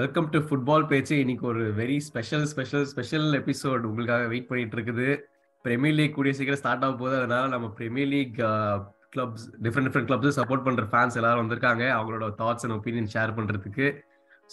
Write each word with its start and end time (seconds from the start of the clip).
Welcome 0.00 0.28
to 0.34 0.38
football 0.48 0.86
பேச்சு 0.90 1.14
இன்னைக்கு 1.22 1.44
ஒரு 1.50 1.62
very 1.78 1.96
special 2.06 2.44
special 2.52 2.84
special 2.92 3.26
episode 3.38 3.82
உங்களுக்காக 3.88 4.28
வெயிட் 4.30 4.46
பண்ணிட்டு 4.50 4.76
இருக்குது. 4.76 5.08
பிரீமியர் 5.64 5.96
லீக் 5.98 6.14
கூடிய 6.18 6.32
சீக்கிரம் 6.38 6.60
ஸ்டார்ட் 6.60 6.84
ஆக 6.86 6.94
போகுது. 7.00 7.16
அதனால 7.18 7.50
நம்ம 7.54 7.66
premier 7.78 8.08
league 8.12 8.38
clubs 9.14 9.44
different 9.64 9.88
different 9.88 10.08
clubs 10.10 10.38
support 10.38 10.64
பண்ற 10.68 10.84
ஃபேன்ஸ் 10.92 11.18
எல்லாரும் 11.20 11.42
வந்திருக்காங்க. 11.42 11.84
அவங்களோட 11.96 12.28
தாட்ஸ் 12.40 12.64
அண்ட் 12.66 12.76
ஒப்பீனியன் 12.78 13.10
ஷேர் 13.16 13.34
பண்றதுக்கு. 13.38 13.88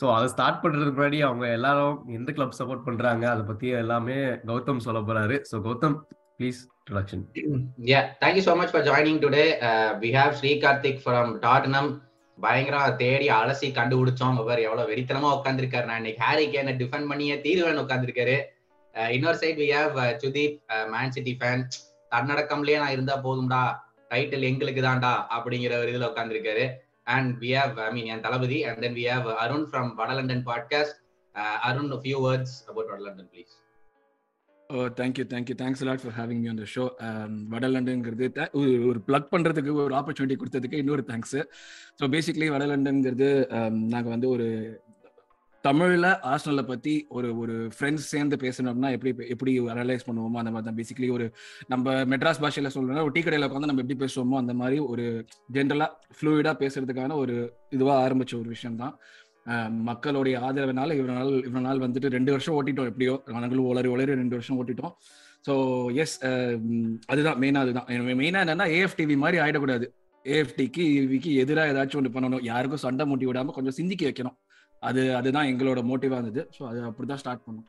ஸோ 0.01 0.07
அதை 0.17 0.27
ஸ்டார்ட் 0.33 0.61
பண்றதுக்கு 0.65 0.97
முன்னாடி 0.99 1.21
அவங்க 1.29 1.47
எல்லாரும் 1.59 1.95
எந்த 2.17 2.29
கிளப் 2.39 2.59
சப்போர்ட் 2.59 2.85
பண்றாங்க? 2.89 3.25
அதை 3.33 3.45
பத்தி 3.51 3.69
எல்லாமே 3.83 4.17
கௌதம் 4.51 4.85
சொல்ல 4.87 5.01
போறாரு. 5.11 5.37
So 5.51 5.63
Gautham 5.69 5.97
please 6.39 6.61
introduction. 6.81 7.19
Yeah, 7.93 8.03
thank 8.21 8.35
you 8.37 8.43
so 8.49 8.53
much 8.59 8.69
for 8.75 8.83
joining 8.91 9.17
today. 9.25 9.47
Uh, 9.69 9.89
we 10.03 10.11
have 10.19 10.31
Sri 10.37 10.53
Karthik 10.64 10.97
from 11.07 11.28
Tottenham. 11.43 11.87
பயங்கரமா 12.43 12.96
தேடி 13.02 13.28
அலசி 13.39 13.68
கண்டுபிடிச்சோம். 13.78 14.38
அவர் 14.42 14.60
எவ்வளவு 14.66 14.92
வெறித்தனமா 14.92 15.29
உட்காந்துருக்காரு 15.38 15.88
நான் 15.89 16.02
இன்னைக்கு 16.02 16.24
ஹாரி 16.25 16.46
கேனை 16.54 16.74
டிஃபெண்ட் 16.82 17.10
பண்ணியே 17.12 17.36
தீர்வேன் 17.46 17.84
உட்காந்துருக்காரு 17.84 18.38
இன்னொரு 19.15 19.38
side 19.42 19.60
we 19.62 19.68
have 19.75 19.98
Sudeep 20.24 20.56
Man 20.93 21.14
City 21.15 21.34
fan 21.42 21.64
தன்னடக்கம்லயே 22.15 22.78
நான் 22.84 22.96
இருந்தா 22.96 23.15
போதும்டா. 23.25 23.64
டைட்டில் 24.12 24.48
எங்களுக்கு 24.50 24.82
தான்டா 24.82 25.12
அப்படிங்கிற 25.36 25.74
ஒரு 25.82 25.89
இதுல 25.93 26.07
உட்காந்துருக்காரு 26.12 26.65
and 27.15 27.32
we 27.42 27.50
have 27.57 27.75
I 27.86 27.89
mean 27.96 28.10
N 28.14 28.24
Thalapathy. 28.25 28.60
And 28.70 28.82
then 28.86 28.98
we 29.00 29.06
have 29.12 29.28
Arun 29.43 29.68
from 29.71 29.92
Vadalondon 30.00 30.43
podcast 30.50 30.98
Arun 31.70 31.92
few 32.03 32.20
words 32.28 32.56
about 32.70 32.92
Vadalondon 32.94 33.30
please 33.34 33.53
oh 34.69 34.80
thank you 34.97 35.23
thank you 35.30 35.55
thanks 35.55 35.83
lot 35.88 36.02
for 36.02 36.14
having 36.17 36.41
me 36.41 36.50
on 36.50 36.59
the 36.59 36.66
show 36.73 36.83
வடலண்டன்ங்கிறது 37.50 38.28
ஒரு 38.89 39.00
plug 39.08 39.31
பண்ணுறதுக்கு 39.31 39.72
ஒரு 39.86 39.95
opportunity 39.95 40.36
கொடுத்ததுக்கு 40.38 40.81
இன்னொரு 40.83 41.03
thanks 41.08 41.42
so 42.00 42.08
basically 42.08 42.50
வடலண்டன்ங்கிறது 42.50 43.30
um, 43.58 43.78
நாங்கள் 43.88 44.14
வந்து 44.16 44.30
ஒரு 44.30 44.47
தமிழில் 45.64 46.09
ஆர்ஸ்னலை 46.25 46.64
பற்றி 46.64 46.94
ஒரு 47.09 47.30
ஒரு 47.38 47.56
ஃப்ரெண்ட்ஸ் 47.75 48.06
சேர்ந்து 48.12 48.36
பேசணும்னா 48.44 48.90
எப்படி 48.92 49.12
எப்படி 49.28 49.52
அனலைஸ் 49.73 50.06
பண்ணுவோமோ 50.08 50.40
அந்த 50.42 50.52
மாதிரி 50.52 50.67
தான் 50.67 50.78
பேசிக்கலி 50.78 51.09
ஒரு 51.09 51.25
நம்ம 51.67 51.95
மெட்ராஸ் 52.06 52.42
பாஷையில் 52.42 52.72
சொல்லணும்னா 52.75 53.03
ஒரு 53.03 53.14
டீ 53.14 53.22
கடையில் 53.22 53.47
உட்காந்து 53.47 53.70
நம்ம 53.72 53.84
எப்படி 53.84 54.00
பேசுவோமோ 54.00 54.38
அந்த 54.38 54.53
மாதிரி 54.53 54.78
ஒரு 54.86 55.06
ஜென்ரலாக 55.53 56.16
ஃப்ளூயிடாக 56.17 56.56
பேசுறதுக்கான 56.62 57.17
ஒரு 57.17 57.36
இதுவாக 57.72 57.97
ஆரம்பித்த 58.00 58.38
ஒரு 58.38 58.50
விஷயம் 58.50 58.80
தான் 58.80 58.95
மக்களுடைய 59.90 60.36
ஆதரவினால 60.48 60.95
இவ்வளவு 60.98 61.18
நாள் 61.20 61.32
இவ்வளவு 61.48 61.66
நாள் 61.68 61.84
வந்துட்டு 61.86 62.14
ரெண்டு 62.18 62.32
வருஷம் 62.36 62.56
ஓட்டிட்டோம் 62.58 62.90
எப்படியோ. 62.92 63.16
நாங்களும் 63.36 63.70
உளறி 63.72 63.90
உளறி 63.94 64.20
ரெண்டு 64.22 64.38
வருஷம் 64.38 64.59
ஓட்டிட்டோம். 64.62 64.94
ஸோ 65.48 65.54
எஸ் 66.04 66.18
அதுதான் 67.12 67.40
மெயினாக 67.44 67.66
அதுதான். 67.66 67.88
மெயினாக 68.22 68.44
என்னன்னா 68.46 68.68
ஏஎஃப்டிவி 68.78 69.18
மாதிரி 69.23 69.40
ஆயிடக்கூடாது. 69.46 69.88
ஏஎஃப்டிக்கு 70.26 70.84
இவிக்கு 71.06 71.31
எதிராக 71.44 71.72
ஏதாச்சும் 71.73 72.00
ஒன்று 72.02 72.16
பண்ணணும். 72.18 72.44
யாருக்கும் 72.52 72.84
சண்டை 72.86 73.06
மூட்டி 73.12 73.28
விடாம 73.30 73.54
கொஞ்சம் 73.58 73.78
சிந்திக்க 73.80 74.04
வைக்கணும். 74.09 74.38
அது 74.90 75.02
அதுதான் 75.20 75.50
எங்களோட 75.52 75.80
மோட்டிவா 75.92 76.18
இருந்தது. 76.20 76.44
ஸோ 76.58 76.62
அது 76.72 76.80
அப்படிதான் 76.90 77.22
ஸ்டார்ட் 77.24 77.46
பண்ணோம். 77.48 77.68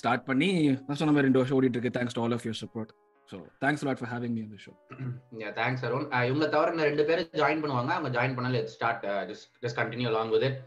ஸ்டார்ட் 0.00 0.24
பண்ணி 0.28 0.48
நான் 0.86 0.98
சொன்ன 1.00 1.12
மாதிரி 1.14 1.28
ரெண்டு 1.28 1.40
வருஷம் 1.40 1.56
ஓடிட்டு 1.58 1.76
இருக்கு 1.78 1.94
thanks 1.96 2.16
to 2.16 2.22
all 2.24 2.34
of 2.36 2.46
your 2.46 2.58
support 2.62 2.90
so 3.28 3.36
thanks 3.62 3.84
lot 3.86 4.00
for 4.00 4.10
having 4.14 4.34
me 4.36 4.42
அந்த 4.46 4.58
ஷோ 4.64 4.72
தேங்க்ஸ் 5.60 5.84
அருண் 5.88 6.06
இவங்க 6.30 6.46
தவிர 6.54 6.74
இந்த 6.74 6.84
ரெண்டு 6.90 7.04
பேரும் 7.08 7.30
ஜாயின் 7.42 7.62
பண்ணுவாங்க. 7.62 7.92
அவங்க 7.96 8.10
ஜாயின் 8.16 8.36
பண்ணாலும் 8.36 8.68
start 8.76 9.04
just 9.30 9.46
just 9.64 9.78
continue 9.80 10.10
along 10.12 10.32
with 10.34 10.46
it 10.48 10.58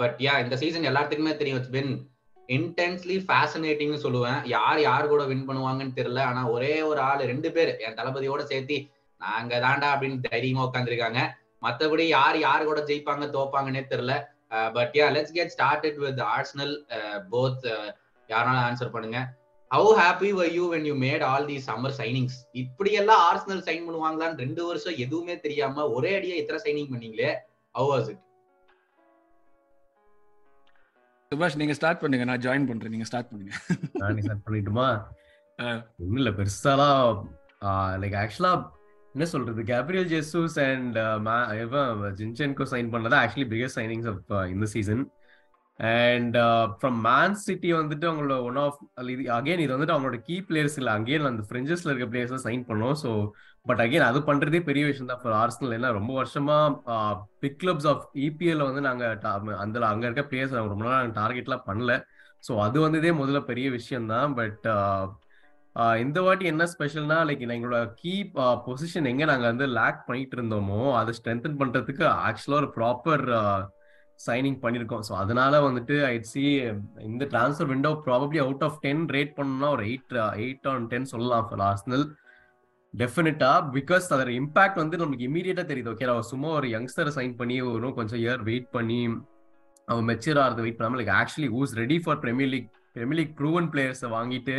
but 0.00 0.18
yeah 0.26 0.34
இந்த 0.44 0.56
சீசன் 0.62 0.88
எல்லாத்துக்குமே 0.90 1.32
தெரியும். 1.38 1.60
இட்ஸ் 1.60 1.74
பின் 1.78 1.92
இன்டென்ஸ்லி 2.56 3.16
ஃபேசினேட்டிங்னு 3.28 4.00
சொல்லுவேன். 4.04 4.40
யார் 4.54 4.80
யார் 4.88 5.12
கூட 5.12 5.22
வின் 5.30 5.46
பண்ணுவாங்கன்னு 5.48 5.98
தெரியல. 6.00 6.20
ஆனா 6.30 6.42
ஒரே 6.56 6.74
ஒரு 6.90 7.00
ஆள் 7.08 7.22
ரெண்டு 7.32 7.50
பேர் 7.56 7.72
என் 7.86 7.98
தளபதியோட 8.00 8.42
சேர்த்து 8.52 8.76
நாங்க 9.20 9.58
தாண்டா 9.64 9.88
அப்படின்னு 9.94 10.26
தைரியமா 10.28 10.66
உட்காந்துருக்காங்க 10.68 11.20
மத்தபடி 11.66 12.04
யார் 12.16 12.36
யார் 12.46 12.68
கூட 12.70 12.80
ஜெயிப்பாங்க 12.88 13.26
தோப்பாங்கன்னே 13.36 13.82
தெரியல. 13.92 14.14
But 14.76 14.92
yeah 14.98 15.06
let's 15.14 15.36
get 15.36 15.54
started 15.54 15.98
with 16.02 16.20
Arsenal 16.34 16.74
both 17.32 17.64
யாராலும் 18.28 18.64
ஆன்சர் 18.66 18.94
பண்ணுங்க. 18.96 19.20
How 19.70 19.90
happy 20.00 20.30
were 20.38 20.52
you 20.56 20.64
when 20.72 20.86
you 20.88 20.94
made 21.06 21.24
all 21.30 21.48
the 21.52 21.56
summer 21.68 21.94
signings 22.00 22.36
இப்படி 22.62 22.90
எல்லாம் 23.00 23.22
ஆர்ஸ்னல் 23.28 23.64
சைன் 23.68 23.86
பண்ணுவாங்களான்னு 23.86 24.42
ரெண்டு 24.44 24.62
வருஷம் 24.68 25.00
எதுவுமே 25.04 25.34
தெரியாம 25.46 25.86
ஒரே 25.96 26.12
அடியா 26.18 26.36
இத்தனை 26.40 26.60
சைனிங் 26.66 26.92
பண்ணீங்களே? 26.92 27.30
ஹவு 27.74 27.88
வாஸ் 27.94 28.10
இட் 28.12 28.22
சுபாஷ் 31.34 31.60
நீங்க 31.62 31.76
ஸ்டார்ட் 31.80 32.02
பண்ணுங்க. 32.04 32.26
நான் 32.32 32.44
ஜாயின் 32.48 32.70
பண்றேன். 32.70 32.94
நீங்க 32.96 33.08
ஸ்டார்ட் 33.10 33.32
பண்ணுங்க. 33.32 33.52
நான் 34.02 34.22
ஸ்டார்ட் 34.28 34.46
பண்ணிட்டுமா? 34.48 34.88
ஒன்றும் 36.02 36.20
இல்லை. 36.22 36.34
பெருசாலாம் 36.38 37.20
லைக் 38.02 38.16
ஆக்சுவலா 38.22 38.54
என்ன 39.14 39.26
சொல்றது? 39.32 39.60
Gabriel 39.72 40.08
Jesus 40.12 40.56
and 40.68 40.96
Zinchenko 42.20 42.64
sign 42.72 42.88
பண்ணதா? 42.94 43.18
ஆக்சுவலி 43.24 43.46
பிகஸ்ட் 43.52 43.78
சைனிங்ஸ் 43.80 44.08
ஆஃப் 44.12 44.32
இந்த 44.54 44.66
season 44.72 45.02
and 45.78 46.36
from 46.80 46.98
Man 47.06 47.36
City 47.44 47.70
வந்துட்டு 47.78 48.06
அவங்களோட 48.10 48.36
ஒன் 48.48 48.58
ஆஃப் 48.64 48.80
இது 49.14 49.22
அகைன் 49.36 49.62
இது 49.64 49.72
வந்துட்டு 49.74 49.94
அவங்களோட 49.94 50.18
கீ 50.28 50.36
பிளேயர்ஸ் 50.48 50.78
இல்லை. 50.80 50.92
அகைன் 50.98 51.30
அந்த 51.30 51.44
ஃப்ரெஞ்சஸ்ல 51.48 51.92
இருக்க 51.92 52.08
பிளேயர்ஸ் 52.12 52.46
சைன் 52.48 52.64
பண்ணோம். 52.70 52.96
ஸோ 53.04 53.12
பட் 53.66 53.80
அகைன் 53.84 54.06
அது 54.08 54.18
பண்றதே 54.28 54.58
பெரிய 54.68 54.84
விஷயம் 54.88 55.10
தான். 55.10 55.20
ஃபார் 55.22 55.36
ஆர்ஸ்னல் 55.42 55.74
ஏன்னா 55.76 55.90
ரொம்ப 55.98 56.12
வருஷமா 56.20 56.56
பிக் 57.42 57.58
கிளப்ஸ் 57.62 57.88
ஆஃப் 57.92 58.02
இபிஎல் 58.26 58.66
வந்து 58.68 58.82
நாங்க 58.88 59.04
அந்த 59.64 59.86
அங்க 59.92 60.04
இருக்க 60.08 60.24
பிளேயர்ஸ் 60.30 60.56
ரொம்ப 60.72 60.84
நாள் 60.86 60.98
நாங்கள் 60.98 61.18
டார்கெட்லாம் 61.20 61.66
பண்ணல. 61.68 61.92
ஸோ 62.44 62.54
அது 62.66 62.78
வந்ததே 62.86 63.12
முதல்ல 63.20 63.40
பெரிய 63.50 63.66
விஷயம் 63.78 64.10
தான். 64.14 64.34
பட் 64.40 64.66
இந்த 66.02 66.18
வாட்டி 66.24 66.44
என்ன 66.50 66.64
ஸ்பெஷல்னா 66.72 67.16
லைக் 67.28 67.40
எங்களோட 67.54 67.78
கீ 68.00 68.12
பொசிஷன் 68.66 69.08
எங்க 69.12 69.24
நாங்க 69.30 69.46
வந்து 69.52 69.66
லேக் 69.78 70.04
பண்ணிட்டு 70.08 70.36
இருந்தோமோ 70.38 70.82
அதை 71.00 71.12
ஸ்ட்ரென்தன் 71.18 71.58
பண்றதுக்கு 71.62 72.04
ஆக்சுவலா 72.28 72.60
ஒரு 72.62 72.68
ப்ராப்பர் 72.76 73.24
சைனிங் 74.20 74.58
பண்ணியிருக்கோம் 74.64 75.04
ஸோ 75.08 75.14
அதனால 75.22 75.54
வந்துட்டு 75.66 75.96
ஐட் 76.10 76.28
சி 76.32 76.44
இந்த 77.08 77.24
transfer 77.32 77.70
window 77.72 77.90
probably 78.06 78.40
out 78.44 78.64
of 78.68 78.78
ten 78.84 79.02
rate 79.16 79.34
பண்ணோம்னா 79.38 79.70
ஒரு 79.76 79.84
எயிட் 79.88 80.14
எயிட் 80.42 80.68
ஆன் 80.72 80.86
டென் 80.92 81.10
சொல்லலாம் 81.14 81.48
ஃபார் 81.48 81.64
ஆர்ஸ்னல் 81.70 82.04
டெஃபினட்டா 83.00 83.52
பிகாஸ் 83.76 84.04
அதோட 84.14 84.30
இம்பாக்ட் 84.40 84.80
வந்து 84.82 84.96
நமக்கு 85.02 85.26
இமீடியட்டா 85.28 85.64
தெரியுது. 85.70 85.92
ஓகே 85.92 86.08
அவன் 86.12 86.28
சும்மா 86.32 86.48
ஒரு 86.58 86.68
யங்ஸ்டரை 86.74 87.12
சைன் 87.18 87.34
பண்ணி 87.40 87.56
ஒரு 87.70 87.92
கொஞ்சம் 87.98 88.20
இயர் 88.24 88.42
வெயிட் 88.48 88.68
பண்ணி 88.76 89.00
அவன் 89.88 90.06
மெச்சூர் 90.10 90.40
ஆகிறது 90.42 90.64
வெயிட் 90.66 90.78
பண்ணாமல் 90.78 91.00
like 91.00 91.14
actually 91.20 91.48
who's 91.54 91.72
ready 91.82 91.98
for 92.04 92.20
premier 92.24 92.52
league 92.54 92.68
premier 92.96 93.20
league 93.20 93.34
proven 93.40 93.68
பிளேயர்ஸை 93.72 94.10
வாங்கிட்டு 94.16 94.56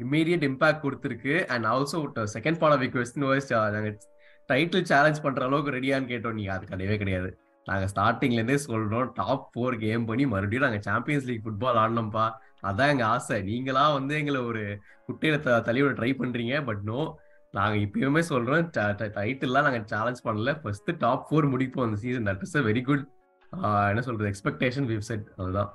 இம்மீடியட் 0.00 0.46
இம்பாக்ட் 0.50 0.82
கொடுத்துருக்கு. 0.84 1.34
And 1.54 1.66
also 1.72 1.98
second 2.36 2.60
part 2.62 2.76
of 2.76 2.94
question 2.96 3.26
wise 3.28 3.50
நாங்கள் 3.76 3.98
டைட்டில் 4.52 4.88
சேலஞ்ச் 4.92 5.20
பண்ற 5.26 5.44
அளவுக்கு 5.48 5.76
ரெடியான்னு 5.76 6.10
கேட்டோம். 6.12 6.36
நீங்க 6.38 6.52
அது 6.56 6.66
கிடையவே 6.72 6.96
கிடையாது. 7.02 7.30
நாங்கள் 7.66 7.90
ஸ்டார்டிங்லேருந்தே 7.92 8.58
சொல்கிறோம் 8.64 8.84
சொல்றோம் 8.90 9.08
டாப் 9.20 9.46
ஃபோர் 9.52 9.76
கேம் 9.84 10.04
பண்ணி 10.08 10.24
மறுபடியும் 10.32 10.64
நாங்கள் 10.66 10.84
சாம்பியன்ஸ் 10.88 11.26
லீக் 11.28 11.44
ஃபுட்பால் 11.46 11.78
ஆடணும்ப்பா 11.82 12.26
அதான் 12.68 12.90
எங்க 12.92 13.04
ஆசை. 13.14 13.36
நீங்களா 13.48 13.84
வந்து 13.96 14.14
எங்களை 14.20 14.40
ஒரு 14.50 14.62
குட்டையில 15.08 15.38
த 15.46 15.56
தலையோட 15.68 15.92
ட்ரை 16.00 16.10
பண்றீங்க. 16.20 16.54
பட் 16.68 16.82
நோ 16.90 17.00
நாங்க 17.56 17.76
இப்பயுமே 17.84 18.22
சொல்றோம் 18.30 18.64
டைட்டில்லாம் 19.18 19.66
நாங்க 19.66 19.80
சேலஞ்ச் 19.92 20.20
பண்ணல. 20.28 20.52
ஃபர்ஸ்ட் 20.62 20.90
டாப் 21.04 21.26
ஃபோர் 21.28 21.46
முடிப்போம் 21.54 21.86
அந்த 21.86 21.98
season 22.04 22.28
that 22.28 22.44
is 22.46 22.56
a 22.60 22.62
very 22.68 22.82
good 22.90 23.04
என்ன 23.90 24.02
சொல்றது 24.06 24.30
எக்ஸ்பெக்டேஷன் 24.32 24.88
வெப் 24.92 25.08
செட் 25.10 25.26
அதுதான். 25.36 25.70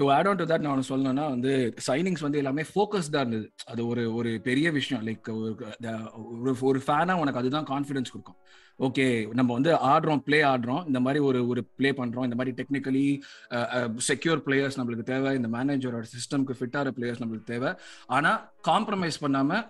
To 0.00 0.06
add 0.16 0.28
on 0.30 0.38
to 0.40 0.44
that 0.50 0.66
நான் 0.66 0.88
சொல்லணும்னா 0.88 1.24
வந்து 1.34 1.52
சைனிங்ஸ் 1.86 2.24
வந்து 2.24 2.40
எல்லாமே 2.40 2.64
ஃபோக்கஸ்டாக 2.72 3.22
இருந்தது. 3.22 3.46
அது 3.72 3.80
ஒரு 3.92 4.02
ஒரு 4.18 4.32
பெரிய 4.48 4.70
விஷயம். 4.76 5.02
லைக் 5.06 5.30
ஒரு 5.36 6.52
ஒரு 6.70 6.80
ஃபேனாக 6.86 7.22
உனக்கு 7.22 7.40
அதுதான் 7.42 7.68
கான்ஃபிடன்ஸ் 7.72 8.12
கொடுக்கும். 8.14 8.38
ஓகே 8.86 9.06
நம்ம 9.38 9.50
வந்து 9.56 9.70
ஆடுறோம் 9.92 10.20
பிளே 10.26 10.38
ஆடுறோம். 10.50 10.82
இந்த 10.88 11.00
மாதிரி 11.04 11.20
ஒரு 11.28 11.40
ஒரு 11.52 11.62
பிளே 11.78 11.90
பண்றோம். 12.00 12.26
இந்த 12.28 12.36
மாதிரி 12.40 12.52
டெக்னிக்கலி 12.58 13.06
செக்யூர் 14.08 14.42
பிளேயர்ஸ் 14.46 14.78
நம்மளுக்கு 14.80 15.06
தேவை. 15.12 15.30
இந்த 15.38 15.48
மேனேஜரோட 15.56 16.04
சிஸ்டம்க்கு 16.14 16.56
ஃபிட்டார 16.58 16.92
பிளேயர்ஸ் 16.98 17.20
நம்மளுக்கு 17.22 17.50
தேவை. 17.54 17.70
ஆனா 18.18 18.32
காம்ப்ரமைஸ் 18.68 19.18
பண்ணாம 19.24 19.60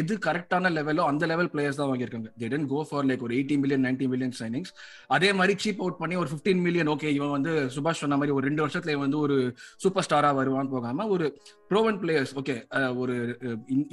எது 0.00 0.14
கரெக்டான 0.26 0.70
லெவலோ 0.76 1.02
அந்த 1.12 1.24
லெவல் 1.32 1.50
பிளேயர்ஸ் 1.52 1.80
தான் 1.80 1.90
வாங்கியிருக்காங்க. 1.90 2.30
They 2.40 2.48
tend 2.54 2.70
go 2.74 2.80
for 2.90 3.06
like 3.10 3.24
ஒரு 3.26 3.34
eighty 3.38 3.58
million 3.62 3.84
ninety 3.86 4.08
million 4.12 4.36
signings 4.40 4.72
அதே 5.16 5.30
மாதிரி 5.38 5.56
சீப் 5.64 5.82
அவுட் 5.84 5.98
பண்ணி 6.02 6.16
ஒரு 6.22 6.30
ஃபிஃப்டீன் 6.32 6.62
மில்லியன் 6.66 6.90
ஓகே 6.94 7.10
இவன் 7.18 7.34
வந்து 7.36 7.54
சுபாஷ் 7.76 8.02
சொன்ன 8.04 8.18
மாதிரி 8.20 8.36
ஒரு 8.38 8.46
ரெண்டு 8.48 8.64
வருஷத்துல 8.64 8.98
வந்து 9.04 9.18
ஒரு 9.26 9.38
சூப்பர் 9.84 10.06
ஸ்டாரா 10.08 10.32
வருவான்னு 10.40 10.74
போகாம 10.76 11.06
ஒரு 11.16 11.28
ப்ரோவன் 11.72 12.00
பிளேயர்ஸ் 12.02 12.34
ஓகே 12.42 12.56
ஒரு 13.02 13.16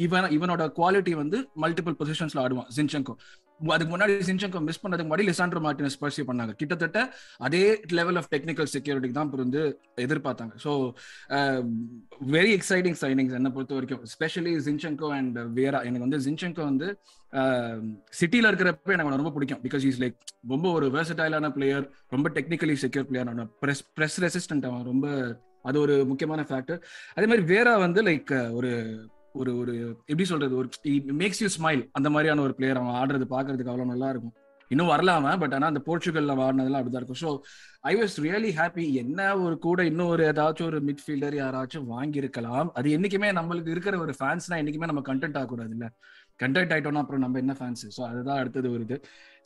இவன் 0.07 0.29
இவனோட 0.37 0.63
குவாலிட்டி 0.79 1.15
வந்து 1.23 1.39
மல்டிபிள் 1.65 1.97
பொசிஷன்ஸ்ல 2.01 2.43
ஆடுவான். 2.45 2.69
ஜின்சங்கோ 2.77 3.15
அதுக்கு 3.75 3.91
முன்னாடி 3.93 4.13
சின்சங்கோ 4.29 4.59
மிஸ் 4.67 4.81
பண்ணதுக்கு 4.83 5.09
முன்னாடி 5.09 5.25
லிசாண்ட்ரோ 5.29 5.61
மார்டினஸ் 5.65 5.97
பர்சியூ 6.03 6.23
பண்ணாங்க. 6.29 6.53
கிட்டத்தட்ட 6.61 6.99
அதே 7.47 7.63
லெவல் 7.99 8.17
ஆஃப் 8.21 8.29
டெக்னிக்கல் 8.33 8.69
செக்யூரிட்டிக்கு 8.75 9.17
தான் 9.19 9.31
வந்து 9.43 9.61
எதிர்பார்த்தாங்க. 10.05 10.53
ஸோ 10.65 10.71
வெரி 12.35 12.51
எக்ஸைட்டிங் 12.57 12.97
சைனிங்ஸ் 13.03 13.35
என்னை 13.39 13.51
பொறுத்த 13.57 13.75
வரைக்கும். 13.77 14.03
ஸ்பெஷலி 14.15 14.53
ஜின்சங்கோ 14.67 15.09
அண்ட் 15.19 15.39
வேரா 15.59 15.81
எனக்கு 15.89 16.05
வந்து 16.07 16.21
ஜின்சங்கோ 16.27 16.65
வந்து 16.71 16.89
um, 17.33 17.81
சிட்டியில் 18.19 18.49
இருக்கிறப்ப 18.49 18.95
எனக்கு 18.97 19.21
ரொம்ப 19.23 19.33
பிடிக்கும். 19.37 19.63
பிகாஸ் 19.65 19.85
இஸ் 19.91 20.01
லைக் 20.03 20.19
ரொம்ப 20.53 20.67
ஒரு 20.77 20.87
வேர்சடைலான 20.97 21.49
பிளேயர் 21.57 21.87
ரொம்ப 22.15 22.29
technically 22.37 22.77
secure 22.85 23.09
player 23.11 23.51
press 23.63 23.83
press 23.97 24.19
resistant 24.27 24.67
அவன் 24.69 24.87
ரொம்ப 24.91 25.07
அது 25.69 25.77
ஒரு 25.85 25.93
முக்கியமான 26.09 26.41
ஃபேக்டர் 26.49 26.79
அதே 27.17 27.27
மாதிரி 27.29 27.43
வேரா 27.51 27.73
வந்து 27.83 28.01
லைக் 28.09 28.31
ஒரு 28.57 28.71
ஒரு 29.41 29.51
ஒரு 29.61 29.73
எப்படி 30.11 30.25
சொல்றது? 30.31 30.53
ஒரு 30.61 30.67
மேக்ஸ் 31.21 31.41
யூ 31.43 31.49
ஸ்மைல் 31.57 31.83
அந்த 31.97 32.09
மாதிரியான 32.15 32.43
ஒரு 32.47 32.53
பிளேயர் 32.57 32.79
அவன் 32.81 32.97
ஆடுறது 33.01 33.25
பாக்குறதுக்கு 33.35 33.71
அவ்வளவு 33.73 33.91
நல்லா 33.93 34.09
இருக்கும். 34.13 34.35
இன்னும் 34.71 34.89
வரலாம 34.91 35.31
பட் 35.41 35.53
ஆனா 35.55 35.65
அந்த 35.71 35.81
போர்ச்சுகல்ல 35.87 36.35
ஆடினதெல்லாம் 36.45 36.81
அப்படிதான் 36.81 37.01
இருக்கும். 37.01 37.19
So 37.23 37.29
I 37.89 37.93
was 37.99 38.15
really 38.25 38.51
happy 38.59 38.85
என்ன 39.01 39.27
ஒரு 39.45 39.55
கூட 39.65 39.79
இன்னும் 39.89 40.11
ஒரு 40.13 40.23
ஏதாச்சும் 40.31 40.67
ஒரு 40.71 40.79
மிட்ஃபீல்டர் 40.87 41.35
யாராச்சும் 41.41 41.85
வாங்கியிருக்கலாம். 41.95 42.69
அது 42.79 42.89
என்னைக்குமே 42.97 43.29
நம்மளுக்கு 43.39 43.73
இருக்கிற 43.75 43.97
ஒரு 44.05 44.15
ஃபேன்ஸ்னா 44.19 44.59
என்னைக்குமே 44.61 44.89
நம்ம 44.91 45.03
கண்டென்ட் 45.11 45.37
ஆகக்கூடாது 45.41 45.75
இல்ல 45.77 45.87
கண்டென்ட் 46.43 46.73
ஆயிட்டோம்னா 46.75 47.03
அப்புறம் 47.05 47.23
நம்ம 47.25 47.39
என்ன 47.43 47.55
ஃபேன்ஸ் 47.59 47.85
ஸோ 47.97 48.03
அதுதான் 48.11 48.39
அடுத்தது 48.43 48.69
ஒரு 48.75 48.83
இது. 48.87 48.97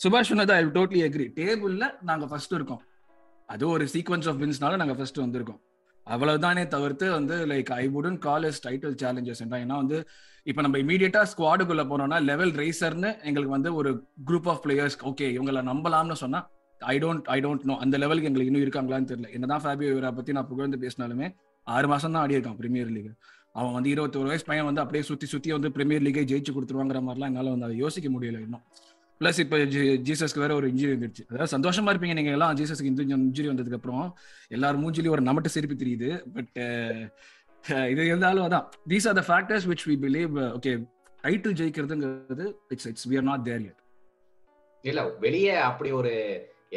சுபாஷ் 0.03 0.31
சொன்னது 0.33 0.53
ஐ 0.59 0.61
டோட்லி 0.77 1.01
அக்ரி 1.07 1.27
டேபிள்ல 1.39 1.87
நாங்க 2.11 2.27
ஃபர்ஸ்ட் 2.33 2.55
இருக்கோம். 2.59 2.83
அது 3.49 3.63
ஒரு 3.75 3.85
சீக்வன்ஸ் 3.95 4.29
ஆஃப் 4.31 4.39
வின்ஸ்னால 4.43 4.79
நாங்க 4.83 4.95
ஃபர்ஸ்ட் 4.99 5.19
வந்திருக்கோம். 5.25 5.61
அவ்வளவுதானே 6.13 6.63
தவிர்த்து 6.73 7.05
வந்து 7.17 7.35
லைக் 7.51 7.69
ஐ 7.81 7.83
வுடன் 7.95 8.17
கால் 8.27 8.47
இஸ் 8.49 8.61
டைட்டில் 8.65 8.95
சேலஞ்சஸ் 9.03 9.41
ஏன்னா 9.43 9.77
வந்து 9.83 9.97
இப்போ 10.47 10.61
நம்ம 10.65 10.77
இமீடியட்டா 10.83 11.21
ஸ்குவாடுக்குள்ள 11.31 11.83
போனோம்னா 11.91 12.17
லெவல் 12.29 12.53
ரேசர்னு 12.61 13.09
எங்களுக்கு 13.29 13.55
வந்து 13.57 13.71
ஒரு 13.79 13.91
குரூப் 14.29 14.47
ஆஃப் 14.53 14.61
பிளேயர்ஸ் 14.65 14.97
ஓகே 15.11 15.27
இவங்களை 15.35 15.61
நம்பலாம்னு 15.71 16.17
சொன்னா 16.23 16.39
I 16.81 16.95
don't 17.03 17.27
I 17.35 17.39
don't 17.45 17.65
know 17.69 17.75
அந்த 17.85 17.95
லெவலுக்கு 18.03 18.29
எங்களுக்கு 18.29 18.51
இன்னும் 18.51 18.65
இருக்காங்களான்னு 18.65 19.09
தெரியல. 19.11 19.29
என்னதான் 19.37 19.63
ஃபேபியோ 19.63 19.89
இவரை 19.95 20.11
பத்தி 20.19 20.31
நான் 20.37 20.49
புகழ்ந்து 20.51 20.77
பேசினாலுமே 20.83 21.27
ஆறு 21.67 21.87
மாசம் 21.91 22.13
தான் 22.15 22.21
ஆடி 22.23 22.37
இருக்கான் 22.37 22.59
பிரீமியர் 22.61 22.93
லீக் 22.95 23.11
அவன் 23.59 23.75
வந்து 23.77 23.89
இருபத்தொரு 23.93 24.27
வயசு 24.31 24.45
பையன் 24.49 24.67
வந்து 24.69 24.81
அப்படியே 24.83 25.03
சுத்தி 25.09 25.27
சுத்தி 25.33 25.49
வந்து 25.55 25.69
பிரீமியர் 25.77 26.03
லீகை 26.07 26.23
ஜெயிச்சு 26.31 26.51
கொடுத்துருவாங்கிற 26.55 26.99
மாதிரிலாம் 27.07 27.31
என்னால 27.31 27.51
வந்து 27.55 27.67
அதை 27.67 27.77
யோசிக்க 27.83 28.09
முடியல 28.15 28.39
இன்னும். 28.45 28.63
பிளஸ் 29.21 29.39
இப்போ 29.43 29.57
ஜீசஸ்க்கு 30.07 30.43
வேற 30.43 30.53
ஒரு 30.59 30.67
இன்ஜுரி 30.71 30.91
வந்துருச்சு. 30.93 31.23
அதாவது 31.31 31.53
சந்தோஷமா 31.55 31.91
இருப்பீங்க 31.93 32.15
நீங்க 32.19 32.31
எல்லாம். 32.35 32.53
ஜீசஸ்க்கு 32.59 32.91
இந்த 32.91 33.03
இன்ஜுரி 33.15 33.47
வந்ததுக்கு 33.51 33.79
அப்புறம் 33.79 34.05
எல்லாரும் 34.55 34.81
மூஞ்சிலையும் 34.83 35.15
ஒரு 35.17 35.23
நமட்டு 35.29 35.53
சிரிப்பு 35.55 35.75
தெரியுது. 35.81 36.09
பட் 36.35 36.51
இது 37.93 38.01
இருந்தாலும் 38.11 38.45
அதான். 38.47 38.67
These 38.91 39.07
are 39.09 39.17
the 39.19 39.23
factors 39.29 39.67
which 39.71 39.85
we 39.89 39.95
believe 40.05 40.35
okay 40.57 40.73
title 41.23 41.57
ஜெயிக்கிறதுங்கிறது 41.61 42.45
it's 42.73 42.87
it's 42.91 43.07
we 43.11 43.17
are 43.21 43.27
not 43.31 43.45
there 43.49 43.63
yet 43.67 43.79
இல்ல 44.83 45.01
வெளியே 45.25 45.55
அப்படி 45.69 45.89
ஒரு 46.01 46.11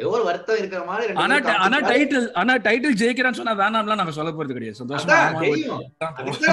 ஏதோ 0.00 0.08
ஒரு 0.16 0.22
வருத்தம் 0.28 0.58
இருக்கிற 0.60 0.82
மாதிரி 0.90 1.14
ஆனா 1.24 1.34
ஆனா 1.64 1.78
டைட்டில் 1.90 2.26
ஆனா 2.40 2.52
டைட்டில் 2.66 3.00
ஜெயிக்கிறான்னு 3.00 3.38
சொன்னா 3.40 3.54
வேணாம்லாம் 3.60 4.00
நாங்க 4.00 4.14
சொல்ல 4.18 4.30
போறது 4.32 4.56
கிடையாது. 4.56 4.80
சந்தோஷமா 4.80 5.18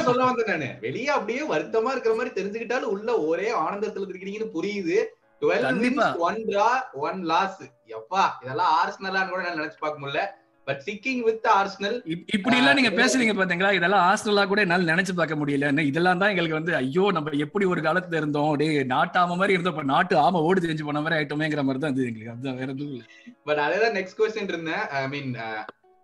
சொல்ல 0.09 0.23
வந்தேன் 0.25 0.51
நானு. 0.53 0.67
வெளியே 0.85 1.11
அப்படியே 1.17 1.43
வருத்தமா 1.53 1.93
இருக்கிற 1.93 2.13
மாதிரி 2.17 2.33
தெரிஞ்சுக்கிட்டாலும் 2.39 2.93
உள்ள 2.95 3.09
ஒரே 3.29 3.49
ஆனந்தத்துல 3.63 4.07
இருக்கிறீங்கன்னு 4.07 4.55
புரியுது. 4.57 4.97
Twelve 5.41 5.65
wins 5.85 6.19
one 6.27 6.41
draw 6.49 6.69
one 7.07 7.21
loss 7.31 7.63
எப்பா 7.97 8.25
இதெல்லாம் 8.43 8.73
ஆர்ஸ்னலான்னு 8.81 9.33
கூட 9.33 9.41
நான் 9.47 9.59
நினைச்சு 9.61 9.83
பார்க்க 9.85 10.03
முடியல. 10.03 10.23
பட் 10.67 10.81
சிக்கிங் 10.87 11.21
வித் 11.27 11.47
ஆர்ஸ்னல் 11.57 11.95
இப்படி 12.35 12.57
எல்லாம் 12.57 12.77
நீங்க 12.79 12.91
பேசுறீங்க 12.97 13.33
பாத்தீங்களா? 13.37 13.71
இதெல்லாம் 13.77 14.03
ஆர்ஸ்னலா 14.09 14.43
கூட 14.51 14.59
என்னால 14.65 14.89
நினைச்சு 14.91 15.13
பார்க்க 15.19 15.39
முடியல 15.41 15.85
இதெல்லாம் 15.91 16.19
தான் 16.21 16.31
எங்களுக்கு 16.33 16.57
வந்து 16.57 16.73
ஐயோ 16.81 17.05
நம்ம 17.17 17.33
எப்படி 17.45 17.65
ஒரு 17.73 17.81
காலத்துல 17.87 18.19
இருந்தோம்? 18.21 18.51
டே 18.61 18.67
நாட்டு 18.93 19.17
ஆம 19.21 19.37
மாதிரி 19.39 19.55
இருந்தோம். 19.55 19.75
இப்ப 19.75 19.87
நாட்டு 19.93 20.15
ஆம 20.25 20.41
ஓடி 20.49 20.61
தெரிஞ்சு 20.65 20.87
போன 20.89 21.01
மாதிரி 21.05 21.17
ஆயிட்டோமேங்கிற 21.19 21.63
மாதிரி 21.67 21.81
தான் 21.83 21.95
எங்களுக்கு. 22.09 22.33
அதுதான் 22.35 22.59
வேற 22.61 22.69
எதுவும் 22.75 22.93
இல்லை. 22.93 23.07
பட் 23.49 23.61
அதேதான் 23.65 23.97
நெக்ஸ்ட் 23.99 24.19
கொஸ்டின் 24.19 24.51
இருந்தேன். 24.53 24.83
I 24.99 25.03
mean 25.15 25.31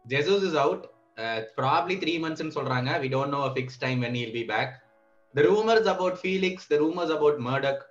Jesus 0.06 0.46
is 0.50 0.60
out 0.66 0.84
probably 1.60 1.98
three 2.04 2.16
months 2.26 2.58
சொல்றாங்க. 2.60 2.90
We 3.04 3.10
don't 3.16 3.36
know 3.38 3.44
fix 3.58 3.82
time 3.86 4.02
when 4.08 4.18
he'll 4.24 4.36
be 4.40 4.46
back 4.54 4.74
the 5.36 5.46
rumours 5.52 5.90
about 5.96 6.18
Felix 6.24 6.68
the 6.74 6.80
rumours 6.86 7.14
about 7.18 7.40
Mudryk 7.50 7.84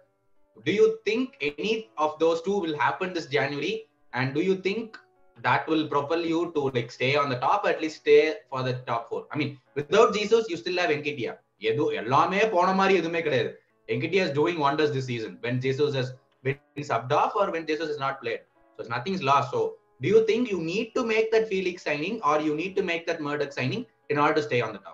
do 0.66 0.72
you 0.72 1.00
think 1.06 1.36
any 1.42 1.90
of 1.98 2.18
those 2.20 2.42
two 2.42 2.58
will 2.60 2.78
happen 2.78 3.14
this 3.14 3.28
January? 3.28 3.88
And 4.14 4.34
do 4.34 4.42
you 4.42 4.56
think 4.56 4.98
that 5.42 5.68
will 5.68 5.88
propel 5.88 6.22
you 6.26 6.52
to 6.56 6.70
like 6.70 6.92
stay 6.92 7.16
on 7.16 7.30
the 7.30 7.38
top, 7.38 7.66
at 7.66 7.82
least 7.82 7.98
stay 7.98 8.36
for 8.50 8.64
the 8.64 8.74
top 8.88 9.10
four? 9.10 9.26
I 9.32 9.38
mean, 9.38 9.58
without 9.76 10.14
Jesus, 10.14 10.50
you 10.50 10.58
still 10.58 10.78
have 10.78 10.92
Enkitia. 10.98 11.36
எது 11.70 11.86
எல்லாமே 12.02 12.42
போன 12.54 12.74
மாதிரி 12.80 12.94
எதுவுமே 13.00 13.22
கிடையாது 13.26 13.50
Enkitia 13.94 14.24
is 14.28 14.32
doing 14.40 14.58
wonders 14.66 14.92
this 14.96 15.06
season 15.12 15.32
when 15.46 15.56
Jesus 15.66 15.92
has 16.00 16.08
been 16.46 16.84
subbed 16.90 17.14
off 17.22 17.34
or 17.40 17.46
when 17.56 17.64
Jesus 17.70 17.88
is 17.94 18.00
not 18.04 18.16
played. 18.22 18.42
So 18.76 18.84
nothing's 18.96 19.24
lost. 19.30 19.50
So 19.56 19.62
do 20.02 20.08
you 20.14 20.20
think 20.30 20.52
you 20.54 20.60
need 20.74 20.88
to 20.98 21.04
make 21.14 21.28
that 21.34 21.48
Felix 21.52 21.84
signing 21.90 22.18
or 22.30 22.36
you 22.48 22.54
need 22.62 22.76
to 22.80 22.84
make 22.92 23.04
that 23.10 23.20
Murdoch 23.28 23.52
signing 23.60 23.86
in 24.12 24.18
order 24.24 24.36
to 24.40 24.44
stay 24.50 24.62
on 24.68 24.74
the 24.76 24.82
top? 24.88 24.93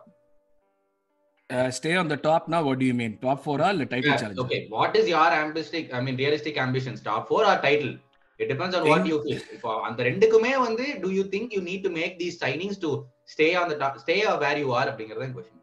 uh, 1.50 1.69
stay 1.69 1.95
on 1.95 2.07
the 2.07 2.18
top 2.18 2.47
now 2.47 2.63
what 2.63 2.80
do 2.80 2.86
you 2.86 2.94
mean 2.94 3.18
top 3.21 3.44
four 3.44 3.62
or 3.62 3.74
the 3.74 3.86
title 3.86 4.12
yeah, 4.12 4.18
challenge 4.18 4.39
okay 4.39 4.68
what 4.69 4.95
is 4.95 5.07
your 5.07 5.30
ambitious 5.44 5.94
i 5.94 6.01
mean 6.01 6.18
realistic 6.18 6.57
ambitions 6.57 7.01
top 7.01 7.27
four 7.27 7.45
or 7.45 7.57
title 7.68 7.94
it 8.39 8.47
depends 8.47 8.75
on 8.75 8.88
what 8.92 9.06
you 9.12 9.18
feel 9.25 9.42
இப்போ 9.56 9.74
அந்த 9.88 10.00
ரெண்டுக்குமே 10.09 10.53
வந்து 10.68 10.86
do 11.03 11.09
you 11.18 11.25
think 11.33 11.53
you 11.56 11.62
need 11.69 11.81
to 11.88 11.92
make 12.00 12.15
these 12.24 12.38
signings 12.44 12.77
to 12.86 12.89
stay 13.36 13.51
on 13.62 13.68
the 13.71 13.77
top 13.83 13.94
stay 14.06 14.19
where 14.44 14.57
you 14.63 14.71
are 14.80 14.88
அப்படிங்கறது 14.92 15.36
question 15.38 15.58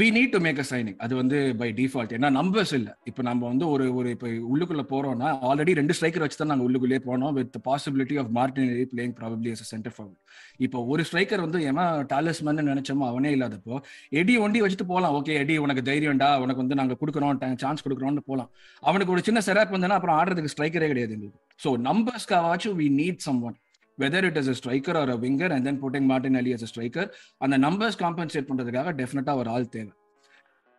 we 0.00 0.06
need 0.16 0.32
to 0.34 0.38
make 0.44 0.60
a 0.62 0.64
signing 0.70 0.96
அது 1.04 1.14
வந்து 1.18 1.38
by 1.60 1.66
default 1.80 2.12
ஏன்னா 2.16 2.28
numbers 2.36 2.72
இல்லை. 2.78 2.92
இப்போ 3.10 3.22
நம்ம 3.28 3.42
வந்து 3.50 3.64
ஒரு 3.72 3.86
ஒரு 3.98 4.08
இப்போ 4.14 4.28
உள்ளுக்குள்ள 4.52 4.82
போறோம்னா 4.92 5.30
ஆல்ரெடி 5.48 5.72
ரெண்டு 5.80 5.94
ஸ்ட்ரைக்கர் 5.96 6.24
வச்சு 6.24 6.38
தான் 6.40 6.50
நாங்கள் 6.52 6.66
உள்ளுக்குள்ளே 6.68 6.98
போனோம் 7.08 7.34
with 7.38 7.58
possibility 7.66 8.16
of 8.22 8.30
Martinelli 8.38 8.84
playing 8.92 9.14
probably 9.18 9.50
as 9.54 9.64
centre 9.72 9.94
forward 9.96 10.18
இப்போ 10.66 10.78
ஒரு 10.92 11.04
ஸ்ட்ரைக்கர் 11.08 11.44
வந்து 11.46 11.60
ஏன்னா 11.70 11.84
டாலஸ்மன் 12.14 12.62
நினைச்சோமோ 12.70 13.06
அவனே 13.12 13.32
இல்லாதப்போ 13.36 13.76
எடி 14.22 14.36
ஒண்டி 14.46 14.62
வச்சுட்டு 14.64 14.88
போகலாம் 14.92 15.16
ஓகே 15.20 15.36
எடி 15.42 15.56
உனக்கு 15.66 15.84
தைரியம்டா. 15.90 16.30
உனக்கு 16.44 16.62
வந்து 16.64 16.80
நாங்கள் 16.80 17.00
கொடுக்குறோம். 17.02 17.36
சான்ஸ் 17.64 17.84
கொடுக்குறோம்னு 17.86 18.26
போகலாம் 18.30 18.50
அவனுக்கு 18.82 19.14
ஒரு 19.16 19.24
சின்ன 19.28 19.42
செராப் 19.48 19.74
வந்தனா 19.76 19.98
அப்புறம் 20.00 20.18
ஆடுறதுக்கு 20.20 20.54
ஸ்ட்ரைக்கரே 20.54 20.90
கிடையாது 20.92 21.14
எங்களுக்கு. 21.16 21.40
ஸோ 21.64 21.70
நம்பர்ஸ்க்காச்சும் 21.88 22.78
we 22.82 22.88
need 23.00 23.24
some 23.28 23.42
one 23.48 23.56
whether 23.98 24.26
it 24.28 24.38
is 24.42 24.50
a 24.52 24.56
striker 24.60 24.98
or 25.00 25.12
a 25.14 25.18
winger 25.24 25.54
and 25.56 25.66
then 25.68 25.80
putting 25.84 26.08
Martinelli 26.42 26.52
as 26.56 26.68
striker 26.72 27.10
அந்த 27.46 27.58
நம்பர்ஸ் 27.66 27.98
காம்பன்சேட் 28.04 28.48
பண்றதுக்காக 28.50 28.94
டெஃபினட்டா 29.00 29.34
ஒரு 29.42 29.50
ஆள் 29.56 29.72
தேவை. 29.76 29.92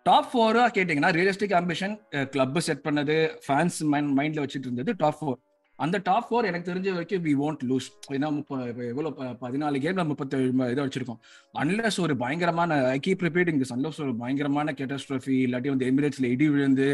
டாப் 0.06 0.32
ஃபோரா 0.32 0.66
கேட்டீங்கன்னா 0.76 1.12
ரியலிஸ்டிக் 1.18 1.58
ஆம்பிஷன் 1.60 1.94
கிளப் 2.34 2.60
செட் 2.70 2.86
பண்ணது 2.88 3.16
ஃபேன்ஸ் 3.46 3.78
மைண்ட்ல 4.20 4.44
வச்சுட்டு 4.44 4.68
இருந்தது 4.70 4.94
டாப் 5.04 5.20
ஃபோர் 5.20 5.40
அந்த 5.80 5.98
டாப் 6.08 6.26
ஃபோர் 6.28 6.48
எனக்கு 6.48 6.70
தெரிஞ்ச 6.70 6.88
வரைக்கும் 6.96 7.22
வி 7.26 7.34
ஒன்ட் 7.48 7.62
லூஸ் 7.70 7.86
ஏன்னா 8.16 8.30
முப்ப 8.38 8.56
எவ்வளோ 8.90 9.10
பதினாலு 9.44 9.80
கேம்ல 9.84 10.04
முப்பத்தேழு 10.10 10.48
இதை 10.74 10.82
வச்சிருக்கோம். 10.86 11.20
அன்லஸ் 11.62 12.00
ஒரு 12.06 12.14
பயங்கரமான 12.24 12.80
I 12.96 12.98
keep 13.06 13.24
repeating 13.28 13.60
this 13.62 13.74
unless 13.76 14.00
ஒரு 14.06 14.14
பயங்கரமான 14.22 14.74
கேட்டஸ்ட்ரஃபி 14.80 15.36
இல்லாட்டி 15.46 15.72
வந்து 15.74 15.88
எமிரேட்ஸ்ல 15.92 16.32
இடி 16.36 16.48
விழுந்து 16.56 16.88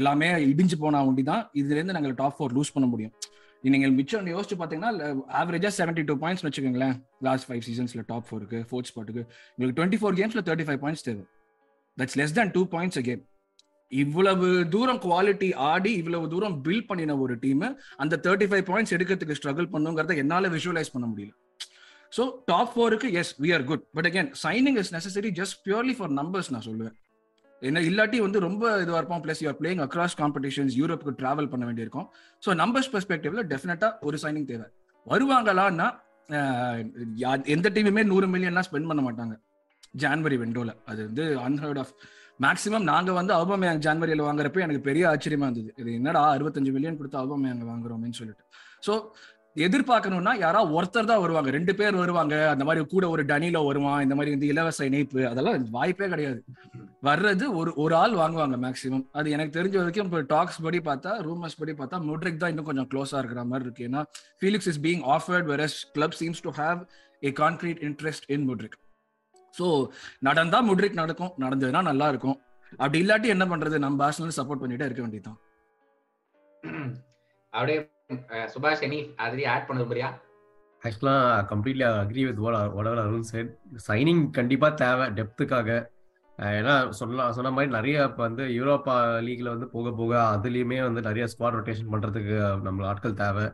எல்லாமே 0.00 0.30
இடிஞ்சு 0.52 0.78
போனா 0.84 1.02
ஒண்டி 1.10 1.24
தான் 1.30 1.44
இதுல 1.60 1.78
இருந்து 1.78 1.96
நாங்கள் 1.98 2.18
டாப் 2.22 2.36
ஃபோர் 2.38 2.56
லூஸ் 2.58 2.74
பண்ண 2.76 2.88
முடியும். 2.94 3.14
நீங்கள் 3.64 3.92
மிச்சம் 3.98 4.30
யோசிச்சு 4.34 4.56
பார்த்தீங்கன்னா 4.60 5.08
ஆவரேஜா 5.40 5.70
செவன்டி 5.78 6.02
டூ 6.08 6.14
பாயிண்ட்ஸ் 6.22 6.44
வச்சுக்கோங்களேன். 6.46 6.94
லாஸ்ட் 7.26 7.46
ஃபைவ் 7.48 7.62
சீசன்ஸ்ல 7.66 8.02
டாப் 8.12 8.26
ஃபோருக்கு 8.28 8.60
ஃபோர்த் 8.70 8.88
ஸ்பாட்டுக்கு 8.90 9.22
உங்களுக்கு 9.54 9.76
டுவெண்ட்டி 9.80 10.00
ஃபோர் 10.00 10.16
கேம்ஸ்ல 10.20 10.42
தேர்ட்டி 10.48 10.66
ஃபைவ் 10.68 10.80
பாயிண்ட்ஸ் 10.84 11.04
தேவை 11.08 11.22
that's 11.98 12.18
less 12.20 12.34
than 12.38 12.52
two 12.56 12.62
points 12.74 13.00
game 13.08 13.22
இவ்வளவு 13.92 14.48
தூரம் 14.74 15.00
குவாலிட்டி 15.06 15.48
ஆடி 15.70 15.90
இவ்வளவு 16.02 16.26
தூரம் 16.34 16.56
பில்ட் 16.66 16.88
பண்ணின 16.90 17.16
ஒரு 17.24 17.34
டீம் 17.44 17.64
அந்த 18.04 18.14
தேர்ட்டி 18.26 18.46
ஃபைவ் 18.50 18.64
பாயிண்ட்ஸ் 18.70 18.94
எடுக்கிறதுக்கு 18.96 19.38
ஸ்ட்ரகிள் 19.40 19.68
பண்ணுங்கிறத 19.74 20.16
என்னால 20.22 20.48
விஷுவலைஸ் 20.56 20.92
பண்ண 20.94 21.06
முடியல. 21.12 21.32
ஸோ 22.16 22.22
டாப் 22.50 22.72
ஃபோருக்கு 22.74 23.08
yes 23.20 23.32
we 23.42 23.50
are 23.56 23.64
good 23.70 23.84
but 23.98 24.08
again 24.10 24.30
signing 24.44 24.78
is 24.82 24.92
necessary 24.96 25.32
just 25.40 25.58
purely 25.66 25.94
for 25.98 26.12
numbers 26.20 26.50
நான் 26.54 26.66
சொல்லுவேன். 26.68 26.96
என்ன 27.68 27.82
இல்லாட்டி 27.88 28.18
வந்து 28.26 28.38
ரொம்ப 28.46 28.62
இதுவாக 28.84 29.00
இருப்போம். 29.00 29.22
Plus 29.24 29.42
you're 29.44 29.58
playing 29.60 29.82
across 29.86 30.16
competitions 30.22 30.74
யூரோப்புக்கு 30.80 31.14
travel 31.20 31.50
பண்ண 31.52 31.64
வேண்டியிருக்கும். 31.68 32.06
ஸோ 32.44 32.50
நம்பர்ஸ் 32.62 32.90
பெர்ஸ்பெக்டிவ்ல 32.94 33.44
டெஃபினட்டா 33.52 33.90
ஒரு 34.08 34.18
சைனிங் 34.24 34.48
தேவை. 34.52 34.66
வருவாங்களான்னா 35.06 35.88
எந்த 37.54 37.68
டீமுமே 37.76 38.02
நூறு 38.12 38.26
மில்லியன்லாம் 38.34 38.66
ஸ்பெண்ட் 38.68 38.90
பண்ண 38.90 39.02
மாட்டாங்க. 39.06 39.34
ஜான்வரி 40.02 40.36
விண்டோல 40.42 40.70
அது 40.90 41.00
வந்து 41.08 41.24
அன்ஹர்ட் 41.46 41.80
ஆஃப் 41.82 41.92
மேக்ஸிமம் 42.44 42.86
நாங்க 42.90 43.10
வந்து 43.18 43.32
அல்பமேங் 43.38 43.82
ஜான்வரியில் 43.86 44.22
வாங்குறப்ப 44.28 44.62
எனக்கு 44.66 44.82
பெரிய 44.88 45.04
ஆச்சரியமா 45.10 45.46
இருந்தது. 45.48 45.70
இது 45.82 45.90
என்னடா 45.98 46.22
அறுபத்தஞ்சு 46.36 46.70
மில்லியன் 46.76 46.98
கொடுத்து 47.00 47.20
அல்பமேங்க 47.22 47.66
வாங்குறோம்னு 47.72 48.18
சொல்லிட்டு. 48.20 48.44
ஸோ 48.86 48.92
எதிர்பார்க்கணும்னா 49.56 50.32
யாரா 50.42 50.60
ஒருத்தர் 50.76 51.08
தான் 51.10 51.22
வருவாங்க. 51.22 51.50
ரெண்டு 51.56 51.72
பேர் 51.78 51.98
வருவாங்க. 52.02 52.34
அந்த 52.52 52.64
மாதிரி 52.66 52.82
கூட 52.92 53.04
ஒரு 53.14 53.22
டனிலோ 53.30 53.60
வருவான். 53.66 54.02
இந்த 54.04 54.14
மாதிரி 54.18 54.34
வந்து 54.34 54.50
இலவச 54.52 54.80
இணைப்பு. 54.90 55.20
அதெல்லாம் 55.30 55.66
வாய்ப்பே 55.76 56.08
கிடையாது. 56.12 56.40
வர்றது 57.08 57.44
ஒரு 57.60 57.70
ஒரு 57.82 57.94
ஆள் 58.00 58.14
வாங்குவாங்க 58.20 58.56
மேக்ஸிமம் 58.64 59.04
அது 59.18 59.30
எனக்கு 59.36 59.56
தெரிஞ்ச 59.58 59.76
வரைக்கும் 59.80 60.08
இப்போ 60.08 60.20
டாக்ஸ் 60.34 60.60
படி 60.66 60.78
பார்த்தா 60.88 61.12
ரூமர்ஸ் 61.28 61.58
படி 61.60 61.72
பார்த்தா 61.80 61.98
முட்ரிக் 62.08 62.40
தான் 62.42 62.52
இன்னும் 62.54 62.68
கொஞ்சம் 62.68 62.88
க்ளோஸா 62.92 63.18
இருக்கிற 63.22 63.44
மாதிரி 63.52 63.66
இருக்கு. 63.68 63.86
ஏன்னா 63.88 64.02
Felix 64.40 64.68
is 64.72 64.80
being 64.86 65.02
offered 65.16 65.48
various 65.52 65.78
club 65.96 66.16
seems 66.20 66.42
to 66.46 66.52
have 66.62 66.80
a 67.22 67.32
concrete 67.42 67.82
interest 67.88 68.26
in 68.36 68.46
Mudryk 68.50 68.78
so 69.54 69.66
நடந்தா 70.28 70.60
முட்ரிக் 70.68 71.00
நடக்கும். 71.00 71.32
நடந்ததுன்னா 71.44 71.82
நல்லா 71.90 72.08
இருக்கும். 72.12 72.36
அப்படி 72.82 73.00
இல்லாட்டி 73.04 73.28
என்ன 73.36 73.44
பண்றது? 73.52 73.78
நம்ம 73.86 74.04
ஆர்சனல் 74.08 74.38
சப்போர்ட் 74.40 74.62
பண்ணிட்டே 74.62 74.86
இருக்க 74.88 75.02
வேண்டியதான் 75.04 75.38
அப்படியே 77.52 77.78
சுபாஷ் 78.52 78.84
எனி 78.88 78.98
அதிரி 79.26 79.44
ஆட் 79.52 79.66
பண்ண 79.68 79.78
விரும்புறியா 79.80 80.10
actually 80.82 81.16
completely 81.50 81.84
agree 82.02 82.22
with 82.28 82.40
whatever 82.76 82.98
Arun 83.02 83.28
said. 83.32 83.48
Signing 83.88 84.22
கண்டிப்பா 84.38 84.68
தேவை 84.82 85.06
டெப்த்துக்காக 85.18 85.70
ஏன்னா 86.38 86.74
சொல்லலாம் 86.98 87.34
சொன்ன 87.36 87.50
மாதிரி 87.56 87.70
நிறைய 87.76 87.96
இப்போ 88.10 88.22
வந்து 88.26 88.44
யூரோப்பா 88.58 88.94
லீக்ல 89.26 89.48
வந்து 89.54 89.66
போக 89.74 89.90
போக 89.98 90.12
அதுலேயுமே 90.34 90.78
வந்து 90.86 91.00
நிறைய 91.08 91.24
ஸ்குவாட் 91.32 91.56
ரொட்டேஷன் 91.58 91.92
பண்றதுக்கு 91.94 92.36
நம்ம 92.66 92.86
ஆட்கள் 92.92 93.18
தேவை. 93.22 93.44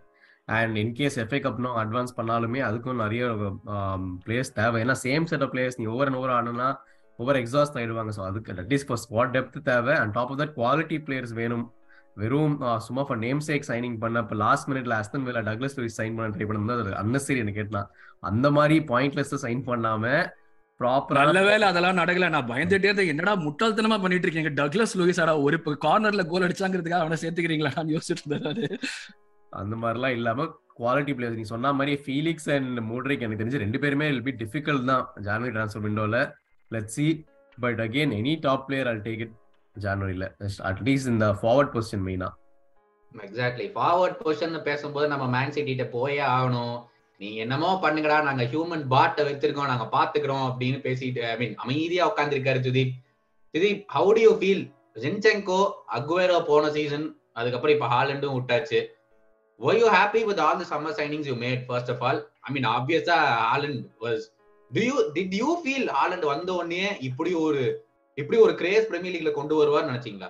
அண்ட் 0.56 0.76
இன்கேஸ் 0.82 1.18
எஃப்ஐ 1.22 1.40
கப்னும் 1.46 1.78
அட்வான்ஸ் 1.82 2.16
பண்ணாலுமே 2.18 2.60
அதுக்கும் 2.68 3.02
நிறைய 3.04 3.24
பிளேயர்ஸ் 4.26 4.54
தேவை. 4.60 4.78
ஏன்னா 4.84 4.96
சேம் 5.06 5.26
செட் 5.32 5.44
ஆஃப் 5.46 5.52
பிளேயர்ஸ் 5.54 5.78
நீ 5.80 5.86
ஓவர் 5.94 6.10
அண்ட் 6.10 6.20
ஓவர் 6.20 6.34
ஆனா 6.36 6.68
ஓவர் 7.18 7.40
எக்ஸாஸ்ட் 7.42 7.76
ஆயிடுவாங்க. 7.80 8.12
ஸோ 8.18 8.22
அதுக்கு 8.30 8.54
at least 8.62 8.88
for 8.90 9.02
squad 9.04 9.34
depth 9.36 9.58
தேவை. 9.70 9.94
And 10.02 10.14
top 10.18 10.32
of 10.32 10.40
that 10.42 10.54
quality 10.60 10.98
players 11.08 11.34
வேணும். 11.40 11.66
வெறும் 12.20 12.54
சும்மா 12.86 13.02
ஃபார் 13.06 13.20
நேம் 13.24 13.40
சேக் 13.48 13.68
சைனிங் 13.70 13.96
பண்ண 14.02 14.22
இப்போ 14.24 14.36
லாஸ்ட் 14.44 14.68
மினிட்ல 14.70 14.96
Aston 15.02 15.26
Villa 15.28 15.42
Douglas 15.48 15.76
Luiz 15.78 15.98
sign 16.00 16.16
பண்ண 16.18 16.28
ட்ரை 16.34 16.46
பண்ணும்போது 16.50 16.84
அது 16.84 16.92
அன்னசரி 17.02 17.42
எனக்கு 17.44 17.60
கேட்டான். 17.60 17.88
அந்த 18.30 18.46
மாதிரி 18.58 18.78
பாயிண்ட்லெஸ் 18.92 19.34
சைன் 19.46 19.62
பண்ணாம 19.70 20.12
ப்ராப்பரா 20.80 21.22
நல்ல 21.26 21.40
வேலை 21.50 21.64
அதெல்லாம் 21.70 21.98
நடக்கல. 22.00 22.26
நான் 22.34 22.50
பயந்துட்டே 22.50 22.88
இருந்தேன். 22.88 23.12
என்னடா 23.12 23.32
முட்டாள்தனமா 23.44 23.96
பண்ணிட்டு 24.02 24.26
இருக்கீங்க? 24.26 24.52
டக்லஸ் 24.60 24.94
லூயிஸ் 25.00 25.20
ஆடா 25.24 25.34
ஒரு 25.46 25.58
கார்னர்ல 25.86 26.24
கோல் 26.32 26.46
அடிச்சாங்கிறதுக்காக 26.48 27.04
அவனை 27.04 27.18
சேர்த்துக்கிறீங்களா? 27.22 27.72
நான் 27.78 27.92
யோசிச்சுட்டு 27.94 28.24
இருந்தேன் 28.34 28.78
அந்த 29.52 29.74
மாதிரிலாம் 29.82 30.14
இல்லாம 30.18 30.46
குவாலிட்டி 30.80 31.12
பிளேயர்ஸ் 31.18 31.38
நீ 31.40 31.44
சொன்ன 31.52 31.72
மாதிரி 31.78 31.92
ஃபீலிக்ஸ் 32.04 32.48
அண்ட் 32.56 32.78
மூட்ரிக் 32.90 33.24
எனக்கு 33.26 33.40
தெரிஞ்சு 33.42 33.62
ரெண்டு 33.64 33.78
பேருமே 33.84 34.08
வில் 34.10 34.26
பி 34.28 34.34
டிஃபிகல்ட் 34.42 34.88
தான். 34.90 35.04
January 35.26 35.52
transfer 35.56 35.84
விண்டோல 35.86 36.18
let 36.74 36.92
see 36.96 37.06
but 37.58 37.80
again 37.86 38.12
any 38.20 38.34
top 38.46 38.64
player 38.66 38.90
will 38.90 39.02
take 39.06 39.22
it 39.26 39.34
ஜான்வரியில. 39.84 40.26
At least 40.70 41.10
இந்த 41.14 41.26
ஃபார்வர்ட் 41.40 41.72
பொசிஷன் 41.74 42.04
மெயினா 42.08 42.28
எக்ஸாக்ட்லி 43.26 43.66
ஃபார்வர்ட் 43.76 44.18
பொசிஷன் 44.22 44.56
பேசும்போது 44.68 45.06
நம்ம 45.12 45.26
மேன் 45.34 45.54
சிட்டிட்ட 45.56 45.84
போயே 45.96 46.22
ஆகணும். 46.36 46.76
நீ 47.20 47.28
என்னமோ 47.44 47.70
பண்ணுங்கடா 47.84 48.16
நாங்க 48.26 48.44
ஹியூமன் 48.52 48.82
பாட்டை 48.92 49.22
வச்சிருக்கோம் 49.28 49.70
நாங்க 49.70 49.86
பாத்துக்கிறோம் 49.94 50.44
அப்படின்னு 50.48 50.78
பேசிட்டு 50.86 51.22
ஐ 51.30 51.36
மீன் 51.40 51.56
அமைதியா 51.64 52.04
உட்காந்துருக்காரு 52.10 52.60
Sudeep. 52.66 52.92
Sudeep 53.54 53.80
how 53.94 54.10
do 54.18 54.22
you 54.26 54.32
feel 54.42 54.62
Zinchenko 55.04 55.62
Aguero 55.96 56.38
போன 56.50 56.70
சீசன் 56.76 57.06
அதுக்கப்புறம் 57.38 57.76
இப்ப 57.76 57.88
ஹாலண்டும் 57.94 58.36
விட்டாச்சு. 58.36 58.80
Why 59.60 59.78
you 59.82 59.88
happy 59.96 60.20
with 60.30 60.40
all 60.46 60.60
the 60.62 60.68
summer 60.72 60.96
signings 61.00 61.28
you 61.30 61.36
made 61.44 61.62
first 61.68 61.92
of 61.94 62.02
all 62.08 62.20
I 62.46 62.52
mean 62.56 62.68
ஆப்வியஸா 62.76 63.18
Haaland 63.50 63.82
was 64.04 64.24
to 64.70 64.80
you 64.88 64.96
did 65.16 65.36
you 65.42 65.50
feel 65.62 65.88
Haaland 65.98 66.26
வந்த 66.32 66.50
உடனே 66.60 66.86
இப்படி 67.08 67.32
ஒரு 67.46 67.62
இப்படி 68.18 68.38
ஒரு 68.44 68.52
கிரேஸ் 68.60 68.88
பிரீமியர் 68.90 69.14
லீக்ல 69.14 69.32
கொண்டு 69.38 69.54
வருவார் 69.60 69.90
நினைச்சீங்களா? 69.90 70.28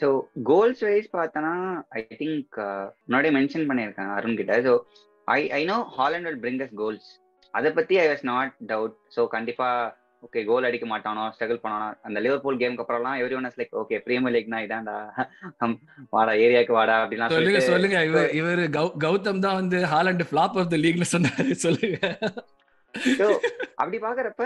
ஸோ 0.00 0.08
கோல்ஸ் 0.50 0.82
வைஸ் 0.86 1.08
பார்த்தோன்னா 1.18 1.54
ஐ 1.98 2.02
திங்க் 2.20 2.56
முன்னாடியே 3.04 3.32
மென்ஷன் 3.38 3.68
பண்ணியிருக்கேன் 3.70 4.10
அருண் 4.16 4.38
கிட்ட. 4.40 4.56
So 4.66 4.72
I 5.28 5.40
I 5.58 5.62
know 5.70 5.78
Haaland 5.96 6.26
will 6.28 6.42
bring 6.44 6.60
us 6.66 6.76
goals 6.82 7.08
அதை 7.54 7.70
பத்தி 7.78 7.94
I 8.02 8.04
was 8.10 8.26
not 8.32 8.52
doubt 8.72 8.94
so 9.16 9.22
கண்டிப்பா 9.36 9.68
ஓகே 10.26 10.40
கோல் 10.48 10.66
அடிக்க 10.68 10.86
மாட்டானோ 10.92 11.24
ஸ்ட்ரகிள் 11.34 11.60
பண்ணானோ 11.64 11.88
அந்த 12.06 12.18
லிவர்பூல் 12.24 12.60
கேம்க்கு 12.62 12.82
அப்புறம்லாம் 12.84 13.18
every 13.22 13.36
one 13.38 13.46
like 13.60 13.76
okay 13.82 13.98
premier 14.06 14.34
லீக்னா 14.36 14.60
இதான்டா. 14.66 14.96
வாடா 16.14 16.32
ஏரியாக்கு 16.44 16.74
வாடா 16.78 16.96
அப்படிலாம் 17.02 17.34
சொல்லுங்க 17.34 17.60
சொல்லுங்க. 17.68 17.98
இவர் 18.10 18.30
இவர் 18.40 18.62
கௌதம் 19.06 19.42
தான் 19.46 19.58
வந்து 19.60 19.80
ஹாலண்ட் 19.94 20.24
ஃபிளாப் 20.30 20.58
ஆஃப் 20.62 20.72
த 20.74 20.78
லீக்ல 20.84 21.06
சொன்னாரு. 21.14 21.50
சொல்லுங்க. 21.66 21.98
ஸோ 23.18 23.26
அப்படி 23.80 23.98
பாக்குறப்ப 24.04 24.44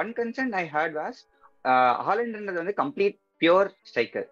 one 0.00 0.10
concern 0.18 0.54
I 0.60 0.64
heard 0.74 0.96
was 1.00 1.18
ஹாலண்ட்ன்றது 2.06 2.62
வந்து 2.62 2.76
complete 2.80 3.18
pure 3.42 3.68
striker 3.90 4.26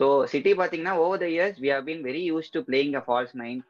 so 0.00 0.06
City 0.32 0.52
பார்த்தீங்கன்னா 0.60 0.94
over 1.02 1.22
the 1.22 1.26
years 1.34 1.58
we 1.64 1.70
have 1.74 1.86
been 1.88 2.02
very 2.08 2.22
use 2.30 2.50
to 2.54 2.60
playing 2.68 2.96
a 3.00 3.04
false 3.06 3.34
nine 3.42 3.60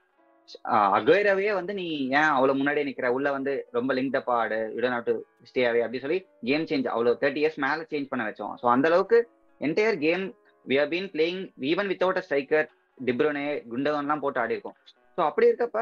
அக்வேராவே 0.96 1.50
வந்து 1.58 1.72
நீ 1.78 1.86
ஏன் 2.18 2.32
அவ்வளவு 2.34 2.58
முன்னாடியே 2.58 2.86
நிக்கிற? 2.88 3.08
உள்ள 3.16 3.28
வந்து 3.36 3.52
ரொம்ப 3.72 3.90
லிங்க் 3.98 4.16
அப் 4.20 4.30
ஆடு 4.38 4.58
யுடன் 4.76 4.94
ஹவ் 4.96 5.06
டு 5.06 5.14
ஸ்டே 5.50 5.62
அவே 5.68 5.82
அப்படி 5.84 6.00
சொல்லி 6.04 6.18
கேம் 6.48 6.66
சேஞ்ச் 6.70 6.88
அவ்வளவு 6.94 7.20
தேர்ட்டி 7.22 7.42
இயர்ஸ் 7.42 7.60
மேல 7.64 7.86
சேஞ்ச் 7.92 8.10
பண்ண 8.10 8.24
வச்சோம். 8.28 8.54
ஸோ 8.60 8.66
அந்த 8.74 8.88
அளவுக்கு 8.90 9.18
entire 9.60 9.98
game 10.04 10.24
we 10.66 10.76
have 10.80 10.92
been 10.94 11.10
playing 11.14 11.40
even 11.70 11.90
without 11.92 12.20
a 12.20 12.24
striker 12.26 12.66
De Bruyne 13.00 13.46
குண்டவன்லாம் 13.70 14.22
போட்டு 14.24 14.40
ஆடி 14.42 14.56
இருக்கோம் 14.56 14.76
ஸோ 15.18 15.22
அப்படி 15.28 15.48
இருக்கப்ப 15.50 15.80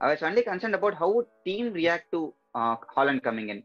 I 0.00 0.08
was 0.10 0.24
only 0.28 0.44
concern 0.48 0.76
about 0.78 0.98
how 1.02 1.18
team 1.48 1.68
react 1.80 2.10
to 2.12 2.22
Haaland 2.94 3.22
coming 3.26 3.50
in 3.54 3.64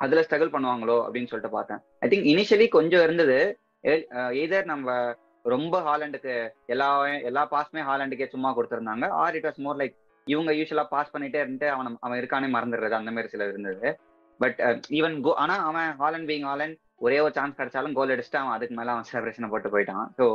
அதுல 0.00 0.22
ஸ்ட்ரகிள் 0.26 0.54
பண்ணுவாங்களோ 0.54 0.96
அப்படின்னு 1.04 1.30
சொல்லிட்டு 1.30 1.56
பார்த்தேன். 1.56 1.80
ஐ 2.04 2.06
திங்க் 2.12 2.26
இனிஷியலி 2.32 2.66
கொஞ்சம் 2.76 3.04
இருந்தது. 3.06 3.38
எதர் 4.42 4.66
நம்ம 4.72 4.94
ரொம்ப 5.44 5.76
ஹாலண்டுக்கு 5.88 6.32
எல்லா 6.74 6.88
எல்லா 7.28 7.42
பாஸ்மே 7.52 7.82
ஹாலண்டுக்கே 7.88 8.26
சும்மா 8.34 8.50
கொடுத்துருந்தாங்க 8.56 9.08
or 9.22 9.36
it 9.38 9.46
was 9.48 9.60
more 9.66 9.78
like 9.82 9.94
இவங்க 10.26 10.52
யூஸ்வலா 10.58 10.84
பாஸ் 10.94 11.12
பண்ணிட்டே 11.14 11.40
இருந்துட்டு 11.42 11.68
அவன் 11.74 11.98
அவன் 12.06 12.18
இருக்கானே 12.20 12.48
மறந்துடுறது 12.54 12.98
அந்த 12.98 13.10
மாதிரி 13.16 13.32
சில 13.34 13.44
இருந்தது. 13.52 13.88
பட் 14.40 14.58
ஈவன் 14.98 15.14
கோ 15.26 15.32
ஆனா 15.42 15.54
அவன் 15.68 15.90
ஹாலண்ட் 16.02 16.28
பீங் 16.30 16.46
ஹாலண்ட் 16.50 16.76
ஒரே 17.04 17.18
ஒரு 17.24 17.32
சான்ஸ் 17.36 17.58
கிடைச்சாலும் 17.58 17.94
கோல் 17.98 18.12
அடிச்சுட்டு 18.14 18.40
அவன் 18.42 18.56
அதுக்கு 18.56 18.76
மேல 18.78 18.92
அவன் 18.94 19.08
செலிப்ரேஷனை 19.10 19.50
போட்டு 19.52 19.72
போயிட்டான். 19.74 20.06
ஸோ 20.18 20.26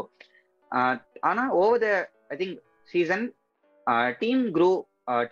ஆனா 1.31 1.43
over 1.61 1.83
the 1.85 1.89
I 2.33 2.37
think 2.41 2.57
season 2.93 3.25
team 4.23 4.43
grew 4.57 4.71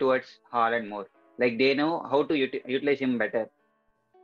towards 0.02 0.34
Haaland 0.56 0.88
more 0.92 1.08
like 1.40 1.56
they 1.60 1.68
know 1.76 1.88
how 2.10 2.22
to 2.28 2.34
utilise 2.72 3.02
him 3.04 3.18
better 3.22 3.48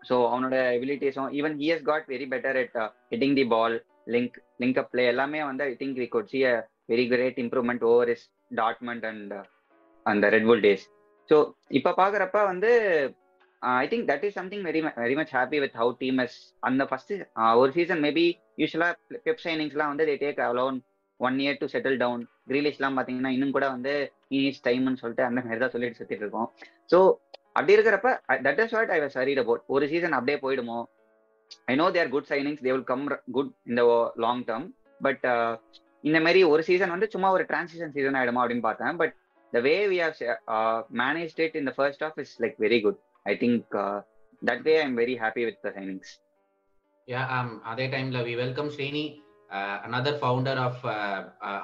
so 0.02 0.16
அவனோட 0.30 0.56
எபிலிட்டிஸும் 0.76 1.30
even 1.38 1.54
he 1.60 1.68
has 1.72 1.86
got 1.90 2.08
very 2.12 2.26
better 2.32 2.58
at 2.62 2.76
hitting 3.12 3.36
the 3.38 3.46
ball 3.54 3.76
link 4.14 4.36
link 4.62 4.80
up 4.82 4.90
play 4.92 5.04
எல்லாமே 5.12 5.40
வந்து 5.48 5.64
I 5.66 5.74
think 5.80 5.98
we 6.02 6.08
could 6.08 6.30
see 6.32 6.40
a 6.50 6.54
very 6.88 7.04
great 7.12 7.38
improvement 7.44 7.84
over 7.84 8.10
his 8.14 8.24
Dortmund 8.54 9.06
and 9.10 9.32
அந்த 10.06 10.26
Red Bull 10.36 10.62
days 10.66 10.84
so 11.28 11.36
இப்போ 11.78 11.92
பார்க்குறப்ப 12.00 12.40
வந்து 12.50 12.70
I 13.62 13.86
think 13.92 14.06
that 14.10 14.24
is 14.28 14.36
something 14.40 14.64
very 14.66 14.80
very 14.98 15.16
much 15.20 15.32
happy 15.36 15.58
with 15.64 15.76
how 15.80 15.94
team 16.02 16.20
is 16.24 16.36
அந்த 16.68 16.82
first 16.90 17.12
ஒரு 17.60 17.70
season 17.78 18.02
maybe 18.06 18.26
யூஸ்வலாக 18.62 18.94
Pep 19.26 19.42
சைனிங்ஸ்லாம் 19.46 19.92
வந்து 19.92 20.06
they 20.10 20.16
take 20.22 20.42
alone 20.48 20.78
one 21.20 21.36
year 21.44 21.60
to 21.60 21.66
settle 21.74 21.98
down 22.02 22.22
கிரீலிஷ்லாம் 22.50 22.96
பாத்தீங்கன்னா 22.98 23.32
இன்னும் 23.36 23.54
கூட 23.56 23.66
வந்து 23.74 23.92
இனிஸ் 24.38 24.64
டைம்னு 24.66 25.00
சொல்லிட்டு 25.02 25.24
அந்த 25.28 25.40
மாதிரி 25.44 25.60
தான் 25.64 25.74
சொல்லிட்டு 25.74 25.98
சுத்திட்டு 26.00 26.24
இருக்கோம். 26.26 26.48
ஸோ 26.92 26.98
அப்படி 27.58 27.74
இருக்கிறப்ப 27.76 28.08
that 28.46 28.60
is 28.64 28.74
what 28.76 28.92
I 28.96 28.98
was 29.04 29.16
worried 29.20 29.40
about 29.42 29.62
ஒரு 29.74 29.84
சீசன் 29.92 30.16
அப்படியே 30.18 30.38
போயிடுமோ? 30.44 30.78
I 31.70 31.76
know 31.82 31.86
there 31.96 32.10
good 32.14 32.28
signings 32.32 32.62
they 32.66 32.70
will 32.74 32.88
come 32.92 33.04
good 33.36 33.52
இந்த 33.70 33.82
லாங் 34.24 34.42
டேர்ம் 34.50 34.66
பட் 35.06 35.24
இந்த 36.04 36.18
மாதிரி 36.26 36.40
ஒரு 36.52 36.62
சீசன் 36.68 36.94
வந்து 36.94 37.08
சும்மா 37.14 37.28
ஒரு 37.36 37.44
டிரான்சிஷன் 37.50 37.94
சீசன் 37.96 38.18
ஆயிடுமா 38.20 38.42
அப்படின்னு 38.44 38.66
பார்த்தேன். 38.68 38.96
But 39.02 39.14
the 39.52 39.60
way 39.68 39.74
we 39.92 39.98
have 40.04 40.16
manage 41.02 41.34
it 41.46 41.56
in 41.60 41.68
the 41.70 41.74
first 41.78 42.04
half 42.08 42.18
is 42.24 42.34
like 42.44 42.56
very 42.66 42.80
good 42.86 43.00
I 43.26 43.34
think 43.42 43.76
that 44.42 44.64
way 44.68 44.74
I 44.80 44.84
am 44.88 44.98
very 45.02 45.16
happy 45.24 45.44
with 45.48 45.60
the 45.66 45.72
signings 45.78 46.12
yeah 47.08 47.22
அதே 47.72 47.86
டைம்ல 47.94 48.20
we 48.28 48.34
welcome 48.44 48.70
Srini 48.76 49.04
another 49.86 50.18
founder 50.22 50.60
of 50.66 50.82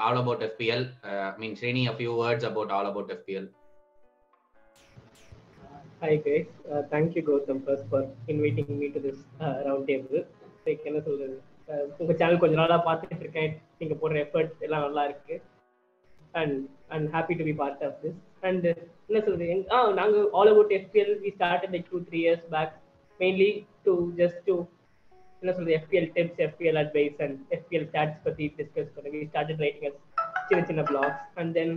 All 0.05 0.21
About 0.23 0.45
EPL 0.49 0.85
I 1.33 1.39
mean 1.43 1.57
Srini 1.61 1.83
a 1.93 1.95
few 1.99 2.13
words 2.23 2.49
about 2.53 2.73
All 2.79 2.91
About 2.93 3.13
EPL 3.19 3.49
Hi 6.03 6.15
guys, 6.17 6.47
uh, 6.69 6.81
thank 6.93 7.09
you 7.17 7.23
Gautam 7.27 7.59
first 7.67 7.85
for 7.91 7.99
inviting 8.33 8.71
me 8.79 8.87
to 8.95 9.01
this 9.05 9.19
uh, 9.41 9.57
round 9.67 9.83
table. 9.91 10.23
Like 10.65 10.87
என்ன 10.89 11.01
சொல்றது? 11.07 11.37
உங்க 12.01 12.13
channel 12.21 12.41
கொஞ்ச 12.43 12.55
நாளா 12.61 12.77
பார்த்துட்டு 12.87 13.23
இருக்கேன் 13.25 13.53
நீங்க 13.81 13.95
போடுற 14.01 14.17
effort 14.25 14.65
எல்லாம் 14.67 14.85
நல்லா 14.87 15.03
இருக்கு. 15.09 15.37
And 16.41 16.57
and 16.95 17.07
happy 17.15 17.35
to 17.41 17.45
be 17.49 17.55
part 17.61 17.85
of 17.89 17.97
this 18.05 18.19
and 18.49 18.67
என்ன 19.09 19.21
சொல்றது? 19.27 19.47
ஆ 19.75 19.79
நாங்க 20.01 20.17
All 20.41 20.51
About 20.53 20.75
EPL 20.79 21.13
we 21.25 21.33
started 21.37 21.73
like 21.75 21.87
two 21.93 22.01
three 22.09 22.21
years 22.25 22.47
back 22.57 22.75
mainly 23.21 23.51
to 23.87 23.95
just 24.21 24.43
to 24.51 24.57
என்ன 25.43 25.53
சொல்றது 25.57 25.77
EPL 25.81 26.11
tips 26.17 26.41
EPL 26.49 26.79
advice 26.83 27.19
and 27.27 27.39
EPL 27.57 27.87
stats 27.91 28.21
பத்தி 28.27 28.47
discuss 28.61 28.93
பண்ணி 28.97 29.11
we 29.17 29.27
started 29.33 29.63
writing 29.67 29.99
சின்ன 30.49 30.61
சின்ன 30.71 30.83
blogs 30.83 31.25
and 31.43 31.53
then 31.59 31.75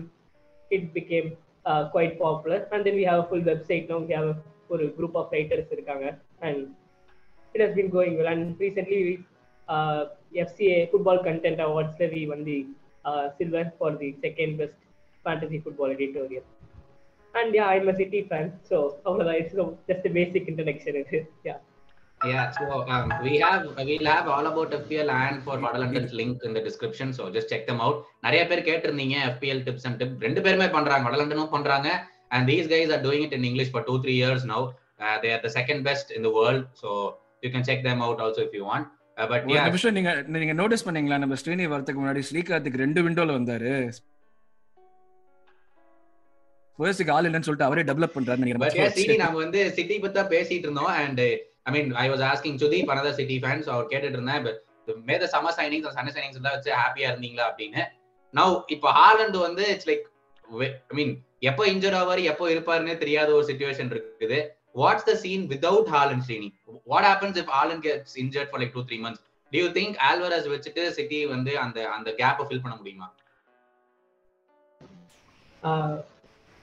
it 0.69 0.87
became 0.97 1.31
uh, 1.65 1.89
quite 1.89 2.19
popular. 2.19 2.67
And 2.71 2.85
then 2.85 2.95
we 2.95 3.03
have 3.03 3.19
a 3.19 3.27
full 3.27 3.41
website 3.41 3.89
now. 3.89 3.99
We 3.99 4.13
have 4.13 4.27
a, 4.27 4.37
for 4.67 4.81
a 4.81 4.87
group 4.87 5.15
of 5.15 5.31
writers 5.31 5.65
irukanga, 5.71 6.15
and 6.41 6.69
it 7.55 7.61
has 7.61 7.75
been 7.75 7.89
going 7.89 8.17
well. 8.17 8.27
And 8.27 8.59
recently, 8.59 9.03
we, 9.03 9.25
uh, 9.67 10.05
FCA 10.35 10.91
Football 10.91 11.23
Content 11.23 11.59
Awards 11.59 11.93
we 11.99 12.27
won 12.27 12.43
the 12.43 12.67
uh, 13.05 13.29
silver 13.37 13.71
for 13.77 13.91
the 13.95 14.15
second 14.21 14.57
best 14.57 14.73
fantasy 15.23 15.59
football 15.59 15.87
editorial. 15.87 16.43
And 17.35 17.53
yeah, 17.53 17.65
I'm 17.65 17.89
a 17.89 17.95
City 17.95 18.27
fan, 18.29 18.53
yeah. 22.25 22.45
So 22.51 22.65
um, 22.93 23.13
we 23.25 23.33
have 23.45 23.63
we'll 23.89 24.09
have 24.15 24.27
all 24.27 24.45
about 24.51 24.71
FPL 24.71 25.09
and 25.11 25.37
for 25.45 25.55
Vadalantan's 25.57 26.13
link 26.19 26.43
in 26.43 26.53
the 26.53 26.63
description. 26.67 27.13
So 27.13 27.29
just 27.29 27.47
check 27.53 27.63
them 27.69 27.79
out. 27.85 27.97
நிறைய 28.25 28.41
பேர் 28.49 28.65
கேட்டிருந்தீங்க 28.69 29.17
FPL 29.33 29.59
tips 29.67 29.85
and 29.89 29.97
tips. 30.01 30.15
ரெண்டு 30.25 30.41
பேருமே 30.47 30.67
பண்றாங்க 30.77 31.05
வடலண்டனும் 31.09 31.53
பண்றாங்க 31.55 31.89
and 32.31 32.43
these 32.51 32.67
guys 32.73 32.89
are 32.95 33.03
doing 33.07 33.23
it 33.27 33.33
in 33.37 33.43
English 33.51 33.71
for 33.75 33.83
two 33.89 33.97
three 34.05 34.17
years 34.23 34.43
now. 34.53 34.61
Uh, 35.03 35.15
they 35.23 35.31
are 35.35 35.41
the 35.47 35.53
second 35.59 35.81
best 35.89 36.09
in 36.17 36.21
the 36.27 36.33
world. 36.39 36.63
So 36.81 36.89
you 37.43 37.51
can 37.55 37.63
check 37.69 37.81
them 37.89 38.01
out 38.07 38.19
also 38.25 38.41
if 38.47 38.53
you 38.59 38.65
want. 38.71 38.87
Uh, 39.17 39.27
but 39.31 39.41
yeah, 39.53 39.67
நிமிஷம் 39.69 39.95
நீங்க 39.97 40.11
நீங்க 40.33 40.55
notice 40.61 40.85
பண்ணீங்களா 40.87 41.19
நம்ம 41.23 41.35
ஸ்ரீனி 41.41 41.67
வரதுக்கு 41.73 42.01
முன்னாடி 42.01 42.23
ஸ்ரீகார்த்திக் 42.29 42.81
ரெண்டு 42.85 43.01
விண்டோல 43.05 43.37
வந்தாரு 43.39 43.73
ஃபர்ஸ்ட்க்கு 46.79 47.13
ஆள் 47.15 47.27
இல்லைன்னு 47.27 47.47
சொல்லிட்டு 47.47 47.67
அவரே 47.67 47.83
டெவலப் 47.89 48.15
பண்றாரு 48.15 48.41
நினைக்கிறேன் 48.43 49.21
நாம 49.25 49.37
வந்து 49.43 49.59
சிட்டி 49.77 49.97
பத்தி 50.05 50.23
பேசிட்டு 50.33 50.67
இருந்தோம் 50.67 50.93
and 51.03 51.19
I 51.65 51.71
mean 51.75 51.91
I 52.03 52.05
was 52.13 52.23
asking 52.31 52.57
Sudeep 52.63 52.91
another 52.93 53.17
City 53.19 53.37
fans 53.43 53.69
அவர் 53.73 53.91
கேட்டுட்டு 53.91 54.17
இருந்தேன் 54.19 54.43
மேத 54.47 54.57
மே 55.09 55.15
சம்மர் 55.35 55.55
சைனிங்ஸ் 55.59 55.95
சண்டே 55.97 56.11
சைனிங்ஸ் 56.17 56.39
எல்லாம் 56.39 56.55
வச்சு 56.57 56.71
ஹாப்பியா 56.81 57.07
இருந்தீங்களா? 57.11 57.45
அப்படின்னு. 57.51 57.83
நவ் 58.33 58.55
இப்போ 58.75 58.89
ஹாலண்ட் 58.99 59.37
வந்து 59.47 59.63
இட்ஸ் 59.73 59.89
லைக் 59.91 60.05
ஐ 60.91 60.95
மீன் 60.99 61.13
எப்போ 61.49 61.63
இன்ஜூர் 61.71 61.97
ஆவாரு 62.01 62.21
எப்போ 62.31 62.45
இருப்பாருன்னே 62.53 62.95
தெரியாத 63.03 63.29
ஒரு 63.37 63.45
சுச்சுவேஷன் 63.49 63.91
இருக்குது. 63.93 64.39
What's 64.81 65.07
the 65.09 65.13
scene 65.23 65.45
without 65.53 65.89
Haaland 65.95 66.23
Srini? 66.27 66.49
What 66.91 67.07
happens 67.09 67.37
if 67.41 67.51
Haaland 67.57 67.83
gets 67.87 68.15
injured 68.23 68.49
for 68.51 68.61
like 68.63 68.75
two 68.77 68.83
three 68.89 68.97
months 69.05 69.23
do 69.51 69.63
you 69.65 69.71
think 69.79 69.97
Alvarez 70.09 70.49
வச்சுட்டு 70.55 70.83
சிட்டி 70.97 71.19
வந்து 71.35 71.53
அந்த 71.65 71.79
அந்த 71.97 72.11
கேப்பை 72.19 72.45
ஃபில் 72.49 72.63
பண்ண 72.65 72.75
முடியுமா? 72.81 73.07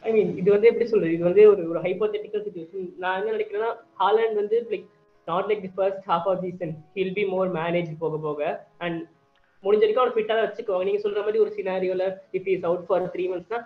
ஐ 0.03 0.11
மீன் 0.15 0.31
இது 0.41 0.49
வந்து 0.55 0.69
எப்படி 0.71 0.87
சொல்றது? 0.91 1.15
இது 1.17 1.25
வந்து 1.29 1.43
ஒரு 1.53 1.63
ஒரு 1.73 1.81
ஹைப்போதெட்டிக்கல் 1.85 2.45
சுச்சுவேஷன் 2.47 2.87
நான் 3.03 3.19
என்ன 3.19 3.35
நினைக்கிறேன்னா 3.37 3.71
ஹாலண்ட் 4.01 4.39
வந்து 4.41 4.57
like 4.73 4.87
not 5.29 5.49
like 5.51 5.65
the 5.67 5.73
first 5.77 6.07
half 6.11 6.29
of 6.31 6.41
season 6.45 6.73
he'll 6.97 7.15
be 7.19 7.25
more 7.35 7.51
manage 7.59 7.91
போக 8.03 8.17
போக. 8.27 8.41
அண்ட் 8.85 8.99
முடிஞ்ச 9.65 9.83
வரைக்கும் 9.85 10.05
அவர் 10.05 10.15
ஃபிட்டாக 10.17 10.45
வச்சுக்கோங்க 10.45 10.87
நீங்க 10.89 11.01
சொல்ற 11.05 11.21
மாதிரி 11.27 11.43
ஒரு 11.45 11.51
சினாரியோல 11.59 12.07
if 12.39 12.49
is 12.55 12.65
out 12.71 12.87
for 12.89 13.05
three 13.15 13.27
மந்த்ஸ்னா 13.33 13.61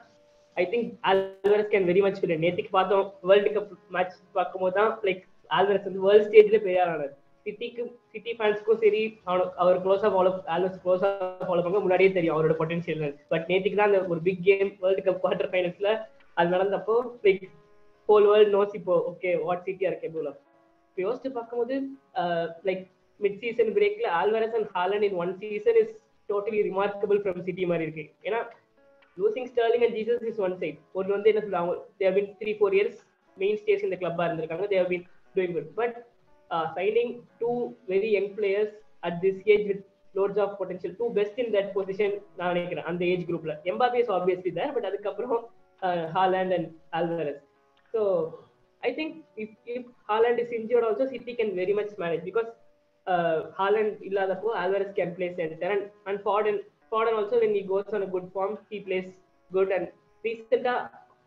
I 0.56 0.64
think 0.72 0.90
Alvarez 1.10 1.70
can 1.72 1.88
very 1.90 2.02
much 2.06 2.18
fill 2.20 2.40
நேற்றுக்கு 2.44 2.72
பார்த்தோம் 2.76 3.06
வேர்ல்டு 3.30 3.52
கப் 3.56 3.70
மேட்ச் 3.96 4.18
பார்க்கும்போது 4.38 4.76
தான் 4.78 4.90
லைக் 5.08 5.22
ஆல்வரஸ் 5.50 5.86
வந்து 5.88 6.02
வேர்ல்ட் 6.06 6.26
ஸ்டேஜ்ல 6.28 6.58
பெரிய 6.66 6.82
ஆனார். 6.86 7.14
சிட்டிக்கு 7.46 7.82
சிட்டி 8.12 8.32
ஃபேன்ஸ்க்கும் 8.38 8.80
சரி 8.84 9.00
அவர் 9.62 9.80
க்ளோஸா 9.84 10.08
ஃபாலோ 10.14 10.30
ஆல்வஸ் 10.54 10.78
க்ளோஸா 10.84 11.10
ஃபாலோ 11.48 11.62
பண்ண 11.66 11.82
முன்னாடியே 11.84 12.10
தெரியும் 12.16 12.36
அவரோட 12.36 12.54
பொட்டன்ஷியல் 12.60 13.02
பட் 13.32 13.46
நேற்றுக்கு 13.50 13.78
தான் 13.80 13.90
அந்த 13.90 14.00
ஒரு 14.14 14.20
big 14.28 14.44
game 14.48 14.70
world 14.84 15.04
cup 15.08 15.20
quarter 15.24 15.50
ஃபைனல்ஸ்ல 15.52 15.90
அது 16.36 16.48
நடந்தப்போ 16.54 16.94
லைக் 17.26 17.44
ஹோல் 18.08 18.26
வேர்ல்ட் 18.30 18.52
நோஸ் 18.56 18.74
இப்போ 18.80 18.94
okay 19.10 19.30
what 19.44 19.64
City 19.66 19.86
are 19.90 19.98
capable 20.02 20.26
of 20.30 20.40
இப்போ 20.88 21.00
யோசிச்சு 21.06 21.30
பார்க்கும்போது 21.38 21.76
like 22.68 22.82
mid 23.20 23.38
season 23.42 23.72
பிரேக்ல 23.76 24.06
Alvarez 24.20 24.56
and 24.58 24.68
Haaland 24.76 25.06
in 25.08 25.16
one 25.22 25.32
season 25.42 25.78
is 25.82 25.94
totally 26.28 26.60
remarkable 26.68 27.18
from 27.22 27.42
City 27.48 27.64
மாதிரி 27.70 27.84
இருக்கு. 27.86 28.04
ஏன்னா 28.26 28.38
losing 29.18 29.48
Sterling 29.52 29.84
and 29.86 29.96
Jesus 29.98 30.24
is 30.30 30.40
one 30.46 30.56
side 30.62 30.78
ஒரு 30.96 31.08
வந்து 31.14 31.30
என்ன 31.32 31.42
சொல்லுவாங்க 31.44 31.74
they've 32.02 32.16
been 32.18 32.30
three 32.40 32.52
four 32.58 32.76
years 32.78 32.98
main 33.36 33.58
stage 33.62 33.84
இந்த 33.86 33.96
கிளப்பா 34.02 34.24
இருந்திருக்காங்க 34.26 34.66
they've 34.74 34.88
been 34.92 35.04
doing 35.34 35.54
good 35.56 35.70
but 35.80 35.96
signing 36.76 37.12
two 37.40 37.50
very 37.92 38.10
young 38.16 38.30
players 38.36 38.72
at 39.02 39.18
this 39.24 39.40
age 39.54 39.64
with 39.70 39.84
lots 40.14 40.40
of 40.44 40.54
potential 40.60 40.96
to 41.00 41.06
best 41.18 41.38
in 41.42 41.52
that 41.56 41.70
position 41.76 42.14
நான் 42.38 42.52
நினைக்கிறேன் 42.52 42.88
அந்த 42.92 43.04
ஏஜ் 43.12 43.24
குரூப்ல 43.30 43.54
Mbappe 43.72 44.00
is 44.04 44.12
obviously 44.16 44.52
there 44.58 44.74
but 44.76 44.88
அதுக்கப்புறம் 44.90 45.34
Haaland 46.16 46.54
and 46.56 46.68
Alvarez 46.92 47.42
so 47.94 48.02
I 48.82 48.92
think 48.94 49.16
if 49.42 49.54
if 49.74 49.88
Haaland 50.10 50.40
is 50.44 50.54
injured 50.58 50.86
also 50.88 51.06
City 51.12 51.34
can 51.40 51.52
very 51.60 51.74
much 51.80 51.94
manage 52.02 52.24
because 52.30 52.50
Haaland 53.58 53.98
இல்லாதப்போ 54.08 54.50
Alvarez 54.62 54.96
can 54.98 55.14
play 55.16 55.28
centre 55.38 55.72
and 55.74 55.86
and 56.06 56.20
Foden 56.24 56.60
Foden 56.90 57.18
also 57.20 57.38
when 57.44 57.56
he 57.58 57.64
goes 57.72 57.94
on 57.98 58.06
a 58.08 58.10
good 58.16 58.30
form 58.34 58.56
he 58.72 58.80
plays 58.88 59.12
good 59.50 59.72
and 59.78 59.88
ரீசெண்டாக 60.24 60.80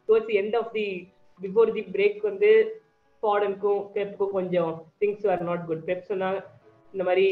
towards 0.10 0.34
end 0.42 0.58
of 0.62 0.72
the 0.74 0.88
before 1.40 1.74
the 1.78 1.84
break 1.96 2.22
வந்து 2.30 2.52
ஃபார்டனுக்கும் 3.24 3.82
பெப்புக்கும் 3.96 4.36
கொஞ்சம் 4.40 4.72
things 5.02 5.26
are 5.32 5.44
not 5.50 5.66
good 5.66 5.86
Pep 5.90 6.10
சொன்னா 6.12 6.30
இந்த 6.94 7.04
மாதிரி 7.04 7.28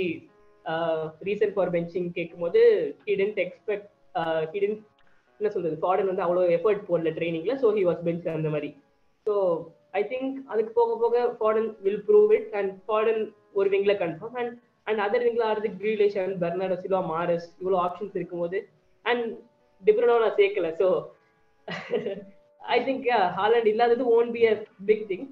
reason 1.21 1.53
for 1.55 1.71
benching 1.75 2.09
கேட்கும்போது 2.17 2.61
ஹிடன்ட் 3.07 3.39
expect 3.45 3.87
hidden 4.53 4.77
என்ன 5.39 5.49
சொல்றது 5.49 5.75
ஃபார்டன் 5.81 6.09
வந்து 6.11 6.25
அவ்வளோ 6.25 6.43
எஃபர்ட் 6.57 6.87
போடல 6.89 7.11
ட்ரைனிங்ல 7.17 7.55
ஸோ 7.61 7.69
ஹி 7.77 7.83
வாஸ் 7.87 8.05
பெஞ்ச் 8.05 8.27
அந்த 8.35 8.49
மாதிரி. 8.49 8.69
ஸோ 9.25 9.33
ஐ 9.93 10.01
திங்க் 10.03 10.31
அதுக்கு 10.45 10.71
போக 10.73 10.95
போக 10.97 11.25
Foden 11.39 11.69
will 11.79 12.03
prove 12.07 12.31
it 12.37 12.49
and 12.53 12.71
Foden 12.85 13.21
ஒரு 13.53 13.69
விங்ல 13.69 13.93
கன்ஃபார்ம் 14.01 14.37
அண்ட் 14.41 14.53
அண்ட் 14.87 15.01
அதர் 15.05 15.25
விங்ல 15.27 15.45
ஆடுறது 15.49 15.69
Grealish 15.79 16.17
and 16.23 16.35
Bernardo 16.43 16.77
Silva 16.83 17.01
Mahrez 17.11 17.47
இவ்வளோ 17.59 17.79
ஆப்ஷன்ஸ் 17.85 18.15
இருக்கும்போது 18.15 18.59
அண்ட் 19.05 19.25
டிப்ரனோ 19.83 20.17
நான் 20.19 20.37
சேர்க்கல 20.37 20.69
ஸோ 20.81 20.87
ஐ 22.61 22.79
திங்க் 22.85 23.07
ஹாலண்ட் 23.39 23.69
இல்லாதது 23.73 24.05
won't 24.17 24.31
be 24.31 24.43
a 24.47 24.53
big 24.85 25.07
thing 25.09 25.27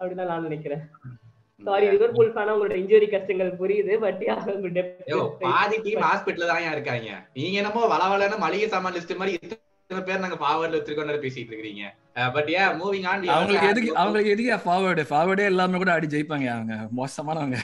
அப்படிதான் 0.00 0.30
நான் 0.32 0.46
நினைக்கிறேன். 0.48 0.82
சாரி 1.60 1.86
லிவர்பூல் 1.92 2.32
ஃபேனா 2.32 2.54
உங்களோட 2.54 2.74
இன்ஜுரி 2.80 3.06
கஷ்டங்கள் 3.12 3.50
புரியுது 3.60 3.92
பட் 4.02 4.22
பாதி 5.44 5.76
டீம் 5.84 6.02
ஹாஸ்பிடல்ல 6.06 6.48
தான் 6.50 6.72
இருக்காங்க. 6.74 7.08
நீங்க 7.38 7.56
என்னமோ 7.60 7.82
வளவலன்னு 7.92 8.42
மளிகை 8.44 8.66
சாமான் 8.74 8.96
லிஸ்ட் 8.96 9.20
மாதிரி 9.20 9.36
இத்தனை 9.38 10.02
பேர் 10.08 10.22
நாங்க 10.24 10.38
ஃபார்வர்ட்ல 10.42 10.78
வச்சிருக்கோம் 10.78 11.24
பேசிட்டு 11.24 11.54
இருக்கீங்க 11.54 11.84
பட் 12.36 12.50
ஏ 12.54 12.64
மூவிங் 12.80 13.06
ஆன் 13.12 13.24
அவங்களுக்கு 13.34 13.70
எதுக்கு 13.70 13.92
அவங்களுக்கு 13.96 14.34
எதுக்கு 14.34 14.58
ஃபார்வர்டு 14.64 15.04
ஃபார்வர்டே 15.10 15.46
எல்லாமே 15.52 15.80
கூட 15.82 15.92
அடி 15.96 16.08
ஜெயிப்பாங்க 16.14 16.48
அவங்க. 16.56 16.76
மோசமானவங்க. 16.98 17.58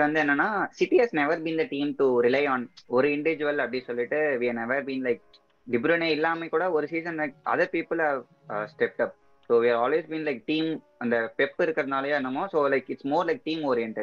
வந்து 0.00 0.20
என்னன்னா 0.22 0.46
City 0.78 0.96
has 0.98 1.10
never 1.12 1.36
been 1.44 1.56
the 1.56 1.66
team 1.66 1.88
to 2.00 2.06
rely 2.26 2.44
on 2.54 2.62
ஒரு 2.96 3.08
இண்டிவிஜுவல் 3.16 3.62
அப்படி 3.64 3.80
சொல்லிட்டு 3.88 4.20
we 4.40 4.46
have 4.50 4.58
never 4.62 4.78
been 4.88 5.02
like 5.08 5.22
டிப்ரோனே 5.66 6.08
இல்லாம 6.16 6.48
கூட 6.48 6.64
ஒரு 6.76 6.86
season 6.92 7.20
other 7.52 7.72
people 7.74 8.00
step 8.72 9.02
up 9.04 9.14
so 9.50 9.54
we 9.62 9.70
always 9.78 10.10
been 10.10 10.26
like 10.28 10.42
team 10.46 10.68
அந்த 10.98 11.16
பெப் 11.38 11.62
இருக்கிறதுனாலே 11.64 12.12
என்னமோ 12.18 12.44
so 12.52 12.60
like 12.74 12.90
it's 12.94 13.08
more 13.12 13.26
like 13.30 13.42
team 13.48 13.62
orient 13.70 13.98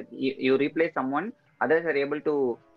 you 0.47 0.55
replace 0.63 0.97
someone 1.19 1.27
others 1.61 1.87
are 1.91 1.99
able 2.01 2.21
to 2.25 2.33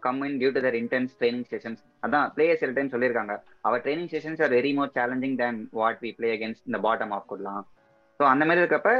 come 0.07 0.21
in 0.29 0.37
due 0.41 0.51
to 0.55 0.63
their 0.65 0.77
intense 0.81 1.13
training 1.19 1.47
sessions 1.53 1.83
அதான் 2.03 2.27
players 2.37 2.63
சில 2.63 2.73
time 2.73 2.93
சொல்லியிருக்காங்க. 2.95 3.35
அவர் 3.67 3.83
training 3.85 4.11
sessions 4.15 4.41
are 4.45 4.53
very 4.57 4.73
more 4.79 4.93
challenging 4.97 5.37
than 5.43 5.59
what 5.81 6.01
we 6.05 6.13
play 6.19 6.31
against 6.37 6.65
இந்த 6.69 6.81
bottom 6.87 7.15
of 7.19 7.29
கொடுலாம் 7.33 7.63
so 8.21 8.25
அந்த 8.33 8.45
மாதிரி 8.49 8.63
இருக்கப்ப 8.63 8.93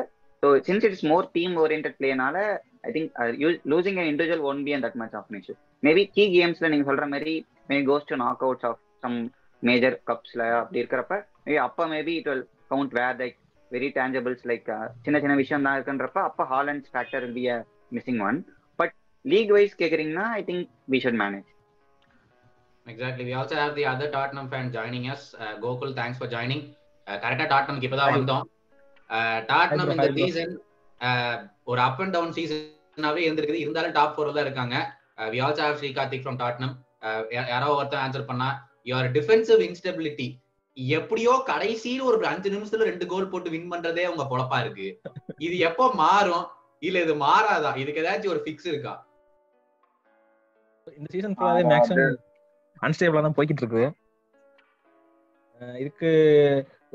so 0.43 0.49
since 0.69 0.87
it's 0.89 1.07
more 1.11 1.27
team 1.35 1.57
orient 1.65 1.91
பிளேனால 1.99 2.37
I 2.83 2.93
think 2.95 3.11
losing 3.73 3.99
an 4.03 4.11
individual 4.13 4.47
one 4.51 4.63
be 4.67 4.73
and 4.77 4.87
that 4.87 4.99
much 5.03 5.17
of 5.19 5.29
an 5.33 5.43
maybe 5.83 6.03
key 6.17 6.25
கேம்ஸ்ல 6.35 6.71
நீங்க 6.73 6.87
சொல்ற 6.91 7.07
மாதிரி 7.13 7.35
may 7.71 7.79
goes 7.89 8.09
to 8.11 8.17
knock 8.23 8.43
outs 8.47 8.67
of 8.71 8.81
some 9.05 9.19
major 9.63 9.97
கப்ஸ்ல 10.09 10.43
அப்படி 10.59 10.81
இருக்கிறப்ப 10.83 11.15
maybe 11.45 11.59
அப்போ 11.67 11.85
maybe 11.93 12.15
it 12.21 12.29
will 12.31 12.45
count 12.71 12.95
where 12.99 13.17
like 13.23 13.37
very 13.73 13.89
tangibles 13.99 14.45
like 14.51 14.69
சின்ன 15.07 15.19
சின்ன 15.25 15.37
விஷயம் 15.43 15.65
தான் 15.67 15.77
இருக்குன்றப்ப 15.79 16.21
அப்ப 16.29 16.47
Haaland's 16.53 16.91
factor 16.95 17.27
be 17.39 17.45
a 17.55 17.59
missing 17.97 18.23
one 18.29 18.39
but 18.79 18.95
league 19.25 19.53
wise 19.57 19.75
கேக்குறீங்கன்னா 19.83 20.27
I 20.39 20.43
think 20.51 20.69
we 20.95 21.01
should 21.05 21.21
manage 21.25 21.49
exactly 22.87 23.25
we 23.29 23.35
also 23.41 23.57
have 23.63 23.75
the 23.79 23.85
other 23.91 24.15
Tottenham 24.17 24.49
fan 24.53 24.71
joining 24.77 25.09
us 25.15 25.27
Gokul 25.65 25.93
thanks 25.99 26.21
for 26.21 26.33
joining 26.35 26.65
கரெக்டா 27.07 27.47
டாட்னம்க்கு 27.53 27.87
இப்பதான் 27.89 28.15
வந்தோம். 28.17 28.45
டாட்னம் 29.51 29.91
இந்த 29.95 30.09
சீசன் 30.19 30.53
ஒரு 31.71 31.81
அப் 31.87 32.01
அண்ட் 32.03 32.15
டவுன் 32.17 32.35
சீசனாவே 32.37 33.23
இருந்திருக்குது. 33.27 33.63
இருந்தாலும் 33.65 33.95
top 33.97 34.15
four 34.15 34.35
தான் 34.37 34.47
இருக்காங்க. 34.47 34.77
We 35.33 35.39
also 35.47 35.63
have 35.65 35.79
Sri 35.81 35.91
Karthik 35.99 36.25
from 36.25 36.39
Tottenham 36.43 36.75
யாரோ 37.53 37.69
ஒருத்தன் 37.79 38.03
ஆன்சர் 38.05 38.29
பண்ணா 38.31 38.49
யுவர் 38.91 39.09
டிஃபென்சிவ் 39.17 39.63
இன்ஸ்டபிலிட்டி 39.69 40.29
எப்படியோ 40.77 41.33
கடைசியில் 41.51 42.05
ஒரு 42.09 42.27
அஞ்சு 42.33 42.49
நிமிஷத்துல 42.55 42.87
ரெண்டு 42.91 43.07
கோல் 43.13 43.31
போட்டு 43.33 43.49
வின் 43.55 43.71
பண்றதே 43.73 44.05
உங்க 44.13 44.25
பொழப்பா 44.31 44.59
இருக்கு. 44.65 44.87
இது 45.47 45.57
எப்போ 45.69 45.87
மாறும்? 46.03 46.47
இல்ல 46.89 47.01
இது 47.07 47.15
மாறாதா? 47.25 47.71
இதுக்கு 47.83 48.03
ஏதாச்சும் 48.03 48.33
ஒரு 48.35 48.43
ஃபிக்ஸ் 48.45 48.69
இருக்கா? 48.73 48.95
இந்த 50.99 51.09
சீசன் 51.15 51.37
ஃபுல்லாவே 51.39 51.65
மேக்ஸிமம் 51.73 52.17
அன்ஸ்டேபிளா 52.87 53.23
தான் 53.27 53.37
போய்கிட்டு 53.39 53.63
இருக்கு. 53.65 53.85
இதுக்கு 55.83 56.11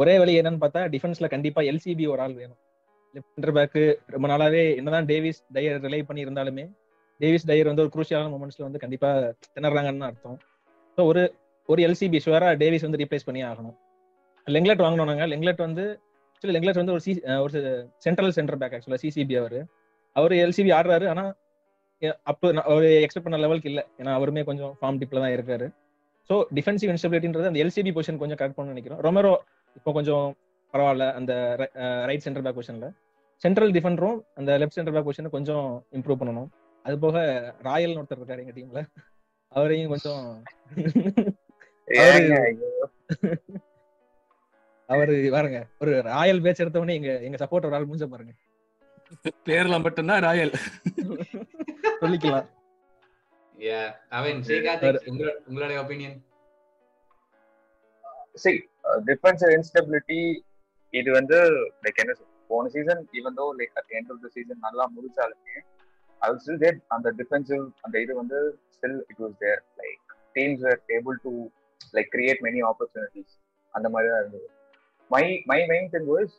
ஒரே 0.01 0.13
வழி 0.21 0.33
என்னன்னு 0.39 0.63
பார்த்தா 0.63 0.81
டிஃபென்ஸ்ல 0.93 1.27
கண்டிப்பா 1.33 1.61
எல்சிபி 1.71 2.05
ஒரு 2.13 2.21
ஆள் 2.23 2.39
வேணும். 2.41 2.59
லெஃப்ட் 3.15 3.55
பேக்கு 3.57 3.83
ரொம்ப 4.13 4.25
நாளாவே 4.31 4.63
என்னதான் 4.79 5.07
டேவிஸ் 5.11 5.39
டயர் 5.55 5.81
ரிலை 5.85 5.99
பண்ணி 6.09 6.25
இருந்தாலுமே 6.25 6.65
டேவிஸ் 7.19 7.47
டயர் 7.49 7.69
வந்து 7.69 7.83
ஒரு 7.83 7.91
குரூசியலான 7.93 8.31
மூமெண்ட்ஸ்ல 8.33 8.65
வந்து 8.65 8.81
கண்டிப்பா 8.83 9.09
திணறாங்கன்னு 9.55 10.07
அர்த்தம். 10.09 10.37
ஸோ 10.97 11.03
ஒரு 11.11 11.23
ஒரு 11.69 11.79
எல்சிபி 11.87 12.19
ஷுவரா 12.25 12.49
டேவிஸ் 12.61 12.85
வந்து 12.87 12.99
ரீப்ளேஸ் 13.01 13.27
பண்ணி 13.27 13.41
ஆகணும். 13.49 13.75
லெங்லெட் 14.55 14.83
வாங்கணும் 14.85 15.09
நாங்கள் 15.11 15.29
லெங்லெட் 15.33 15.65
வந்து 15.67 15.85
ஆக்சுவலி 16.33 16.55
லெங்லெட் 16.55 16.79
வந்து 16.81 16.93
ஒரு 16.95 17.03
சி 17.05 17.13
ஒரு 17.45 17.59
சென்ட்ரல் 18.05 18.35
சென்டர் 18.37 18.59
பேக் 18.61 18.75
ஆக்சுவலா 18.77 18.99
சிசிபி 19.03 19.35
அவர். 19.41 19.59
அவர் 20.15 20.33
எல்சிபி 20.43 20.71
ஆடுறாரு 20.77 21.05
ஆனா 21.13 21.25
அப்போ 22.31 22.47
அவர் 22.69 22.85
எக்ஸ்பெக்ட் 23.03 23.27
பண்ண 23.27 23.37
லெவலுக்கு 23.43 23.69
இல்லை. 23.71 23.83
ஏன்னா 23.99 24.11
அவருமே 24.17 24.41
கொஞ்சம் 24.49 24.73
ஃபார்ம் 24.79 24.99
டிப்ல 25.01 25.21
தான் 25.23 25.35
இருக்காரு. 25.37 25.67
ஸோ 26.29 26.35
டிஃபென்சிவ் 26.57 26.91
இன்ஸ்டபிலிட்டின்றது 26.93 27.49
அந்த 27.51 27.59
எல்சிபி 27.63 27.91
பொசிஷன் 27.97 28.21
கொஞ்சம் 28.21 28.39
கரெக்ட் 28.39 28.57
பண்ண 28.59 28.73
நினைக்கிறோம். 28.73 29.01
ரொமரோ 29.07 29.33
இப்போ 29.79 29.91
கொஞ்சம் 29.97 30.25
பரவாயில்ல 30.73 31.05
அந்த 31.19 31.33
ரைட் 32.09 32.25
சென்டர் 32.25 32.45
பேக் 32.45 32.57
பொசிஷன்ல 32.59 32.87
சென்ட்ரல் 33.43 33.73
டிஃபெண்டரும் 33.75 34.17
அந்த 34.39 34.51
லெஃப்ட் 34.61 34.77
சென்டர் 34.79 34.95
பேக் 34.95 35.07
பொசிஷனை 35.07 35.31
கொஞ்சம் 35.35 35.67
இம்ப்ரூவ் 35.97 36.19
பண்ணணும். 36.21 36.49
அது 36.85 36.95
போக 37.05 37.17
ராயல்னு 37.67 37.99
ஒருத்தர் 38.01 38.19
இருக்காரு 38.21 38.43
எங்க 38.43 38.53
டீம்ல 38.57 38.81
அவரையும் 39.51 39.91
கொஞ்சம் 39.93 40.23
அவரு 44.89 45.13
பாருங்க 45.33 45.59
ஒரு 45.81 45.91
ராயல் 46.07 46.41
பேச்சு 46.43 46.63
எடுத்தவொடனே 46.63 46.97
எங்க 46.97 47.11
எங்க 47.25 47.37
சப்போர்ட் 47.41 47.67
ஒரு 47.67 47.75
ஆள் 47.77 47.87
முடிஞ்ச 47.87 48.05
பாருங்க. 48.11 48.33
பேர்ல 49.47 49.75
மட்டும்தான் 49.79 50.23
ராயல். 50.25 50.53
சொல்லிக்கலாம். 52.01 52.47
உங்களுடைய 55.47 55.77
ஒப்பீனியன் 55.83 56.17
சரி 58.35 58.59
டிஃபென்சிவ் 59.07 59.53
இன்ஸ்டபிலிட்டி 59.55 60.19
இது 60.93 61.09
வந்து 61.11 61.37
லைக் 61.83 62.01
என்ன 62.03 62.13
போன 62.49 62.69
season 62.75 63.01
even 63.17 63.37
though 63.39 63.45
like 63.59 63.73
at 63.79 63.93
end 63.97 64.11
of 64.13 64.21
the 64.23 64.29
season 64.35 64.63
நல்லா 64.67 64.85
முடிச்சாலுமே 64.95 65.57
அது 66.21 66.41
ஸ்டில் 66.43 66.61
தேர் 66.63 66.77
அந்த 66.95 67.07
டிஃபென்சிவ் 67.19 67.63
அந்த 67.85 67.95
இது 68.05 68.13
வந்து 68.15 68.39
still 68.75 68.99
it 69.11 69.21
was 69.25 69.37
there 69.43 69.61
like 69.81 70.03
teams 70.35 70.65
are 70.71 70.79
able 70.97 71.17
to 71.25 71.33
like 71.93 72.09
create 72.13 72.41
many 72.45 72.61
opportunities 72.69 73.33
அந்த 73.73 73.87
மாதிரி 73.89 74.09
தான் 74.11 74.21
இருந்தது 74.23 74.47
my 75.11 75.23
my 75.45 75.59
main 75.71 75.89
thing 75.93 76.09
was 76.13 76.33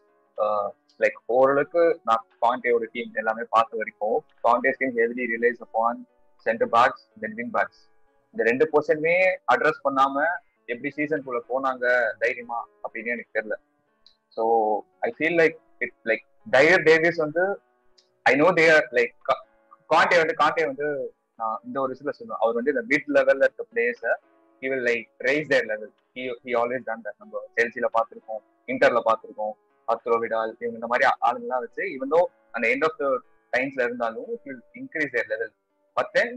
like 1.01 1.19
ஓரளவுக்கு 1.37 1.83
நான் 2.05 2.25
காண்டேயோட 2.45 2.87
டீம் 2.95 3.19
எல்லாமே 3.23 3.45
பார்த்த 3.55 3.81
வரைக்கும் 3.81 4.17
Pandey 4.45 4.73
team 4.81 4.97
heavily 4.99 5.27
relies 5.35 5.61
upon 5.67 6.01
centre 6.47 6.71
backs 6.75 7.05
then 7.23 7.37
wing 7.39 7.55
backs 7.57 7.81
இந்த 8.35 8.43
ரெண்டு 8.49 8.65
பொசிஷனுமே 8.73 9.17
அட்ரஸ் 9.53 9.85
பண்ணாம 9.85 10.25
எப்படி 10.69 10.91
சீசனுக்குள்ள 10.97 11.41
போனாங்க 11.51 11.85
தைரியமா 12.23 12.59
அப்படின்னு 12.85 13.13
எனக்கு 13.15 13.37
தெரியல. 13.37 13.57
So 14.37 14.43
I 15.03 15.11
feel 15.17 15.39
like 15.41 15.57
it 15.81 15.95
like 16.11 16.25
Dier 16.47 16.85
Davies 16.89 17.21
வந்து 17.25 17.45
ஐ 18.27 18.33
நோ 18.37 18.49
தேர் 18.59 18.85
லைக் 18.99 19.15
காண்டே 19.91 20.17
வந்து 20.23 20.35
காண்டே 20.41 20.65
வந்து 20.67 20.89
நான் 21.39 21.59
இந்த 21.67 21.77
ஒரு 21.83 21.91
விஷயத்துல 21.93 22.15
சொல்லுவேன் 22.19 22.43
அவர் 22.43 22.59
வந்து 22.59 22.75
இந்த 22.75 22.85
மிட் 22.91 23.09
லெவல்ல 23.17 23.47
இருக்க 23.47 23.65
பிளேயர்ஸை 23.73 24.13
he 24.63 24.69
will 24.71 24.87
like 24.89 25.07
raise 25.27 25.49
their 25.53 25.67
level 25.71 25.93
he 26.17 26.25
he 26.45 26.53
always 26.61 26.85
done 26.89 27.05
that 27.07 27.19
நம்ம 27.23 27.43
செல்சியில 27.57 27.89
பார்த்துருக்கோம் 27.97 28.43
இன்டர்ல 28.69 29.01
பார்த்துருக்கோம் 29.09 29.55
அத்ரோ 29.89 30.17
விடால் 30.23 30.53
இவங்க 30.57 30.77
இந்த 30.81 30.89
மாதிரி 30.93 31.07
ஆளுங்கெல்லாம் 31.27 31.65
வச்சு 31.67 31.85
இவன் 31.97 32.15
அந்த 32.55 32.67
எண்ட் 32.73 32.87
ஆஃப் 32.89 32.99
த 33.01 33.07
டைம்ஸ்ல 33.53 33.83
இருந்தாலும் 33.87 34.31
will 34.47 34.63
increase 34.81 35.15
their 35.17 35.31
level 35.33 35.53
but 35.97 36.11
then 36.17 36.35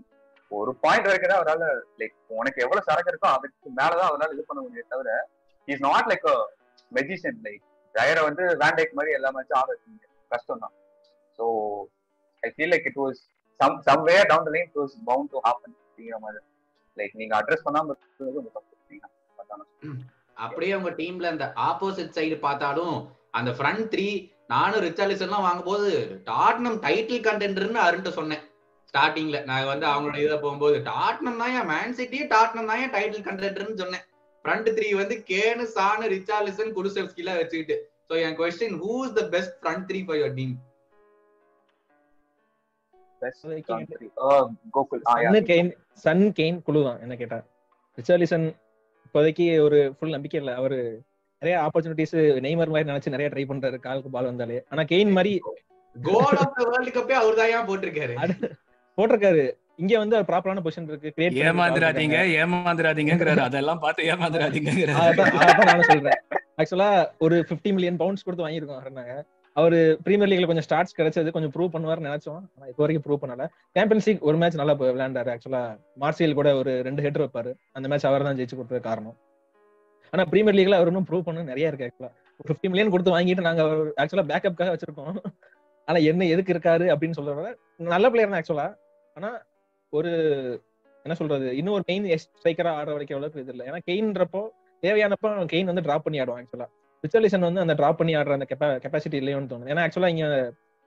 ஒரு 0.51 0.71
பாயிண்ட் 0.84 1.07
வரைக்கும் 1.07 1.31
தான் 1.31 1.41
அவரால் 1.41 1.65
லைக் 1.99 2.15
உனக்கு 2.39 2.63
எவ்வளவு 2.65 2.88
சரக்கு 2.88 3.12
இருக்கோ 3.12 3.29
அதுக்கு 3.36 3.69
மேலதான் 3.79 4.10
அவரால் 4.12 4.34
இது 4.36 4.43
பண்ண 4.49 4.62
முடியும் 4.63 4.91
தவிர 4.93 5.12
is 5.67 5.84
not 5.88 6.10
like 6.12 6.25
a 6.31 6.38
magician 6.91 7.39
like 7.47 7.63
டயரை 7.95 8.21
வந்து 8.27 8.43
வேண்டைக் 8.63 8.97
மாதிரி 8.97 9.15
எல்லா 9.17 9.29
மேட்சும் 9.36 9.60
ஆட 9.62 9.69
வச்சுங்க 9.73 10.03
கஷ்டம் 10.31 10.63
தான் 10.65 10.73
so 11.39 11.45
I 12.43 12.49
feel 12.55 12.73
like 12.73 12.88
it 12.91 12.99
was 13.03 13.19
some 13.60 13.75
some 13.88 14.03
way 14.10 14.15
down 14.31 14.47
the 14.47 14.53
line 14.55 14.67
it 14.69 14.79
was 14.81 14.95
bound 15.10 15.31
to 15.34 15.39
happen 15.45 15.75
அப்படிங்கிற 15.81 16.19
மாதிரி. 16.25 16.39
லைக் 16.97 17.19
நீங்க 17.21 17.34
அட்ரஸ் 17.39 17.65
பண்ணாம 17.67 17.93
இருக்கிறது 17.93 18.39
உங்க 18.41 18.51
தப்பு. 18.58 18.69
அப்படியே 20.45 20.73
உங்க 20.80 20.91
டீம்ல 20.99 21.32
அந்த 21.34 21.45
ஆப்போசிட் 21.69 22.15
சைடு 22.17 22.38
பார்த்தாலும் 22.45 22.95
அந்த 23.39 23.51
ஃப்ரண்ட் 23.58 23.86
த்ரீ 23.93 24.08
நானும் 24.54 24.84
ரிச்சாலிசன் 24.86 25.27
எல்லாம் 25.27 25.45
வாங்கும்போது 25.47 25.89
டாட்னம் 26.30 26.80
டைட்டில் 26.86 27.25
கண்டென்டர்னு 27.27 27.80
அருண்ட்டு 27.88 28.12
சொன்னேன். 28.19 28.43
ஸ்டார்டிங்ல 28.93 29.38
நான் 29.49 29.69
வந்து 29.71 29.86
அவங்களோட 29.89 30.17
இதை 30.23 30.38
போகும்போது 30.45 30.77
டாட்னம் 30.89 31.39
தான் 31.41 31.54
ஏன் 31.60 31.69
மேன் 31.73 31.95
சிட்டியே 31.99 32.25
டாட்னம் 32.34 32.69
தான் 32.71 32.93
டைட்டில் 32.95 33.27
கண்டென்டர்னு 33.27 33.82
சொன்னேன். 33.84 34.06
ஃப்ரண்ட் 34.45 34.69
த்ரீ 34.77 34.88
வந்து 35.01 35.15
கேனு 35.30 35.65
சானு 35.75 36.06
ரிச்சாலிசன் 36.15 36.73
குலுசெவ்ஸ்கில 36.77 37.36
வச்சுக்கிட்டு. 37.39 37.77
So 38.10 38.13
N 38.25 38.38
question 38.41 38.75
who 38.84 38.93
is 39.06 39.15
the 39.19 39.23
best 39.36 39.56
front 39.62 39.86
three 39.91 40.01
for 40.08 40.19
your 40.21 40.36
team 40.39 40.56
Son 46.04 46.25
Kane 46.39 46.60
குழு 46.67 46.82
தான் 46.88 46.99
என்ன 47.06 47.15
கேட்டா 47.21 47.39
ரிச்சாலிசன் 47.97 48.45
இப்போதைக்கு 49.06 49.45
ஒரு 49.63 49.80
ஃபுல் 49.95 50.13
நம்பிக்கை 50.15 50.39
இல்லை. 50.41 50.54
அவரு 50.60 50.77
நிறைய 51.41 51.56
ஆப்பர்ச்சுனிட்டிஸ் 51.65 52.15
நெய்மர் 52.45 52.73
மாதிரி 52.73 52.89
நினைச்சு 52.91 53.13
நிறைய 53.15 53.30
ட்ரை 53.34 53.43
பண்றாரு 53.49 53.77
காலுக்கு 53.86 54.10
பால் 54.15 54.30
வந்தாலே. 54.32 54.60
ஆனா 54.71 54.84
கெயின் 54.91 55.15
மாதிரி 55.17 55.34
கோல் 55.95 56.38
ஆஃப் 56.43 56.56
த 56.60 56.67
வேர்ல்ட் 56.71 56.93
கப்பே 56.97 57.15
அவர் 57.21 57.39
தான் 57.39 57.67
போட்டிருக்காரு? 57.69 58.15
போட்டிருக்காரு. 58.97 59.43
இங்க 59.82 59.93
வந்து 60.01 60.15
ப்ராப்பரான 60.30 60.62
பொசிஷன் 60.65 60.88
இருக்கு. 60.91 61.27
ஏமாந்துராதீங்க 61.47 62.17
ஏமாந்துராதீங்கிறாரு 62.41 63.43
அதெல்லாம் 63.49 63.82
பார்த்து 63.86 64.10
ஏமாந்துராதீங்கிறாரு 64.13 65.01
அதான் 65.06 65.67
நானும் 65.69 65.89
சொல்றேன். 65.91 66.19
ஆக்சுவலா 66.60 66.89
ஒரு 67.25 67.38
பிப்டி 67.49 67.71
மில்லியன் 67.75 67.99
பவுண்ட்ஸ் 68.01 68.25
கொடுத்து 68.25 68.45
வாங்கியிருக்கோம் 68.45 68.84
இருந்தாங்க 68.88 69.13
அவர் 69.59 69.75
பிரீமியர் 70.05 70.29
லீக்ல 70.31 70.47
கொஞ்சம் 70.49 70.65
ஸ்டார்ட்ஸ் 70.67 70.95
கிடைச்சது 70.97 71.29
கொஞ்சம் 71.35 71.53
ப்ரூவ் 71.55 71.71
பண்ணுவார்னு 71.73 72.07
நினைச்சோம். 72.09 72.41
ஆனா 72.55 72.65
இப்போ 72.71 72.81
வரைக்கும் 72.83 73.05
ப்ரூவ் 73.07 73.21
பண்ணல. 73.23 73.45
சாம்பியன்ஸ் 73.77 74.07
லீக் 74.09 74.23
ஒரு 74.29 74.37
மேட்ச் 74.41 74.57
நல்லா 74.61 74.75
விளையாண்டாரு 74.81 75.31
ஆக்சுவலா 75.33 75.61
மார்சியல் 76.03 76.37
கூட 76.39 76.49
ஒரு 76.61 76.73
ரெண்டு 76.87 77.03
ஹெட் 77.05 77.19
வைப்பாரு. 77.23 77.51
அந்த 77.77 77.87
மேட்ச் 77.93 78.07
அவர் 78.09 78.27
தான் 78.27 78.37
ஜெயிச்சு 78.39 78.57
கொடுத்தது 78.59 78.81
காரணம். 78.89 79.17
ஆனா 80.13 80.23
பிரீமியர் 80.33 80.57
லீக்ல 80.59 80.77
அவர் 80.79 80.91
இன்னும் 80.91 81.07
ப்ரூவ் 81.09 81.25
பண்ண 81.27 81.43
நிறைய 81.51 81.71
இருக்கு 81.71 81.87
ஆக்சுவலா 81.87 82.11
ஃபிஃப்டி 82.47 82.67
மில்லியன் 82.71 82.93
கொடுத்து 82.93 83.15
வாங்கிட்டு 83.15 83.47
நாங்க 83.49 83.63
ஆக்சுவலா 84.03 84.25
பேக்கப்காக 84.31 84.71
வச்சிருக்கோம். 84.75 85.19
ஆனா 85.87 85.99
என்ன 86.11 86.25
எதுக்கு 86.33 86.53
இருக்காரு 86.55 86.85
அப்படின்னு 86.93 87.17
சொல்றத 87.19 87.51
நல்ல 87.95 88.07
பிளேயர் 88.11 88.33
தான் 88.33 88.41
ஆக்சுவலா 88.41 88.67
ஆனா 89.17 89.29
ஒரு 89.93 90.11
என்ன 91.05 91.15
சொல்றது 91.19 91.47
இன்னும் 91.59 91.75
ஒரு 91.77 91.85
மெயின் 91.89 92.05
ஸ்ட்ரைக்கரா 92.23 92.71
ஆடுற 92.79 92.93
வரைக்கும் 92.95 93.17
அளவுக்கு 93.19 93.43
இது 93.43 93.53
இல்லை. 93.53 93.65
ஏன்னா 93.69 93.79
கெயின்றப்போ 93.89 94.41
தேவையானப்போ 94.83 95.29
கெயின் 95.53 95.69
வந்து 95.71 95.85
டிராப் 95.87 96.05
பண்ணி 96.05 96.21
ஆடுவான் 96.23 96.41
ஆக்சுவலா 96.43 96.67
ரிச்சர்லிசன் 97.05 97.47
வந்து 97.47 97.61
அந்த 97.63 97.73
டிராப் 97.79 97.99
பண்ணி 97.99 98.13
ஆடுற 98.19 98.33
அந்த 98.37 98.47
கெப்பாசிட்டி 98.83 99.17
இல்லையோன்னு 99.21 99.51
தோணுது. 99.51 99.71
ஏன்னா 99.73 99.83
ஆக்சுவலா 99.85 100.11
இங்க 100.15 100.25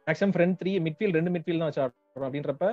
மேக்ஸிமம் 0.07 0.35
ஃப்ரண்ட் 0.35 0.57
த்ரீ 0.61 0.73
மிட்ஃபீல்ட் 0.87 1.17
ரெண்டு 1.19 1.33
மிட்ஃபீல்ட் 1.35 1.63
தான் 1.63 1.71
வச்சு 1.71 1.83
ஆடுறோம் 1.85 2.29
அப்படின்றப்ப 2.29 2.67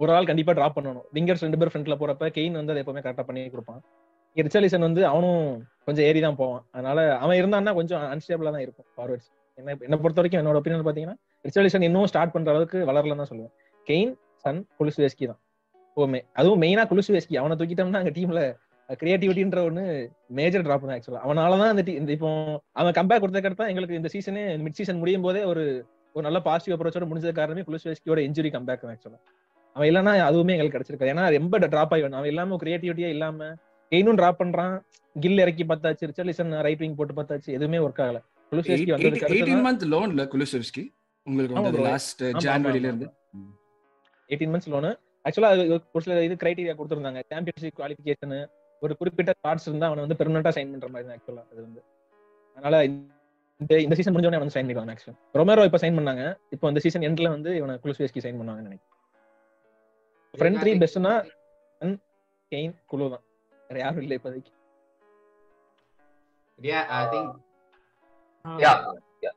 ஒரு 0.00 0.10
ஆள் 0.16 0.28
கண்டிப்பா 0.30 0.52
டிராப் 0.58 0.76
பண்ணணும். 0.76 1.06
விங்கர்ஸ் 1.16 1.44
ரெண்டு 1.46 1.58
பேர் 1.60 1.70
ஃப்ரண்ட்ல 1.72 1.96
போறப்ப 2.00 2.28
கெயின் 2.38 2.56
வந்து 2.60 2.72
அதை 2.74 2.80
எப்பவுமே 2.82 3.02
கரெக்டா 3.06 3.24
பண்ணி 3.28 3.42
கொடுப்பான். 3.54 3.80
ரிச்சர்லிசன் 4.46 4.86
வந்து 4.88 5.02
அவனும் 5.10 5.42
கொஞ்சம் 5.86 6.06
ஏறி 6.08 6.20
தான் 6.26 6.38
போவான். 6.40 6.62
அதனால 6.76 6.98
அவன் 7.24 7.38
இருந்தான்னா 7.40 7.72
கொஞ்சம் 7.78 8.04
அன்ஸ்டேபிளா 8.14 8.52
தான் 8.56 8.64
இருக்கும் 8.66 8.88
ஃபார்வர்ட்ஸ் 8.96 9.28
என்ன 9.58 9.74
என்ன 9.86 9.96
பொறுத்த 10.02 10.20
வரைக்கும் 10.20 10.40
என்னோட 10.42 10.58
ஒப்பீனியன் 10.60 10.86
பாத்தீங்கன்னா 10.88 11.16
ரிச்சர்லிசன் 11.46 11.84
இன்னும் 11.88 12.08
ஸ்டார்ட் 12.12 12.34
பண்ற 12.34 12.50
அளவுக்கு 12.52 12.78
வளரலன்னு 12.90 13.22
தான் 13.22 13.30
சொல்லுவேன். 13.32 13.54
கெயின் 13.86 14.12
சன் 14.44 14.60
குலுசுவேஸ்கி 14.78 15.26
தான். 15.30 15.40
ஓமே 15.96 16.20
அதுவும் 16.40 16.60
மெயினா 16.64 16.84
குலுசுவேஸ்கி 16.92 17.36
அவனை 17.40 17.56
தூக்கிட்டோம்னா 17.60 18.00
அங்க 18.02 18.12
டீம்ல 18.18 18.42
கிரியேட்டிவிட்டின்ற 19.00 19.60
ஒண்ணு 19.68 19.84
மேஜர் 20.38 20.64
டிராப் 20.66 20.86
தான் 20.86 20.96
ஆக்சுவலா 20.96 21.22
அவனாலதான் 21.26 21.72
இந்த 21.74 21.92
இந்த 22.00 22.12
இப்போ 22.16 22.30
அவன் 22.80 22.96
கம்பேக் 22.98 23.22
கொடுத்ததுக்கு 23.22 23.70
எங்களுக்கு 23.72 23.98
இந்த 24.00 24.10
சீசனே 24.14 24.44
மிட் 24.64 24.78
சீசன் 24.78 25.00
முடியும் 25.02 25.26
போதே 25.26 25.42
ஒரு 25.52 25.64
ஒரு 26.14 26.24
நல்ல 26.26 26.40
பாசிட்டிவ் 26.48 26.74
அப்ரோச்சோட 26.76 27.06
முடிஞ்சது 27.10 27.34
காரணமே 27.40 27.64
குலுசுவேஸ்கியோட 27.68 28.20
இன்ஜுரி 28.28 28.50
கம்பேக் 28.56 28.82
தான் 28.84 28.94
ஆக்சுவலா 28.94 29.20
அவன் 29.76 29.88
இல்லைன்னா 29.90 30.12
அதுவுமே 30.28 30.54
எங்களுக்கு 30.54 30.76
கிடைச்சிருக்காது. 30.76 31.12
ஏன்னா 31.12 31.26
ரொம்ப 31.36 31.58
டிராப் 31.74 31.92
ஆகி 31.94 32.02
அவன் 32.08 32.30
இல்லாம 32.32 32.56
கிரியேட்டிவிட்டியே 32.62 33.10
இல்லாம 33.14 33.48
கெயினும் 33.92 34.18
டிராப் 34.20 34.40
பண்றான். 34.40 34.74
கில் 35.16 35.42
இறக்கி 35.44 35.64
பார்த்தாச்சு 35.70 36.08
ரிச்சர்லிசன் 36.10 36.52
ரைட் 36.66 36.82
விங் 36.82 36.96
போட்டு 36.98 37.14
பார்த்தாச்சு 37.18 37.50
எதுவுமே 37.56 37.78
ஒர்க் 37.84 38.02
ஆகல. 38.04 38.18
குலுசுவேஸ்கி 38.52 38.92
வந்ததுக்கு 38.94 39.28
18 39.28 39.62
மந்த் 39.66 39.84
லோன்ல 39.94 40.24
குலுசெவ்ஸ்கி 40.34 40.84
உங்களுக்கு 41.26 41.56
வந்து 41.58 41.84
லாஸ்ட் 41.88 42.22
ஜனவரில 42.46 42.88
இருந்து? 42.90 43.08
18 44.30 44.50
மந்த்ஸ் 44.54 44.70
லோன் 44.74 44.88
ஆக்சுவலா 45.24 45.50
ஒரு 45.94 46.02
சில 46.06 46.18
இது 46.28 46.36
கிரைட்டீரியா 46.42 46.74
கொடுத்திருந்தாங்க. 46.78 47.22
சாம்பியன்ஷிப் 47.32 47.78
குவாலிஃபிகேஷன் 47.80 48.34
ஒரு 48.82 48.92
குறிப்பிட்ட 49.00 49.32
கார்ட்ஸ் 49.44 49.66
இருந்தா 49.68 49.88
அவனை 49.90 50.02
வந்து 50.04 50.18
பெர்மனண்டா 50.20 50.52
சைன் 50.56 50.72
பண்ற 50.74 50.88
மாதிரி 50.94 51.06
தான் 51.08 51.16
ஆக்சுவலா 51.18 51.44
அது 51.50 51.60
வந்து. 51.66 51.80
அதனால 52.56 52.76
இந்த 53.60 53.72
இந்த 53.84 53.94
சீசன் 53.98 54.14
முடிஞ்சோடனே 54.14 54.40
வந்து 54.42 54.54
சைன் 54.54 54.66
பண்ணிடுவாங்க 54.66 54.92
மேக்ஸிமம் 54.92 55.18
ரொமேரோ 55.40 55.64
இப்ப 55.68 55.80
சைன் 55.82 55.98
பண்ணாங்க. 55.98 56.24
இப்போ 56.54 56.68
இந்த 56.72 56.80
சீசன் 56.84 57.06
எண்ட்ல 57.08 57.30
வந்து 57.36 57.50
இவனை 57.60 57.74
குலுஸ்வேஸ்கி 57.84 58.22
சைன் 58.24 58.40
பண்ணாங்கன்னு 58.40 58.70
நினைக்கிறேன். 58.70 58.98
ஃப்ரெண்ட் 60.34 60.60
த்ரீ 60.62 60.72
பெஸ்ட்னா 60.82 61.14
கெயின் 62.52 62.74
குழு 62.90 63.06
தான். 63.14 63.24
வேற 63.68 63.78
யாரும் 63.84 64.04
இல்லை 64.06 64.16
இப்போதைக்கு. 64.18 64.52
Yeah, 66.58 66.82
I 66.98 67.04
think. 67.12 67.28
Yeah, 68.44 68.76
yeah. 69.22 69.32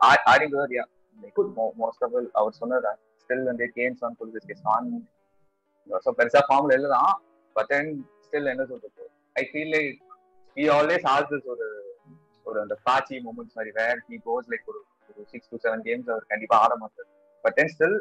That, 0.00 0.70
yeah. 0.76 0.86
Like, 1.22 1.38
most 1.84 2.00
of 2.06 2.10
all, 2.16 2.26
அவர் 2.38 2.58
சொன்னதா 2.58 2.92
ஸ்டில் 3.22 3.48
வந்து 3.50 3.66
games 3.78 4.02
on 4.06 4.14
Kulusevski 4.18 4.56
Son 4.64 4.90
so 6.04 6.12
பெருசா 6.18 6.40
ஃபார்ம்ல 6.48 6.76
இல்லை 6.78 6.90
தான் 6.96 7.14
பட் 7.56 7.68
தென் 7.72 7.90
ஸ்டில் 8.28 8.52
என்ன 8.54 8.64
சொல்றது? 8.72 9.04
I 9.40 9.42
feel 9.50 9.72
like 9.76 9.98
he 10.56 10.64
always 10.76 11.06
also 11.14 11.32
this 11.32 11.48
ஒரு 11.54 11.66
ஒரு 12.46 12.58
அந்த 12.64 12.74
பாச்சி 12.88 13.16
மூமெண்ட்ஸ் 13.26 13.56
மாதிரி. 13.58 13.72
வேர் 13.80 13.98
ஹி 14.08 14.16
கோஸ் 14.28 14.48
லைக் 14.52 14.66
ஒரு 14.72 14.80
ஒரு 15.10 15.24
சிக்ஸ் 15.32 15.50
டு 15.52 15.58
செவன் 15.64 15.84
கேம்ஸ் 15.88 16.08
அவர் 16.14 16.30
கண்டிப்பா 16.32 16.56
ஆட 16.64 16.72
மாட்டார். 16.82 17.08
But 17.44 17.56
then 17.58 17.72
still 17.74 17.98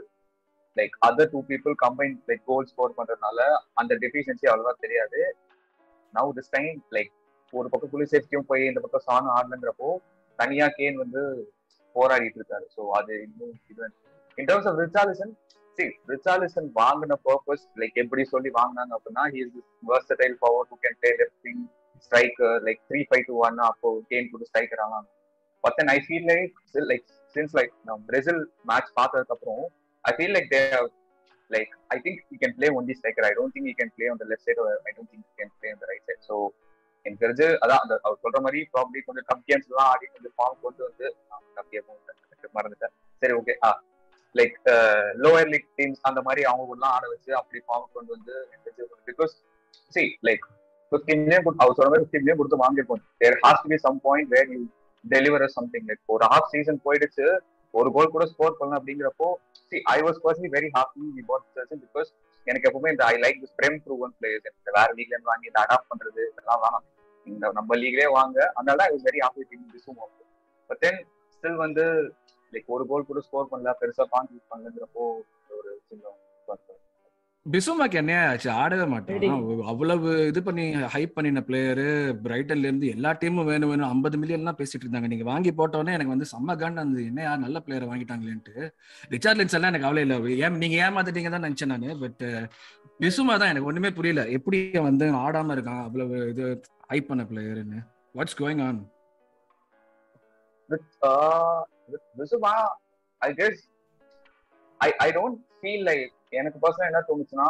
like 0.78 0.96
other 1.08 1.30
two 1.34 1.40
people 1.52 1.76
combine 1.84 2.16
like 2.30 2.44
goal 2.52 2.68
score 2.72 2.98
பண்றதுனால 3.00 3.40
அந்த 3.82 3.94
டெஃபிஷியன்சி 4.04 4.48
அவ்வளவா 4.52 4.74
தெரியாது. 4.86 5.22
நவு 6.13 6.36
திஸ் 6.38 6.54
டைம் 6.56 6.78
லைக் 6.98 7.12
ஒரு 7.54 7.68
பக்கம் 7.72 7.92
புலி 7.94 8.06
சேஃப்டியும் 8.13 8.48
போய் 8.52 8.63
இந்த 8.72 8.80
பக்கம் 8.86 9.06
சாணம் 9.08 9.34
ஆடலங்கிறப்போ 9.38 9.90
தனியா 10.40 10.68
கேன் 10.80 10.98
வந்து 11.04 11.22
போராடிட்டு 11.96 12.38
இருக்காரு. 12.40 12.66
ஸோ 12.76 12.82
அது 13.00 13.13
இன்னும் 13.26 13.54
இது. 13.72 13.86
In 14.38 14.48
terms 14.50 14.68
of 14.72 14.80
Richarlison 14.84 15.34
Richarlison 16.12 16.70
வாங்கின 16.76 17.18
பர்பஸ் 17.26 17.66
லைக் 17.82 17.98
எப்படி 18.04 18.24
சொல்லி 18.26 18.50
வாங்கினாங்க 18.58 18.92
அப்படின்னா 18.98 19.24
he 19.34 19.40
is 19.44 19.54
power 20.44 20.68
who 20.70 20.78
can 20.84 20.98
play 21.02 21.12
left 21.22 21.50
striker 22.06 22.58
like 22.68 22.82
three 22.90 23.00
five 23.10 23.24
two 23.28 23.36
one 23.46 23.60
அப்போ 23.68 23.90
கேன் 24.12 24.30
கூட 24.34 24.46
ஸ்ட்ரைக்கர் 24.50 24.84
ஆனாங்க 24.86 25.08
but 25.63 25.76
then 25.80 25.92
I 25.96 25.98
feel 26.06 26.28
like 26.32 26.54
like 26.92 27.06
since 27.36 27.56
like 27.60 27.74
நான் 27.88 28.06
பிரேசில் 28.10 28.42
மேட்ச் 28.72 28.92
பார்த்ததுக்கு 29.00 29.36
அப்புறம் 29.36 29.63
I 30.04 30.13
feel 30.18 30.36
like 30.38 30.50
they 30.54 30.62
like 31.50 31.74
I 31.90 31.98
think 32.06 32.22
you 32.32 32.38
can 32.44 32.56
play 32.58 32.70
only 32.78 32.96
striker 33.00 33.28
I 33.28 33.34
don't 33.36 33.56
think 33.56 33.70
you 33.72 33.76
can 33.82 33.94
play 33.98 34.08
on 34.12 34.22
the 34.22 34.28
left 34.32 34.48
side 34.48 34.62
I 34.86 34.94
don't 34.96 35.12
think 35.12 35.26
you 35.26 35.36
can 35.42 35.54
play 35.58 35.70
on 35.74 35.82
the 35.84 35.90
right 35.92 36.08
side 36.10 36.24
so 36.30 36.38
எனக்கு 37.06 37.22
தெரிஞ்சு 37.24 37.48
அதான் 37.63 37.82
அந்த 37.84 37.94
அவர் 38.04 38.22
சொல்ற 38.24 38.40
மாதிரி 38.46 38.62
probably 38.74 39.02
கொஞ்சம் 39.08 39.28
cup 39.30 39.44
games 39.50 39.70
எல்லாம் 39.72 39.90
ஆடி 39.92 40.08
கொஞ்சம் 40.08 40.36
form 40.38 40.58
கொண்டு 40.63 40.82
வந்து 40.88 41.06
கப் 41.58 41.70
கேம் 41.74 41.86
மறந்துட்டேன். 42.54 42.94
சரி 43.22 43.34
okay 43.34 43.54
ah. 43.63 43.70
Like 44.36 44.58
lower 45.24 45.50
league 45.54 45.68
teams 45.80 46.02
அந்த 46.10 46.22
மாதிரி 46.28 46.42
அவங்க 46.52 46.78
எல்லாம் 46.78 46.94
ஆட 46.96 47.06
வச்சு 47.13 47.32
அப்படி 47.40 47.60
ஃபார்ம் 47.66 47.88
கொண்டு 47.98 48.12
வந்து 48.16 48.36
because 49.10 49.34
see 49.96 50.04
like 50.30 50.46
fifteen 50.92 51.22
million 51.24 51.46
அவர் 51.63 51.78
சொல்ற 51.78 51.90
மாதிரி 51.92 52.06
ஃபிஃப்டீன் 52.06 52.40
கொடுத்து 52.40 52.63
வாங்கிருக்கோம். 52.66 53.02
There 53.22 53.38
has 53.44 53.62
to 53.63 53.70
be 53.74 53.80
some 53.86 54.00
point 54.08 54.30
where 54.36 54.50
you 54.54 54.60
deliver 55.04 55.46
something 55.58 55.88
like 55.90 56.13
ஒரு 56.16 56.26
ஹாஃப் 56.34 56.50
சீசன் 56.54 56.80
போயிடுச்சு 56.86 57.26
ஒரு 57.74 57.90
கோல் 57.96 58.13
கூட 58.13 58.26
ஸ்கோர் 58.32 58.58
பண்ணலாம் 58.60 58.80
அப்படிங்கிறப்போ 58.80 59.28
see 59.72 59.78
I 59.96 59.98
was 60.08 60.20
personally 60.26 60.52
very 60.56 60.70
happy 60.78 61.08
we 61.18 61.24
bought 61.32 61.46
சர்சன் 61.58 61.82
because 61.86 62.10
எனக்கு 62.48 62.68
எப்பவுமே 62.70 62.92
இந்த 62.94 63.04
I 63.13 63.16
like 63.24 63.40
this 63.44 63.56
frame 63.60 63.76
through 63.86 63.96
one 64.06 64.13
players 64.20 64.46
எனக்கு 64.50 64.76
வேற 64.78 64.88
லீக்ல 64.98 65.13
இருந்து 65.16 65.32
வாங்கி 65.32 65.50
இந்த 65.52 65.60
அடாப்ட் 65.63 65.90
பண்றது 65.92 66.22
இதெல்லாம் 66.32 66.62
வேணாம். 66.66 66.86
இந்த 67.28 67.52
நம்ம 67.58 67.76
லீக்லேயே 67.82 68.10
வாங்க. 68.20 68.38
அதனால 68.58 68.86
I 68.88 68.90
was 68.94 69.06
very 69.10 69.22
happy 69.26 69.44
thing 69.52 69.66
this 69.74 69.90
but 70.70 70.82
then 70.86 71.00
still 71.36 71.60
வந்து 71.66 71.86
லைக் 72.54 72.74
ஒரு 72.78 72.86
கோல் 72.92 73.10
கூட 73.10 73.22
ஸ்கோர் 73.28 73.52
பண்ணல 73.52 73.74
பெருசா 73.82 74.06
கான்ட்ரிபியூட் 74.16 74.52
பண்ணலங்கிறப்போ 74.54 75.04
ஒரு 75.60 75.72
சின்ன 75.90 76.16
பிசுமாக்கு 77.46 77.98
என்ன 78.00 78.14
ஆச்சு? 78.30 78.48
ஆடவே 78.62 78.86
மாட்டான். 78.94 79.44
அவ்வளவு 79.72 80.10
இது 80.30 80.40
பண்ணி 80.48 80.64
ஹைப் 80.94 81.14
பண்ணின 81.18 81.44
பிளேயரு 81.48 81.86
பிரைட்டன்ல 82.24 82.68
இருந்து 82.70 82.88
எல்லா 82.96 83.12
டீமும் 83.22 83.48
வேணும் 83.50 83.72
வேணும் 83.72 83.92
ஐம்பது 83.94 84.18
மில்லியன்லாம் 84.22 84.58
பேசிட்டு 84.62 84.84
இருந்தாங்க. 84.86 85.10
நீங்க 85.12 85.26
வாங்கி 85.30 85.52
போட்டோன்னே 85.60 85.94
எனக்கு 85.98 86.14
வந்து 86.14 86.28
செம்ம 86.32 86.56
கன் 86.64 86.82
அந்த 86.84 87.00
என்ன 87.12 87.38
நல்ல 87.46 87.62
பிளேயரை 87.66 87.88
வாங்கிட்டாங்களேன்ட்டு. 87.92 88.56
ரிச்சார்ட் 89.14 89.40
லின்ஸ் 89.42 89.56
எல்லாம் 89.60 89.72
எனக்கு 89.72 89.88
கவலை 89.88 90.04
இல்லை. 90.08 90.18
ஏன் 90.48 90.60
நீங்க 90.64 90.78
ஏமாத்திட்டீங்க 90.88 91.32
தான் 91.36 91.48
நினைச்சேன் 91.48 91.74
நான். 91.74 91.88
பட் 92.04 92.26
பிசுமா 93.04 93.38
தான் 93.40 93.52
எனக்கு 93.54 93.70
ஒண்ணுமே 93.72 93.92
புரியல. 94.00 94.26
எப்படி 94.40 94.60
வந்து 94.90 95.08
ஆடாம 95.24 95.58
இருக்கான் 95.58 95.84
அவ்வளவு 95.88 96.20
இது 96.34 96.46
ஹைப் 96.92 97.10
பண்ண 97.12 97.26
பிளேயர்னு 97.32 97.82
what's 98.20 98.40
going 98.44 98.64
on 98.68 98.82
with 101.89 102.02
uh 102.02 102.19
with 102.19 102.34
I 103.21 103.34
guess 103.34 103.58
I 104.80 104.93
I 105.00 105.12
don't 105.12 105.38
feel 105.62 105.82
like 105.86 106.06
எனக்கு 106.34 106.60
பர்சனல் 106.63 106.89
என்ன 106.89 107.02
தோணுச்சுன்னா 107.08 107.50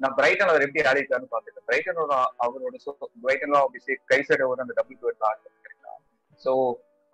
நான் 0.00 0.14
பிரைட்டன் 0.18 0.50
அவர் 0.50 0.64
எப்படி 0.66 0.82
ஆடிட்டாருன்னு 0.90 1.32
பார்த்துட்டேன் 1.32 1.66
பிரைட்டனோட 1.68 2.12
அவரோட 2.44 2.76
பிரைட்டன்ல 3.24 3.58
ஆப்வியஸ்லி 3.64 3.94
கை 4.12 4.18
சைடு 4.28 4.46
ஒரு 4.50 4.62
அந்த 4.64 4.74
டபுள் 4.78 4.98
டுவெல் 5.00 5.26
ஆடுறாங்க 5.28 5.92
ஸோ 6.40 6.52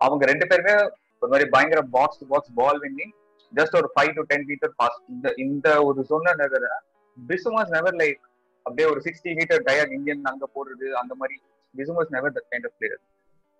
அவங்க 0.01 0.23
ரெண்டு 0.31 0.45
பேருமே 0.51 0.75
ஒரு 1.21 1.29
மாதிரி 1.33 1.47
பயங்கர 1.55 1.81
box 1.95 2.19
to 2.21 2.27
box 2.31 2.53
ball 2.59 2.79
winning 2.83 3.13
just 3.53 3.75
ஒரு 3.79 3.89
five 3.93 4.13
to 4.17 4.23
ten 4.31 4.47
metre 4.51 4.73
pass 4.79 4.97
இந்த 5.13 5.33
இந்த 5.45 5.67
ஒரு 5.87 6.03
சொன்ன 6.11 6.35
நகர 6.43 6.69
பிசுமாஸ் 7.17 7.73
நெவர் 7.75 7.97
லைக் 8.03 8.21
அப்படியே 8.65 8.87
ஒரு 8.93 9.01
சிக்ஸ்டி 9.07 9.33
மீட்டர் 9.39 9.63
டயர் 9.67 9.91
இந்தியன் 9.97 10.23
அங்க 10.31 10.47
போடுறது 10.55 10.87
அந்த 11.01 11.13
மாதிரி 11.21 11.37
Bissouma's 11.75 12.13
never 12.15 12.35
that 12.37 12.49
kind 12.51 12.67
of 12.69 12.77
player 12.79 13.01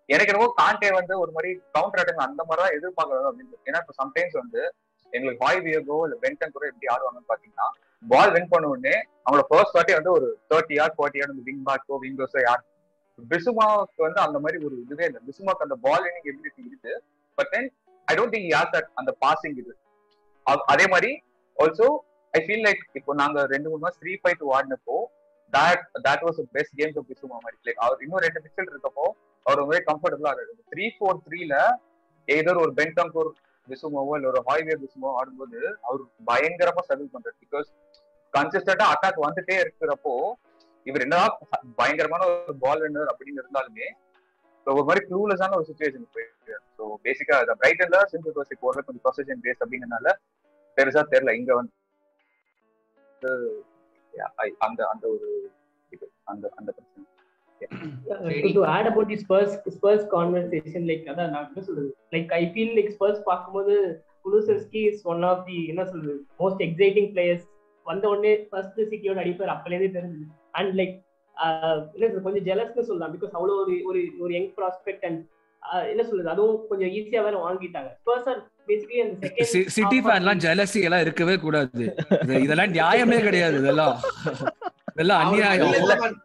எனக்கு 0.09 0.31
என்னவோ 0.31 0.49
காண்டே 0.59 0.89
வந்து 0.99 1.13
ஒரு 1.23 1.31
மாதிரி 1.35 1.51
கவுண்டர் 1.75 2.01
அட்டாக் 2.01 2.27
அந்த 2.27 2.41
மாதிரி 2.47 2.61
தான் 2.63 2.75
எதிர்பார்க்கறது 2.77 3.29
அப்படின்னு 3.29 3.61
ஏன்னா 3.69 3.81
இப்போ 3.83 3.95
சம்டைம்ஸ் 4.01 4.35
வந்து 4.41 4.61
எங்களுக்கு 5.13 5.43
வாய் 5.45 5.63
வியகோ 5.65 5.97
இல்ல 6.05 6.15
பென்டன் 6.23 6.55
கூட 6.55 6.65
எப்படி 6.71 6.87
ஆடுவாங்கன்னு 6.93 7.31
பாத்தீங்கன்னா 7.31 7.67
பால் 8.03 8.33
வின் 8.35 8.51
பண்ண 8.53 8.65
உடனே 8.73 8.95
அவங்களோட 9.25 9.45
ஃபர்ஸ்ட் 9.51 9.75
வாட்டி 9.77 9.93
வந்து 9.97 10.11
ஒரு 10.17 10.27
thirty 10.51 10.75
yard 10.79 10.95
forty 10.97 11.19
yard 11.21 11.45
wing 11.49 11.63
பேக்கோ 11.69 11.97
விங்கோஸோ 12.03 12.39
யார் 12.47 12.63
பிசுமாவுக்கு 13.19 14.01
வந்து 14.05 14.19
அந்த 14.25 14.37
மாதிரி 14.43 14.57
ஒரு 14.67 14.75
இதுவே 14.83 15.05
இல்லை. 15.09 15.19
பிசுமாக்கு 15.27 15.65
அந்த 15.65 15.75
பால் 15.85 16.05
இனிங் 16.07 16.27
எபிலிட்டி 16.31 16.61
இருக்கு. 16.69 16.93
But 17.37 17.49
then 17.53 17.67
I 18.07 18.15
don't 18.17 18.33
think 18.35 18.49
யார் 18.55 18.71
தட் 18.73 18.89
அந்த 19.01 19.11
பாசிங் 19.23 19.55
இது. 19.61 19.73
அதே 20.73 20.85
மாதிரி 20.93 21.11
ஆல்சோ 21.57 21.87
ஐ 22.33 22.39
ஃபீல் 22.45 22.65
லைக் 22.67 22.81
இப்போ 22.99 23.11
நாங்க 23.21 23.45
ரெண்டு 23.53 23.67
மூணு 23.71 23.81
மாசம் 23.85 24.01
three 24.03 24.13
five 24.23 24.37
two 24.41 24.49
ஆடினப்போ 24.57 24.97
that 25.53 25.83
that 26.07 26.23
was 26.27 26.41
best 26.57 26.75
game 26.81 26.93
of 27.01 27.07
Bissouma 27.13 27.37
மாதிரி. 27.45 27.57
லைக் 27.67 27.79
அவர் 27.85 28.03
இன்னும் 28.05 28.23
ரெண்டு 28.25 28.41
பிக்சல் 28.45 28.69
இருக்கப்போ 28.73 29.05
அவர் 29.45 29.59
ரொம்பவே 29.61 29.81
கம்ஃபர்டபுளா 29.89 30.31
இருக்கு 30.35 30.69
த்ரீ 30.73 30.85
ஃபோர் 30.95 31.19
த்ரீல 31.25 31.55
ஏதோ 32.27 32.53
ஒரு 32.63 32.71
பென்டங்கூர் 32.79 33.29
விசுமோவோ 33.67 34.13
இல்ல 34.17 34.27
ஒரு 34.31 34.41
ஹாய்வே 34.47 34.75
பிசுமோ 34.81 35.09
ஆடும்போது 35.19 35.59
அவர் 35.87 36.01
பயங்கரமா 36.29 36.81
ஸ்ட்ரகிள் 36.85 37.13
பண்றாரு. 37.13 37.37
பிகாஸ் 37.43 37.67
கன்சிஸ்டன்டா 38.33 38.85
அட்டாக் 38.93 39.25
வந்துட்டே 39.25 39.55
இருக்கிறப்போ 39.63 40.13
இவர் 40.85 41.03
என்னதான் 41.05 41.35
பயங்கரமான 41.79 42.23
ஒரு 42.31 42.55
பால் 42.63 42.83
வின்னர் 42.83 43.11
அப்படின்னு 43.11 43.41
இருந்தாலுமே 43.43 43.87
ஒரு 44.67 44.85
மாதிரி 44.87 45.01
க்ளூலெஸ்ஸான 45.07 45.55
ஒரு 45.59 45.67
சுச்சுவேஷன் 45.69 46.05
போயிருக்கு 46.15 46.55
ஸோ 46.77 46.83
பேசிக்கா 47.05 47.35
அந்த 47.43 47.53
பிரைட்டன்ல 47.61 47.97
சிம்பிள் 48.13 48.35
கோஸ் 48.37 48.53
இப்போ 48.55 48.73
கொஞ்சம் 48.77 49.05
பொசிஷன் 49.07 49.43
பேஸ் 49.45 49.61
அப்படிங்கறனால 49.63 50.07
பெருசா 50.77 51.03
தெரியல. 51.13 51.33
இங்க 51.39 51.51
வந்து 51.59 51.73
அந்த 54.65 54.79
அந்த 54.93 55.05
ஒரு 55.15 55.29
இது 55.91 56.05
அந்த 56.31 56.45
அந்த 56.59 56.69
பிரச்சனை. 56.75 57.05
To, 57.69 58.51
to 58.53 58.67
add 58.67 58.85
about 58.85 59.09
the 59.09 59.15
Spurs 59.15 59.51
Spurs 59.77 60.03
conversation 60.11 60.83
like 60.85 61.03
அதான் 61.05 61.29
நான் 61.29 61.51
என்ன 61.55 61.61
சொல்றது? 61.61 61.95
Like 62.11 62.31
I 62.31 62.51
feel 62.55 62.69
like 62.73 62.91
Spurs 62.99 63.17
பார்க்கும்போது 63.23 64.03
Kulusevski 64.25 64.85
is 64.85 65.03
one 65.03 65.21
of 65.21 65.45
the 65.45 65.65
என்ன 65.67 65.85
சொல்றது 65.85 66.25
மோஸ்ட் 66.39 66.61
எக்ஸைட்டிங் 66.61 67.09
பிளேயர்ஸ் 67.15 67.47
வந்த 67.83 68.07
உடனே 68.09 68.35
ஃபர்ஸ்ட் 68.35 68.79
சிட்டியோட 68.79 69.19
அடிப்பார் 69.23 69.55
அப்பலேருந்தே 69.55 69.97
தெரிஞ்சது. 69.97 70.27
அண்ட் 70.51 70.79
லைக் 70.79 71.03
என்ன 71.93 72.07
சொல்றது 72.07 72.21
கொஞ்சம் 72.21 72.45
ஜெலஸ்னு 72.45 72.79
சொல்லலாம். 72.79 73.17
பிகாஸ் 73.17 73.35
அவ்வளோ 73.35 73.55
ஒரு 73.63 73.81
ஒரு 73.83 74.07
ஒரு 74.19 74.33
யங் 74.33 74.53
ப்ராஸ்பெக்ட் 74.53 75.05
அண்ட் 75.05 75.25
என்ன 75.87 76.03
சொல்றது 76.03 76.29
அதுவும் 76.29 76.67
கொஞ்சம் 76.69 76.89
ஈஸியா 76.89 77.23
வேற 77.23 77.47
வாங்கிட்டாங்க. 77.47 77.89
ஸ்பர்ஸ் 78.05 78.29
ஆர் 78.29 78.51
பேசிக்கலி 78.67 79.01
அந்த 79.01 79.33
செகண்ட் 79.37 79.65
சிட்டி 79.65 79.99
ஃபேன்லாம் 79.99 80.41
ஜெலசி 80.45 80.83
எல்லாம் 80.83 81.01
இருக்கவே 81.01 81.37
கூடாது. 81.37 81.95
இதெல்லாம் 82.27 82.73
நியாயமே 82.73 83.23
கிடையாது 83.23 83.57
இதெல்லாம். 83.57 83.99
இதெல்லாம் 84.95 85.21
அநியாயம். 85.23 85.71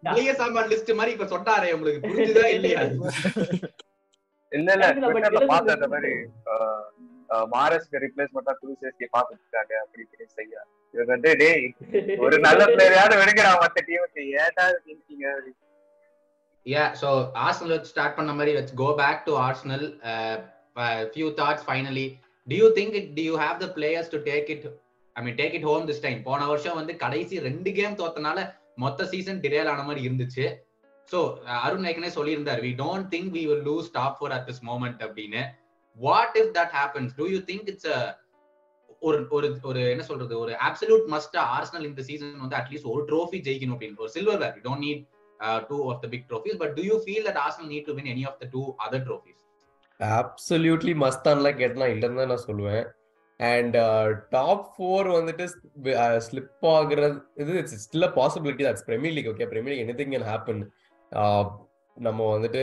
பழைய 0.06 0.33
சாமான் 0.40 0.68
லிஸ்ட் 0.72 0.90
மாதிரி 0.98 1.12
இப்ப 1.16 1.26
சொன்னாரே 1.33 1.70
உங்களுக்கு. 1.76 2.00
புரிஞ்சுதா 2.04 2.44
இல்லையா? 2.56 2.83
இல்ல 4.52 4.68
இல்ல. 4.76 4.87
ட்விட்டர்ல 4.96 5.40
பார்த்தேன் 5.48 5.76
அந்த 5.76 5.88
மாதிரி 5.94 6.12
மாரஸ்க்கு 7.52 8.02
ரிப்ளேஸ்மெண்டா 8.04 8.52
குருசேஸ்கி 8.61 9.06
பாத்துட்டாங்க 9.14 9.72
அப்படி 9.83 10.02
இப்படி 10.06 10.24
செய்ய. 10.38 10.54
இவங்க 10.94 11.11
வந்து 11.14 11.33
டேய் 11.40 11.66
ஒரு 12.22 12.37
நல்ல 12.46 12.62
பிளேயராவது 12.70 13.18
விடுங்கடா 13.20 13.52
மத்த 13.62 13.83
டீமுக்கு 13.88 14.22
ஏடா 14.42 14.64
இருக்கீங்க 14.87 15.26
யா 16.66 16.85
சோ 17.00 17.09
ஆர்சனல் 17.44 17.74
வச்சு 17.74 17.92
ஸ்டார்ட் 17.92 18.16
பண்ண 18.18 18.33
மாதிரி 18.38 18.54
let's 18.56 18.78
go 18.80 18.88
back 18.98 19.22
to 19.28 19.35
Arsenal 19.44 19.85
few 21.12 21.28
thoughts 21.38 21.66
finally 21.68 22.06
do 22.46 22.56
you 22.59 22.68
think 22.78 22.96
it 23.00 23.11
do 23.16 23.24
you 23.28 23.37
have 23.42 23.56
the 23.62 23.68
players 23.76 24.11
to 24.14 24.20
take 24.26 24.50
it 24.54 24.66
I 25.16 25.22
mean 25.24 25.38
take 25.40 25.54
it 25.59 25.68
home 25.70 25.87
this 25.88 26.02
time 26.04 26.20
போன 26.28 26.46
வருஷம் 26.50 26.78
வந்து 26.80 26.94
கடைசி 27.04 27.38
ரெண்டு 27.48 27.72
game 27.78 27.96
தோத்தனால 28.00 28.40
மொத்த 28.85 29.07
season 29.12 29.40
டிலேல் 29.45 29.71
ஆன 29.73 29.83
மாதிரி 29.88 30.03
இருந்துச்சு. 30.09 30.47
ஸோ 31.09 31.19
அருண் 31.64 31.87
ஏற்கனவே 31.90 32.12
சொல்லியிருந்தார் 32.16 32.61
we 32.66 32.73
don't 32.83 33.09
think 33.14 33.31
we 33.37 33.43
will 33.51 33.64
lose 33.71 33.88
top 33.99 34.16
four 34.19 34.35
at 34.37 34.47
this 34.49 34.62
moment 34.71 35.01
அப்படின்னு. 35.07 35.43
What 35.99 36.37
if 36.43 36.53
that 36.59 36.75
happens 36.79 37.14
do 37.21 37.27
you 37.35 37.40
think 37.51 37.69
it's 37.73 37.88
ஒரு 39.09 39.19
ஒரு 39.37 39.49
ஒரு 39.69 39.81
என்ன 39.93 40.05
சொல்றது? 40.11 40.35
ஒரு 40.45 40.53
அப்சல்யூட் 40.69 41.07
மஸ்டா 41.14 41.43
ஆர்சனல் 41.57 41.87
இந்த 41.90 42.03
சீசன் 42.09 42.43
வந்து 42.45 42.59
அட்லீஸ்ட் 42.61 42.88
ஒரு 42.95 43.03
ட்ரோஃபி 43.11 43.38
ஜெயிக்கணும் 43.47 43.75
அப்படின்னு. 43.77 44.03
ஒரு 44.07 44.12
silver 44.16 44.40
where 44.43 44.57
don't 44.66 44.85
need 44.87 45.03
two 45.71 45.77
of 45.93 46.01
the 46.05 46.09
big 46.14 46.27
trophies 46.31 46.59
but 46.62 46.75
do 46.79 46.83
you 46.90 46.97
feel 47.05 47.27
that 47.29 47.40
Arsenal 47.45 47.71
need 47.75 47.87
to 47.90 47.95
win 47.99 48.11
any 48.14 48.25
of 48.31 48.40
the 48.43 48.49
two 48.55 48.62
other 48.87 49.05
trophies 49.09 49.38
absolutely 50.01 50.95
மஸ்தான்லாம் 51.05 51.59
கேட்டலாம் 51.62 51.93
இல்லைன்னு 51.95 52.21
தான் 52.21 52.33
நான் 52.35 52.47
சொல்லுவேன். 52.49 52.85
அண்ட் 53.48 53.76
டாப் 54.31 54.66
ஃபோர் 54.74 55.09
வந்துட்டு 55.16 55.44
ஸ்லிப் 56.26 56.66
ஆகுறது 56.74 57.16
இது 57.35 57.59
it's 57.59 57.81
still 57.85 58.09
a 58.09 58.12
possibility 58.20 58.64
that's 58.68 58.87
Premier 58.87 59.16
League 59.16 59.33
okay 59.33 59.48
Premier 59.53 59.74
League 59.74 59.85
any 59.87 59.96
thing 60.00 60.14
can 60.14 60.29
happen 60.31 60.62
நம்ம 61.96 62.26
வந்துட்டு 62.35 62.62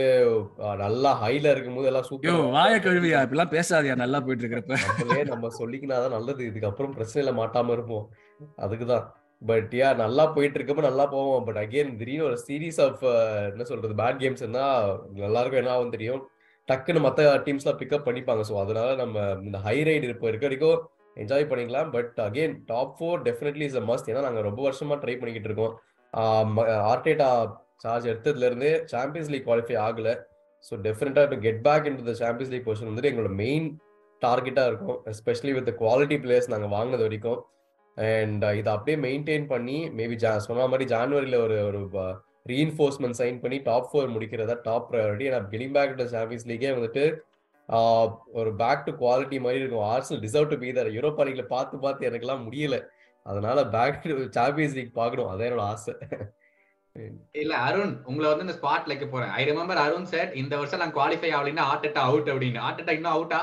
நல்லா 0.76 1.10
ஹைல 1.22 1.50
இருக்கும்போது 1.50 1.86
எல்லாம் 1.86 2.06
சூப்பர் 2.08 2.38
வாய 2.56 2.74
கழுவியா? 2.84 3.18
இப்பெல்லாம் 3.24 3.52
பேசாதியா? 3.54 3.94
நல்லா 4.02 4.18
போயிட்டு 4.20 4.44
இருக்கிறப்ப 4.44 5.24
நம்ம 5.30 5.50
சொல்லிக்கினாதான் 5.58 6.14
நல்லது. 6.16 6.44
இதுக்கப்புறம் 6.50 6.94
பிரச்சனையில 6.98 7.32
மாட்டாம 7.40 7.72
இருப்போம். 7.76 8.06
அதுக்குதான். 8.64 9.04
பட் 9.42 9.74
யா 9.80 9.88
நல்லா 10.02 10.26
போயிட்டு 10.36 10.58
இருக்கப்ப 10.58 10.86
நல்லா 10.88 11.06
போவோம். 11.06 11.44
பட் 11.44 11.60
அகைன் 11.64 11.92
திடீர்னு 12.00 12.24
ஒரு 12.24 12.38
சீரீஸ் 12.46 12.80
ஆஃப் 12.86 13.04
என்ன 13.52 13.64
சொல்றது? 13.64 13.94
பேட் 14.02 14.22
கேம்ஸ் 14.22 14.42
என்ன 14.48 14.60
எல்லாருக்கும் 15.28 15.60
என்ன 15.62 15.74
ஆகும் 15.76 15.94
தெரியும்? 15.96 16.22
டக்குன்னு 16.68 17.00
மற்ற 17.06 17.22
டீம்ஸ்லாம் 17.46 17.80
பிக்கப் 17.82 18.06
பண்ணிப்பாங்க. 18.08 18.42
ஸோ 18.50 18.54
அதனால 18.62 18.88
நம்ம 19.02 19.26
இந்த 19.46 19.58
ஹை 19.66 19.76
ரைடு 19.88 20.12
இப்போ 20.14 20.28
இருக்க 20.30 20.46
வரைக்கும் 20.48 20.78
என்ஜாய் 21.22 21.48
பண்ணிக்கலாம். 21.50 21.88
But 21.96 22.16
again 22.28 22.54
top 22.70 22.94
four 22.98 23.22
definitely 23.28 23.66
is 23.70 23.78
a 23.80 23.84
must 23.90 24.10
ஏன்னா 24.12 24.22
நாங்கள் 24.26 24.46
ரொம்ப 24.48 24.60
வருஷமா 24.68 24.96
ட்ரை 25.04 25.14
பண்ணிக்கிட்டு 25.20 25.50
இருக்கோம். 25.50 25.74
ஆர்டேட்டா 26.92 27.30
சார்ஜ் 27.84 28.08
எடுத்ததுலேருந்து 28.12 28.70
சாம்பியன்ஸ் 28.92 29.30
லீக் 29.32 29.46
குவாலிஃபை 29.48 29.76
ஆகலை. 29.86 30.14
ஸோ 30.68 30.74
டெஃபினட்டாக 30.86 31.26
to 31.32 31.36
get 31.46 31.60
back 31.66 31.86
in 31.90 31.98
the 32.10 32.14
Champions 32.22 32.52
League 32.54 32.66
position 32.68 32.90
வந்துட்டு 32.90 33.10
எங்களோட 33.12 33.32
மெயின் 33.44 33.66
டார்கெட்டாக 34.22 34.70
இருக்கும். 34.70 34.98
எஸ்பெஷலி 35.12 35.52
வித் 35.58 35.70
குவாலிட்டி 35.82 36.16
பிளேயர்ஸ் 36.24 36.50
நாங்கள் 36.54 36.72
வாங்கினது 36.76 37.06
வரைக்கும். 37.08 37.40
அண்ட் 37.96 38.44
இதை 38.58 38.70
அப்படியே 38.76 38.96
மெயின்டைன் 39.04 39.46
பண்ணி 39.52 39.76
மேபி 39.98 40.16
ஜா 40.24 40.32
சொன்ன 40.48 40.66
மாதிரி 40.72 40.84
ஜான்வரியில் 40.94 41.38
ஒரு 41.44 41.56
ஒரு 41.68 41.80
ரீஎன்ஃபோர்ஸ்மெண்ட் 42.46 43.18
சைன் 43.20 43.40
பண்ணி 43.42 43.58
டாப் 43.70 43.88
ஃபோர் 43.90 44.12
முடிக்கிறதா 44.14 44.56
டாப் 44.68 44.86
ப்ரையாரிட்டி 44.90 45.26
நான் 45.34 45.48
கெட்டிங் 45.54 45.74
பேக் 45.78 45.96
டு 46.00 46.06
சாம்பியன்ஸ் 46.14 46.46
லீக்கே 46.50 46.70
வந்துட்டு 46.76 47.04
ஒரு 48.38 48.50
பேக் 48.60 48.84
டு 48.86 48.92
குவாலிட்டி 49.02 49.38
மாதிரி 49.44 49.60
இருக்கும். 49.62 49.86
Arsenal 49.94 50.22
deserve 50.24 50.50
to 50.52 50.58
be 50.62 50.70
there 50.78 50.88
Europa 50.98 51.24
லீக்ல 51.28 51.44
பார்த்து 51.54 51.82
பார்த்து 51.84 52.08
எனக்குலாம் 52.10 52.44
முடியல. 52.46 52.76
அதனால 53.26 53.64
பேக் 53.76 54.00
டு 54.04 54.14
சாம்பியன்ஸ் 54.38 54.76
லீக் 54.78 54.98
பார்க்கணும். 55.00 55.30
அதான் 55.32 55.48
என்னோட 55.48 55.64
ஆசை. 55.72 55.94
இல்ல 57.42 57.54
அருண் 57.66 57.92
உங்களை 58.10 58.26
வந்து 58.30 58.44
இந்த 58.46 58.56
ஸ்பாட் 58.60 58.88
வைக்க 58.90 59.06
போறேன். 59.06 59.32
ஐ 59.38 59.42
ரிமெம்பர் 59.50 59.82
அருண் 59.84 60.08
சார் 60.12 60.30
இந்த 60.42 60.54
வருஷம் 60.60 60.82
நான் 60.82 60.96
குவாலிஃபை 60.98 61.30
ஆகலைன்னா 61.38 61.66
ஆர்டெட்டா 61.72 62.02
அவுட் 62.10 62.30
அப்படின்னு. 62.32 62.60
ஆர்டெட்டா 62.68 62.94
இன்னும் 62.98 63.14
அவுட்டா 63.16 63.40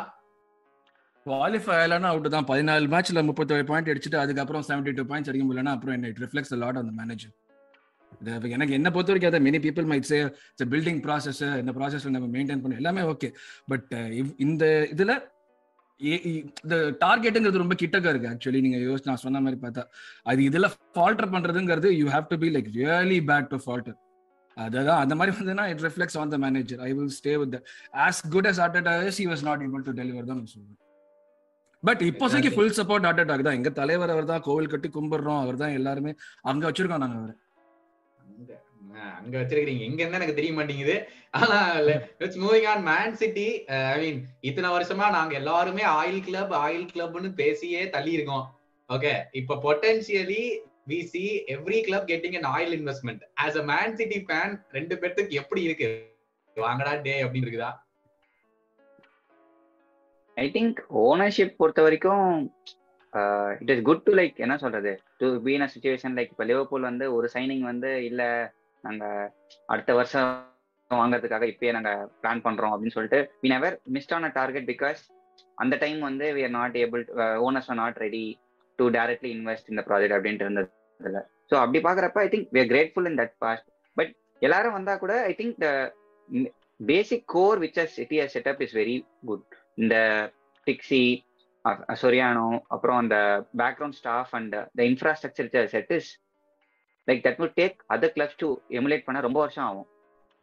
குவாலிஃபை 1.25 1.73
ஆகலன்னா 1.79 2.09
அவுட் 2.13 2.33
தான். 2.35 2.47
பதினாலு 2.51 2.91
மேட்ச்ல 2.93 3.21
முப்பத்தேழு 3.29 3.63
பாயிண்ட் 3.69 3.91
அடிச்சுட்டு 3.93 4.23
அதுக்கப்புறம் 4.23 4.65
செவன்டி 4.69 4.93
டூ 4.97 5.05
பாயிண்ட்ஸ் 5.11 5.31
அடிக்க 5.31 5.45
முடியலன்னா 5.47 5.75
அப்புறம் 5.77 5.97
என்ன 5.97 6.11
இட் 6.13 6.21
ரிஃப்ளெக்ஸ் 6.25 6.53
லாட் 6.63 6.81
அந்த 6.81 6.93
மேனேஜர் 7.01 7.33
எனக்கு 8.55 8.77
என்ன 8.77 8.89
பொறுத்த 8.91 9.11
வரைக்கும் 9.11 9.31
அதை 9.31 9.41
many 9.45 9.59
people 9.65 9.87
might 9.91 10.09
say 10.09 10.17
it's 10.23 10.69
building 10.73 11.01
process 11.05 11.41
இந்த 11.61 11.73
ப்ராசஸ் 11.77 12.05
நம்ம 12.09 12.29
மெயின்டைன் 12.35 12.61
பண்ண 12.63 12.81
எல்லாமே 12.81 13.03
ஓகே 13.13 13.29
பட் 13.71 13.91
இந்த 14.45 14.63
இதுல 14.93 15.13
இந்த 16.61 16.75
டார்கெட்டுங்கிறது 17.03 17.61
ரொம்ப 17.61 17.75
கிட்டக்க 17.81 18.13
இருக்கு 18.13 18.31
ஆக்சுவலி 18.31 18.61
நீங்க 18.65 18.79
யோசிச்சு 18.81 19.11
நான் 19.11 19.23
சொன்ன 19.23 19.41
மாதிரி 19.43 19.59
பார்த்தா 19.61 19.83
அது 20.25 20.41
இதுல 20.49 20.67
ஃபால்டர் 20.95 21.29
பண்றதுங்கிறது 21.35 21.91
you 21.99 22.07
have 22.15 22.31
to 22.31 22.37
be 22.41 22.49
like 22.55 22.71
really 22.77 23.19
bad 23.29 23.51
to 23.53 23.59
falter 23.65 23.97
அதான் 24.57 25.01
அந்த 25.03 25.13
மாதிரி 25.19 25.31
வந்ததுன்னா 25.33 25.67
it 25.71 25.83
reflects 25.85 26.17
on 26.19 26.33
the 26.33 26.39
manager 26.43 26.81
I 26.81 26.91
will 26.93 27.13
stay 27.17 27.35
with 27.41 27.55
us 28.05 28.21
good 28.33 28.49
as 28.51 28.61
Arteta 28.65 28.95
is 29.09 29.21
he 29.21 29.27
was 29.31 29.45
not 29.47 29.63
able 29.65 29.85
to 29.87 29.93
deliver 29.99 30.29
தான் 30.29 30.41
சொல்லுவேன் 30.53 30.81
பட் 31.83 32.01
இப்போதைக்கு 32.01 32.49
full 32.53 32.75
support 32.77 33.05
heart 33.07 33.19
attack 33.23 33.43
தான். 33.47 33.57
எங்க 33.59 33.71
தலைவர் 33.79 34.11
அவர் 34.13 34.29
தான் 34.29 34.43
கோவில் 34.45 34.69
கட்டி 34.69 34.89
கும்பிடுறோம் 34.89 35.41
அவர் 35.41 35.57
தான் 35.57 35.73
எல்லாருமே 35.79 36.11
அங்க 36.43 36.63
வச்சிருக்கோம் 36.67 37.03
நாங்க 37.03 37.17
அவரை. 37.19 37.33
அங்க 39.17 39.35
வச்சிருக்கீங்க 39.39 39.85
எங்க 39.87 39.99
இருந்தா 40.01 40.19
எனக்கு 40.19 40.39
தெரிய 40.39 40.53
மாட்டேங்குது. 40.53 40.95
ஆனா 41.39 41.57
it's 42.23 42.41
moving 42.43 42.67
on 42.73 42.83
Man 42.83 43.15
City 43.21 43.47
I 43.87 43.97
mean 44.03 44.19
இத்தனை 44.41 44.69
வருஷமா 44.75 45.07
நாங்க 45.17 45.35
எல்லாருமே 45.41 45.83
ஆயில் 45.99 46.21
கிளப் 46.27 46.53
ஆயில் 46.63 46.87
கிளப்னு 46.91 47.31
பேசியே 47.41 47.81
தள்ளி 47.95 48.13
இருக்கோம் 48.17 48.45
ஓகே 48.89 49.11
இப்ப 49.41 49.59
potentially 49.65 50.43
we 50.89 50.99
see 51.11 51.23
every 51.55 51.79
club 51.85 52.09
getting 52.11 52.37
an 52.39 52.49
oil 52.55 52.75
investment 52.79 53.23
as 53.45 53.57
a 53.61 53.65
Man 53.71 53.95
City 54.01 54.19
fan 54.27 54.53
ரெண்டு 54.77 54.95
பேர்த்துக்கு 55.01 55.39
எப்படி 55.41 55.61
இருக்கு? 55.67 55.87
வாங்கடா 56.57 56.91
டே 57.05 57.15
அப்படின்னு 57.23 57.45
இருக்குதா? 57.45 57.71
ஐ 60.37 60.45
திங்க் 60.55 60.79
ஓனர்ஷிப் 61.03 61.57
பொறுத்த 61.59 61.81
வரைக்கும் 61.85 62.23
it 63.61 63.71
is 63.73 63.83
good 63.89 64.05
to 64.07 64.13
like 64.19 64.37
என்ன 64.45 64.55
சொல்றது? 64.63 64.91
To 65.19 65.27
been 65.45 65.65
a 65.65 65.69
situation 65.73 66.15
like 66.17 66.31
இப்போ 66.33 66.45
லிவர்பூல் 66.49 66.87
வந்து 66.89 67.05
ஒரு 67.17 67.27
சைனிங் 67.35 67.65
வந்து 67.71 67.91
இல்ல 68.09 68.21
நாங்க 68.85 69.05
அடுத்த 69.69 69.91
வருஷம் 69.93 70.31
வாங்குறதுக்காக 70.91 71.45
இப்பயே 71.51 71.71
நாங்க 71.71 71.91
பிளான் 72.23 72.43
பண்றோம் 72.45 72.73
அப்படின்னு 72.73 72.95
சொல்லிட்டு 72.97 73.19
we 73.43 73.49
never 73.53 73.75
missed 73.95 74.13
on 74.17 74.27
a 74.29 74.31
target 74.35 74.67
because 74.71 75.01
அந்த 75.57 75.75
டைம் 75.83 75.99
வந்து 76.01 76.25
we 76.35 76.41
are 76.43 76.55
not 76.57 76.75
able 76.83 77.03
owners 77.47 77.69
are 77.71 77.79
not 77.81 77.99
ready 78.05 78.25
to 78.79 78.87
directly 78.97 79.31
invest 79.37 79.69
இந்த 79.73 79.81
ப்ராஜெக்ட் 79.87 80.15
அப்படின்ட்டு 80.17 80.45
இருந்ததுல. 80.47 81.19
ஸோ 81.51 81.55
அப்படி 81.61 81.79
பாக்குறப்ப 81.87 82.19
I 82.25 82.29
think 82.33 82.47
we 82.53 82.59
are 82.59 82.71
grateful 82.73 83.07
in 83.11 83.19
that 83.21 83.35
past 83.39 83.67
but 83.97 84.11
எல்லாரும் 84.41 84.77
வந்தா 84.77 84.95
கூட 85.03 85.13
I 85.25 85.33
think 85.39 85.55
the 85.59 85.69
basic 86.85 87.25
core 87.35 87.59
which 87.63 87.79
as 87.83 87.95
City 87.99 88.17
setup 88.35 88.61
is 88.65 88.75
very 88.79 88.95
good 89.25 89.45
இந்த 89.77 89.95
Txiki 90.67 91.03
Soriano 92.01 92.47
அப்புறம் 92.67 92.99
அந்த 93.03 93.17
background 93.61 93.97
staff 94.01 94.33
and 94.39 94.55
the 94.79 94.83
infrastructure 94.91 95.69
set 95.73 95.93
is 95.97 96.09
like 97.07 97.21
that 97.27 97.39
would 97.41 97.57
take 97.61 97.77
other 97.95 98.13
clubs 98.15 98.39
to 98.43 98.47
emulate 98.79 99.05
பண்ண 99.07 99.19
ரொம்ப 99.27 99.39
வருஷம் 99.43 99.65
ஆகும். 99.69 99.87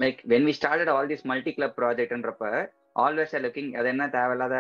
Like 0.01 0.21
when 0.33 0.47
we 0.49 0.55
started 0.59 0.91
all 0.95 1.11
this 1.13 1.27
multi 1.31 1.53
club 1.59 1.77
ப்ராஜெக்ட்ன்றப்ப 1.81 2.45
always 3.05 3.35
looking 3.47 3.71
அது 3.81 3.89
என்ன 3.95 4.07
தேவையில்லாத 4.19 4.57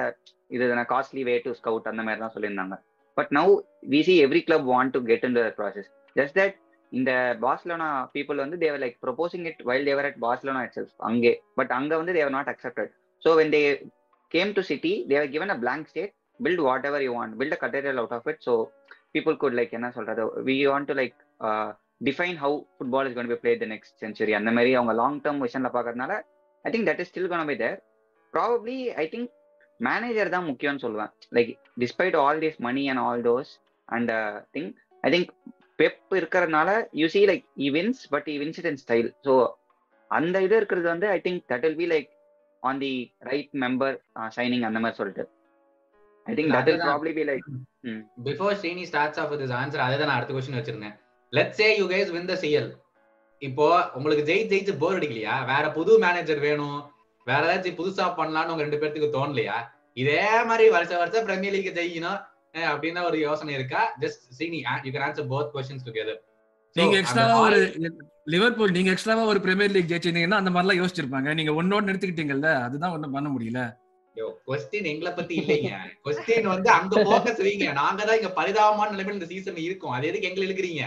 இது 0.57 0.67
காஸ்ட்லி 0.93 1.23
வே 1.29 1.35
டு 1.47 1.53
ஸ்கவுட் 1.61 1.89
அந்த 1.91 2.03
மாதிரி 2.07 2.23
தான் 2.25 2.35
சொல்லியிருந்தாங்க. 2.37 2.77
But 3.17 3.31
now 3.39 3.53
we 3.93 4.01
see 4.09 4.15
every 4.27 4.41
club 4.49 4.67
want 4.73 4.93
to 4.97 5.01
get 5.11 5.25
in 5.29 5.37
the 5.39 5.43
process 5.59 5.89
just 6.17 6.37
that 6.41 6.57
இந்த 6.93 7.11
பார்சலோனா 7.43 7.89
பீப்புள் 8.15 8.43
வந்து 8.45 8.57
they're 8.63 8.83
like 8.85 8.97
proposing 9.05 9.45
it 9.51 9.61
while 9.69 9.87
they're 9.91 10.09
at 10.09 10.19
Barcelona 10.25 10.63
itself 10.79 10.97
அங்கே. 11.09 11.33
பட் 11.59 11.73
அங்கே 11.79 11.97
வந்து 12.01 12.15
they're 12.19 12.35
not 12.37 12.51
accepted 12.53 12.91
so 13.23 13.31
when 13.41 13.53
they 13.55 13.61
came 14.35 14.53
to 14.59 14.63
City 14.71 14.93
they're 15.13 15.31
given 15.35 15.55
a 15.55 15.59
blank 15.65 15.89
state 15.93 16.13
whatever 16.91 17.05
you 17.07 17.13
want 17.23 17.35
build 17.41 17.57
a 17.57 17.61
cathedral 17.65 18.01
out 18.03 18.15
of 18.19 18.29
it 18.33 18.43
so 18.49 18.55
people 19.17 19.37
could 19.43 19.57
like 19.59 19.73
என்ன 19.79 19.89
சொல்றது 19.97 20.23
we 20.49 20.57
want 20.73 20.91
to 20.91 20.97
like 21.01 21.19
define 22.09 22.37
how 22.43 22.51
football 22.79 23.05
is 23.09 23.15
going 23.17 23.29
to 23.29 23.35
be 23.35 23.41
played 23.43 23.61
the 23.65 23.69
next 23.73 23.93
century. 24.05 24.33
அந்த 24.39 24.51
மாதிரி 24.57 24.71
அவங்க 24.79 24.93
long 25.01 25.19
term 25.25 25.43
விஷன்ல 25.47 25.69
பாக்குறதுனால 25.77 26.13
I 26.65 26.71
think 26.75 26.89
that 26.91 27.01
is 27.03 27.11
still 27.13 27.29
gonna 27.33 27.51
be 27.53 27.57
there 27.63 27.77
probably 28.35 28.77
I 29.03 29.05
think 29.15 29.31
manager 29.81 30.33
தான் 30.35 30.47
முக்கியம்னு 30.51 30.83
சொல்லுவேன். 30.85 31.13
Like 31.37 31.51
despite 31.83 32.17
all 32.23 32.41
this 32.45 32.59
money 32.69 32.85
and 32.93 33.03
all 33.07 33.23
those 33.29 33.51
and 33.89 34.13
thing 34.57 34.71
I 35.05 35.11
think 35.15 35.31
Pep 35.83 36.15
இருக்கிறதுனால 36.21 36.71
you 37.03 37.07
see 37.15 37.23
like 37.33 37.45
he 37.67 37.69
wins 37.77 38.03
but 38.15 38.29
he 38.33 38.37
wins 38.43 38.59
it 38.63 38.71
in 38.73 38.81
style 38.85 39.11
so 39.27 39.35
அந்த 40.11 40.43
இது 40.47 40.55
இருக்கிறது 40.61 40.89
வந்து 40.95 41.09
I 41.17 41.19
think 41.27 41.43
that 41.53 41.65
will 41.67 41.79
be 41.83 41.89
like 41.95 42.09
on 42.63 42.81
the 42.85 42.93
right 43.31 43.53
member 43.65 43.95
signing 44.39 44.67
அந்த 44.71 44.81
மாதிரி 44.85 44.99
சொல்லிட்டு. 45.01 45.25
I 46.27 46.35
think 46.39 46.53
that 46.57 46.69
will 46.71 46.85
probably 46.89 47.15
be 47.21 47.25
like 47.31 47.47
before 48.29 48.59
Srini 48.61 48.85
starts 48.91 49.21
off 49.23 49.33
this 49.43 49.55
answer 49.61 49.85
அதை 49.87 49.97
தான் 49.97 50.11
நான் 50.11 50.19
அடுத்த 50.19 50.35
கொஸ்டின் 50.37 50.59
வச்சிருந்தேன். 50.61 50.97
Let's 51.37 51.59
say 51.61 51.67
you 51.81 51.85
guys 51.93 52.11
win 52.17 52.31
the 52.31 52.35
CL 52.43 52.71
இப்போ 53.43 53.67
உங்களுக்கு 53.99 54.25
ஜெயிச்சு 54.31 54.51
ஜெயிச்சு 54.53 54.73
போர் 54.83 54.97
அடிக்கலையா? 54.99 55.37
வேற 55.53 55.65
புது 55.77 55.93
மேனேஜர் 56.03 56.41
வேணும். 56.49 56.81
வேற 57.27 57.41
ஏதாச்சும் 57.47 57.79
புதுசா 57.79 58.05
பண்ணலாம்னு 58.19 58.53
உங்க 58.55 58.65
ரெண்டு 58.67 58.81
பேர்த்துக்கு 58.81 59.15
தோணலையா? 59.17 59.57
இதே 60.03 60.21
மாதிரி 60.49 60.65
வருஷ 60.75 60.93
வருஷம் 61.03 61.27
பிரீமியர் 61.29 61.55
லீக் 61.55 61.77
ஜெயிக்கணும் 61.79 62.21
அப்படின்னு 62.73 63.01
ஒரு 63.09 63.19
யோசனை 63.27 63.53
இருக்கா? 63.59 63.83
Just 64.03 64.23
Seeni 64.39 64.61
you 64.87 64.93
can 64.95 65.07
answer 65.09 65.29
both 65.33 65.51
questions 65.55 65.87
together 65.89 66.21
நீங்க 66.77 66.97
எக்ஸ்ட்ராவா 67.01 67.37
ஒரு 67.47 67.61
லிவர்பூல் 68.35 68.75
நீங்க 68.77 68.91
எக்ஸ்ட்ராவா 68.93 69.23
ஒரு 69.33 69.41
பிரீமியர் 69.45 69.75
லீக் 69.77 69.91
ஜெயிச்சிருந்தீங்கன்னா 69.93 70.41
அந்த 70.43 70.51
மாதிரிலாம் 70.55 70.81
யோசிச்சிருப்பாங்க. 70.81 71.35
நீங்க 71.39 71.53
ஒன்னோட 71.61 71.83
நிறுத்திக்கிட்டீங்கல்ல 71.89 72.51
அதுதான் 72.67 72.95
ஒண்ணும் 72.97 73.17
பண்ண 73.17 73.31
முடியல. 73.35 73.63
கொஸ்டின் 74.49 74.89
எங்களை 74.91 75.11
பத்தி 75.19 75.35
இல்லைங்க. 75.41 75.71
கொஸ்டின் 76.07 76.49
வந்து 76.55 76.69
அங்க 76.79 76.95
போக்கஸ் 77.09 77.43
வைங்க. 77.47 77.67
நாங்க 77.81 78.01
தான் 78.09 78.19
இங்க 78.21 78.31
பரிதாபமான 78.39 78.91
நிலைமையில் 78.95 79.19
இந்த 79.19 79.29
சீசன் 79.33 79.65
இருக்கும். 79.67 79.95
அது 79.97 80.09
எதுக்கு 80.11 80.29
எங்களை 80.31 80.47
இழுக்கிறீங்க? 80.49 80.85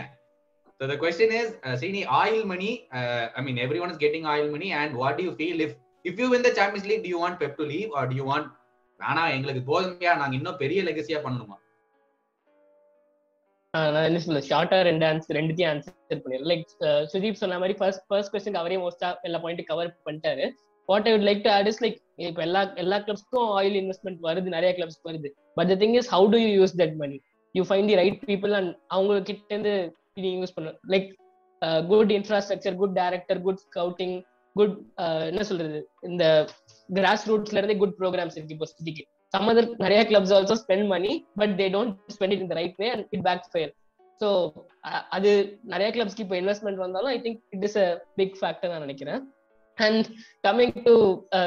So 0.82 0.88
the 0.88 0.98
question 0.98 1.32
is, 1.32 1.56
uh, 1.64 1.76
Srini, 1.80 2.06
oil 2.12 2.46
money. 2.46 2.88
Uh, 2.92 3.30
I 3.36 3.42
mean, 3.42 3.58
everyone 3.58 3.92
is 3.92 3.98
getting 3.98 4.26
oil 4.28 4.52
money, 4.52 4.72
and 4.74 4.96
what 4.96 5.18
do 5.18 5.24
you 5.24 5.34
feel 5.34 5.62
if 5.62 5.74
if 6.06 6.20
you 6.20 6.30
win 6.30 6.42
the 6.42 6.54
Champions 6.54 6.86
League? 6.86 7.04
Do 7.04 7.10
you 7.10 7.20
want 7.20 7.40
Pep 7.40 7.58
to 7.58 7.66
leave, 7.66 7.92
or 7.92 8.06
do 8.08 8.16
you 8.16 8.26
want 8.26 8.48
வேணா 9.00 9.24
எங்களுக்கு 9.36 9.62
போதுமையா 9.70 10.12
நாங்க 10.20 10.36
இன்னும் 10.38 10.60
பெரிய 10.62 10.82
லெகசியா 10.88 11.18
பண்ணணுமா 11.24 11.56
நான் 13.74 14.06
என்ன 14.10 14.20
சொல்ல 14.26 14.42
ஷார்ட்டா 14.50 14.78
ரெண்டு 14.88 15.06
ஆன்சர் 15.08 15.36
ரெண்டுத்தையும் 15.38 15.72
ஆன்சர் 15.72 16.22
பண்ணிடுறேன் 16.26 16.50
லைக் 16.52 16.70
சுதீப் 17.14 17.42
சொன்ன 17.42 17.58
மாதிரி 17.64 17.76
ஃபர்ஸ்ட் 17.80 18.04
ஃபர்ஸ்ட் 18.12 18.32
கொஸ்டின் 18.34 18.60
அவரே 18.62 18.78
மோஸ்டா 18.84 19.10
எல்லா 19.30 19.40
பாயிண்ட் 19.46 19.64
கவர் 19.72 19.90
பண்ணிட்டாரு 20.08 20.46
what 20.90 21.08
I 21.10 21.14
would 21.16 21.28
like 21.30 21.42
to 21.48 21.52
add 21.58 21.70
is 21.72 21.82
like 21.86 21.98
இப்போ 22.30 22.44
எல்லா 22.48 22.62
எல்லா 22.84 23.00
கிளப்ஸ்க்கும் 23.08 23.50
ஆயில் 23.58 23.76
இன்வெஸ்ட்மெண்ட் 23.82 24.22
வருது 24.28 24.56
நிறைய 24.58 24.72
கிளப்ஸ் 24.80 25.02
வருது 25.10 25.32
but 25.60 25.72
the 25.74 25.78
thing 25.84 25.98
is 26.02 26.10
how 26.16 26.30
do 26.36 26.40
you 26.46 26.52
use 26.62 26.76
that 26.84 26.96
money 27.04 27.20
you 27.56 27.66
find 27.70 27.92
the 27.94 27.98
right 28.02 28.20
people 28.32 28.56
and 28.62 28.72
அவங்க 28.96 29.20
கிட்ட 29.32 29.54
இருந்து 29.56 29.76
நீங்க 30.24 30.38
யூஸ் 30.42 30.56
பண்ணணும் 30.56 30.80
like 30.94 31.08
good 31.92 32.12
infrastructure 32.18 32.76
good 32.82 32.96
director 33.02 33.40
good 33.46 33.62
scouting 33.66 34.16
good 34.56 34.76
என்ன 35.30 35.44
சொல்றது? 35.50 35.80
இந்த 36.10 36.24
கிராஸ் 36.90 37.26
ரூட்ஸ்ல 37.30 37.60
இருந்து 37.62 37.78
குட் 37.82 37.98
ப்ரோக்ராம்ஸ் 38.02 38.38
இருக்கு 38.38 38.56
இப்போ 38.58 38.68
சிட்டிக்கு. 38.72 39.04
சம் 39.34 39.50
அதர் 39.52 39.68
நிறைய 39.86 40.02
clubs 40.10 40.34
also 40.36 40.56
spend 40.62 40.88
money 40.94 41.12
but 41.40 41.54
they 41.62 41.66
don't 41.76 41.96
spend 42.16 42.36
it 42.36 42.44
in 42.46 42.52
the 42.54 42.58
right 42.60 42.78
way 42.82 42.88
and 42.94 43.06
it 43.16 43.26
backfire 43.54 43.74
so 44.22 44.28
அது 45.16 45.30
நிறைய 45.74 45.88
கிளப்ஸ்க்கு 45.96 46.24
இப்போ 46.26 46.38
இன்வெஸ்ட்மெண்ட் 46.42 46.84
வந்தாலும் 46.84 47.12
I 47.16 47.18
think 47.26 47.40
it 47.56 47.66
is 47.70 47.80
a 47.86 47.88
big 48.20 48.38
factor 48.42 48.72
நான் 48.74 48.86
நினைக்கிறேன். 48.86 49.22
And 49.78 50.06
coming 50.48 50.76
to 50.88 50.94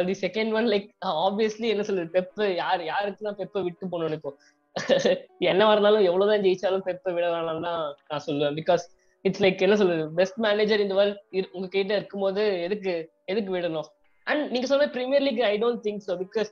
the 0.09 0.15
second 0.25 0.53
one 0.59 0.67
like 0.75 0.89
obviously 1.27 1.69
என்ன 1.75 1.85
சொல்றது? 1.89 2.11
Pep 2.17 2.47
யார் 2.63 2.83
யாருக்கு 2.93 3.27
தான் 3.29 3.39
பெப்பை 3.41 3.63
விட்டு 3.69 3.93
போகணும் 3.95 4.19
இப்போ. 4.19 4.33
என்ன 5.53 5.63
வரனாலும் 5.71 6.07
எவ்வளவுதான் 6.09 6.43
ஜெயிச்சாலும் 6.45 6.85
பெப்பை 6.89 7.13
விட 7.17 7.27
வேணாம் 7.35 7.67
தான் 7.67 7.83
நான் 8.11 8.25
சொல்லுவேன். 8.27 8.57
பிகாஸ் 8.61 8.85
இட்ஸ் 9.25 9.43
லைக் 9.45 9.65
என்ன 9.67 9.77
சொல்றது? 9.81 10.05
பெஸ்ட் 10.19 10.39
மேனேஜர் 10.47 10.83
இந்த 10.85 10.95
வேர்ல்ட் 10.99 11.55
உங்க 11.57 11.69
கிட்ட 11.75 11.93
இருக்கும்போது 12.01 12.43
எதுக்கு 12.67 12.93
எதுக்கு 13.33 13.51
விடணும்? 13.57 13.89
அண்ட் 14.27 14.45
நீங்க 14.55 14.67
சொன்ன 14.73 14.89
Premier 14.97 15.25
League 15.27 15.41
I 15.53 15.55
don't 15.65 15.83
think 15.87 16.03
so 16.09 16.15
because 16.25 16.51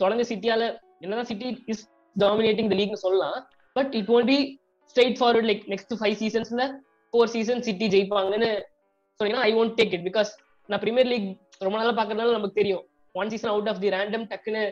தொடர்ந்து 0.00 0.24
சிட்டியால 0.30 0.62
என்னதான் 1.04 1.28
சிட்டி 1.30 1.48
இஸ் 1.72 1.82
டாமினேட்டிங் 2.16 2.70
த 2.72 2.76
லீக்னு 2.80 3.02
சொல்லலாம். 3.06 3.38
But 3.76 3.92
it 4.00 4.10
won't 4.16 4.30
be 4.32 4.38
straightforward 5.20 5.48
like 5.50 5.64
next 5.72 5.94
five 6.00 6.16
சீசன்ஸ்ல 6.22 6.64
four 7.14 7.32
season 7.34 7.62
City 7.68 7.86
ஜெயிப்பாங்கன்னு 7.94 8.50
சொன்னீங்கன்னா 9.20 9.46
I 9.48 9.52
won't 9.60 9.76
take 9.80 9.94
it 9.96 10.06
because 10.10 10.30
நான் 10.70 10.82
பிரீமியர் 10.84 11.10
லீக் 11.12 11.28
ரொம்ப 11.66 11.76
நாளா 11.78 11.94
பாக்குறதுனால 11.98 12.34
நமக்கு 12.38 12.60
தெரியும். 12.60 12.84
One 13.14 13.30
season 13.32 13.52
out 13.52 13.68
of 13.72 13.80
the 13.82 13.88
random 13.96 14.26
டக்குன்னு 14.32 14.62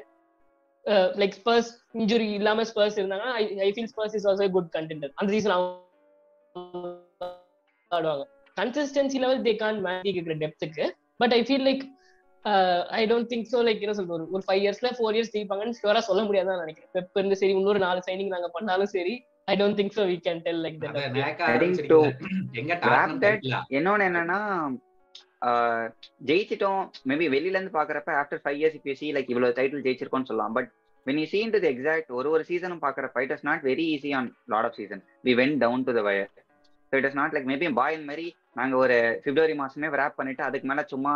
லைக் 1.16 1.36
ஸ்பர்ஸ் 1.38 1.70
இன்ஜுரி 1.94 2.28
இல்லாம 2.32 2.64
ஸ்பர்ஸ் 2.64 2.98
இருந்தாங்கன்னா 2.98 3.32
I 3.62 3.70
feel 3.72 3.90
Spurs 3.92 4.16
is 4.18 4.26
also 4.26 4.48
good 4.50 4.70
contender 4.76 5.12
அந்த 5.16 5.30
சீசன் 5.32 5.54
ஆடுவாங்க. 7.90 8.24
Consistency 8.56 9.18
level 9.18 9.40
they 9.42 9.52
can't 9.56 9.80
match 9.82 10.10
இருக்கிற 10.10 10.36
டெப்த்துக்கு 10.42 10.84
but 11.20 11.32
I 11.32 11.40
feel 11.46 11.66
like 11.68 11.82
I 12.98 13.02
don't 13.06 13.30
think 13.32 13.48
so 13.50 13.58
like 13.66 13.82
என்ன 13.82 13.94
சொல்றது 13.98 14.26
ஒரு 14.34 14.42
five 14.46 14.62
இயர்ஸ்ல 14.64 14.90
ஃபோர் 14.98 15.16
இயர்ஸ் 15.16 15.32
ஜெயிப்பாங்கன்னு 15.34 15.78
ஷுவரா 15.80 16.02
சொல்ல 16.08 16.22
முடியாதுன்னு 16.24 16.62
நினைக்கிறேன். 16.64 16.92
பெப் 16.96 17.18
இருந்து 17.18 17.38
சரி 17.40 17.52
இன்னொரு 17.54 17.80
நாலு 17.86 18.00
சைனிங் 18.08 18.32
நாங்க 18.34 18.48
பண்ணாலும் 18.48 18.92
சரி 18.94 19.14
I 19.48 19.56
don't 19.60 19.78
think 19.80 19.96
so 19.98 20.04
we 20.10 20.16
can 20.26 20.42
tell 20.46 20.62
like 20.66 20.86
என்னொன்னு 23.78 24.06
என்னன்னா 24.10 24.38
ஜெயிச்சிட்டோம். 26.28 26.82
மேபி 27.10 27.26
வெளியில 27.34 27.56
இருந்து 27.58 27.76
பாக்குறப்ப 27.78 28.10
ஆஃப்டர் 28.22 28.42
ஃபைவ் 28.44 28.58
இயர்ஸ் 28.60 28.76
இப்போ 28.78 28.94
சி 29.00 29.08
லைக் 29.16 29.30
இவ்வளவு 29.32 29.56
டைட்டில் 29.58 29.84
ஜெயிச்சிருக்கோம்னு 29.86 30.30
சொல்லலாம். 30.30 30.54
But 30.58 30.68
when 31.06 31.20
you 31.22 31.26
seen 31.34 31.52
to 31.54 31.60
exact 31.72 32.10
ஒரு 32.18 32.28
ஒரு 32.34 32.42
சீசனும் 32.50 32.82
பாக்குறப்ப 32.86 33.22
it 33.26 33.34
is 33.36 33.46
not 33.48 33.62
very 33.70 33.86
easy 33.94 34.10
on 34.18 34.28
lot 34.54 34.66
of 34.68 34.76
season 34.80 35.02
we 35.28 35.34
went 35.40 35.54
down 35.64 35.84
to 35.88 35.94
the 35.98 36.02
wire 36.08 36.30
so 36.92 36.94
it 37.00 37.08
is 37.10 37.18
not 37.20 37.34
like 37.36 37.48
maybe 37.52 37.70
Bayern 37.80 38.04
மாதிரி 38.10 38.26
நாங்க 38.58 38.76
ஒரு 38.84 38.98
பிப்ரவரி 39.24 39.56
மாசமே 39.62 39.90
ரேப் 40.02 40.18
பண்ணிட்டு 40.20 40.44
அதுக்கு 40.48 40.68
மேல 40.70 40.84
சும்மா 40.92 41.14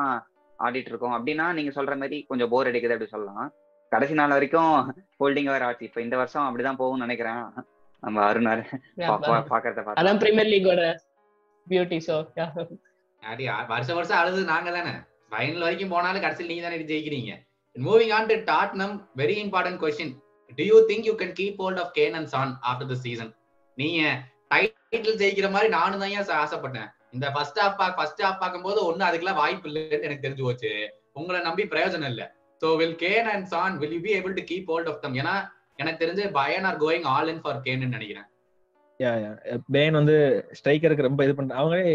ஆடிட்டு 0.58 0.90
இருக்கோம். 0.92 1.14
அப்படின்னா 1.18 1.46
நீங்க 1.58 1.70
சொல்ற 1.78 1.94
மாதிரி 2.02 2.18
கொஞ்சம் 2.30 2.50
போர் 2.52 2.68
அடிக்குது 2.70 2.94
அப்படி 2.96 3.10
சொல்லலாம். 3.14 3.46
கடைசி 3.92 4.14
நாள் 4.18 4.34
வரைக்கும் 4.36 4.72
ஹோல்டிங் 5.20 5.50
வேற 5.54 5.64
ஆச்சு 5.68 5.88
இப்போ 5.88 6.00
இந்த 6.04 6.16
வருஷம் 6.20 6.46
அப்படிதான் 6.48 6.80
போகும்னு 6.80 7.06
நினைக்கிறேன். 7.06 7.42
நம்ம 8.02 8.22
அருண் 8.28 8.50
பாக்குறத 9.52 9.84
அதான் 10.00 10.20
பிரீமியர் 10.22 10.50
லீகோட 10.54 10.82
பியூட்டி 11.66 11.98
ஸோ 12.08 12.16
அடி 13.30 13.44
வருஷம் 13.72 13.98
வருஷம் 13.98 14.20
அழுது 14.20 14.40
நாங்க 14.52 14.70
தானே. 14.76 14.92
ஃபைனல் 15.30 15.64
வரைக்கும் 15.66 15.92
போனாலும் 15.94 16.24
கடைசியில் 16.24 16.50
நீங்க 16.52 16.64
தானே 16.66 16.78
ஜெயிக்கிறீங்க. 16.92 17.32
Moving 17.76 18.12
on 18.16 18.28
to 18.30 18.36
Tottenham 18.50 18.94
very 19.20 19.36
important 19.44 19.80
question 19.84 20.12
do 20.58 20.64
you 20.70 20.76
think 20.90 21.06
you 21.08 21.14
can 21.22 21.34
keep 21.40 21.60
hold 21.64 21.80
of 21.82 21.92
Kane 21.98 22.16
and 22.18 22.30
Son 22.34 22.52
after 22.70 22.90
the 22.92 22.98
season 23.06 23.32
நீங்க 23.78 24.02
டைட்டில் 24.52 25.18
ஜெயிக்கிற 25.22 25.48
மாதிரி 25.54 25.68
நானும் 25.76 26.02
தான் 26.02 26.12
ஏன் 26.16 26.28
ஆசைப்பட்டேன். 26.42 26.90
இந்த 27.14 27.26
ஃபர்ஸ்ட் 27.34 27.58
ஹாஃப் 27.62 27.78
பாக் 27.80 27.96
ஃபர்ஸ்ட் 27.98 28.22
ஹாஃப் 28.26 28.40
பார்க்கும்போது 28.42 28.78
ஒன்னும் 28.88 29.06
அதுக்கெல்லாம் 29.08 29.40
வாய்ப்பு 29.42 29.68
இல்லைன்னு 29.70 30.06
எனக்கு 30.08 30.24
தெரிஞ்சு 30.26 30.46
போச்சு. 30.48 30.72
உங்களை 31.20 31.40
நம்பி 31.48 31.64
பிரயோஜனம் 31.72 32.10
இல்ல. 32.12 32.24
So 32.60 32.68
will 32.80 32.98
Kane 33.02 33.28
and 33.32 33.46
Son 33.52 33.76
will 33.82 33.94
you 33.96 34.00
be 34.06 34.12
able 34.18 34.36
to 34.38 34.44
keep 34.50 34.70
hold 34.72 34.90
of 34.92 35.00
them 35.04 35.16
ஏன்னா 35.22 35.34
எனக்கு 35.82 36.02
தெரிஞ்சு 36.04 36.24
Bayern 36.38 36.66
are 36.70 36.78
going 36.84 37.06
all 37.14 37.30
in 37.32 37.42
for 37.44 37.62
கேன்னு 37.66 37.94
நினைக்கிறேன். 37.96 38.28
பேன் 39.74 39.98
வந்து 40.00 40.16
ஸ்ட்ரைக்கருக்கு 40.58 41.08
ரொம்ப 41.08 41.24
இது 41.26 41.34
பண்ற 41.38 41.56
அவங்களே 41.60 41.86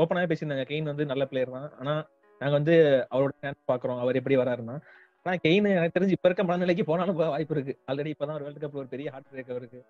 ஓப்பனாவே 0.00 0.28
பேசியிருந்தாங்க. 0.30 0.66
கெயின் 0.70 0.90
வந்து 0.92 1.04
நல்ல 1.12 1.24
பிளேயர் 1.30 1.54
தான். 1.56 1.70
ஆனா 1.80 1.94
நாங்க 2.40 2.54
வந்து 2.58 2.74
அவரோட 3.14 3.32
சான்ஸ் 3.42 3.60
பாக்குறோம். 3.70 4.00
அவர் 4.04 4.18
எப்படி 4.20 4.36
வராருன்னா 4.42 4.76
ஆனா 5.26 5.34
கெயின் 5.44 5.66
எனக்கு 5.72 5.96
தெரிஞ்சு 5.96 6.16
இப்ப 6.16 6.28
இருக்க 6.28 6.44
மனநிலைக்கு 6.46 6.84
போனாலும் 6.88 7.18
வாய்ப்பு 7.18 7.54
இருக்கு. 7.56 7.74
ஆல்ரெடி 7.90 8.10
இப்பதான் 8.14 8.36
ஒரு 8.38 8.44
வேர்ல்டு 8.46 8.62
கப் 8.62 8.80
ஒரு 8.82 8.88
பெரிய 8.94 9.10
ஹார்ட் 9.14 9.28
பிரேக் 9.32 9.52
அவருக்கு. 9.54 9.80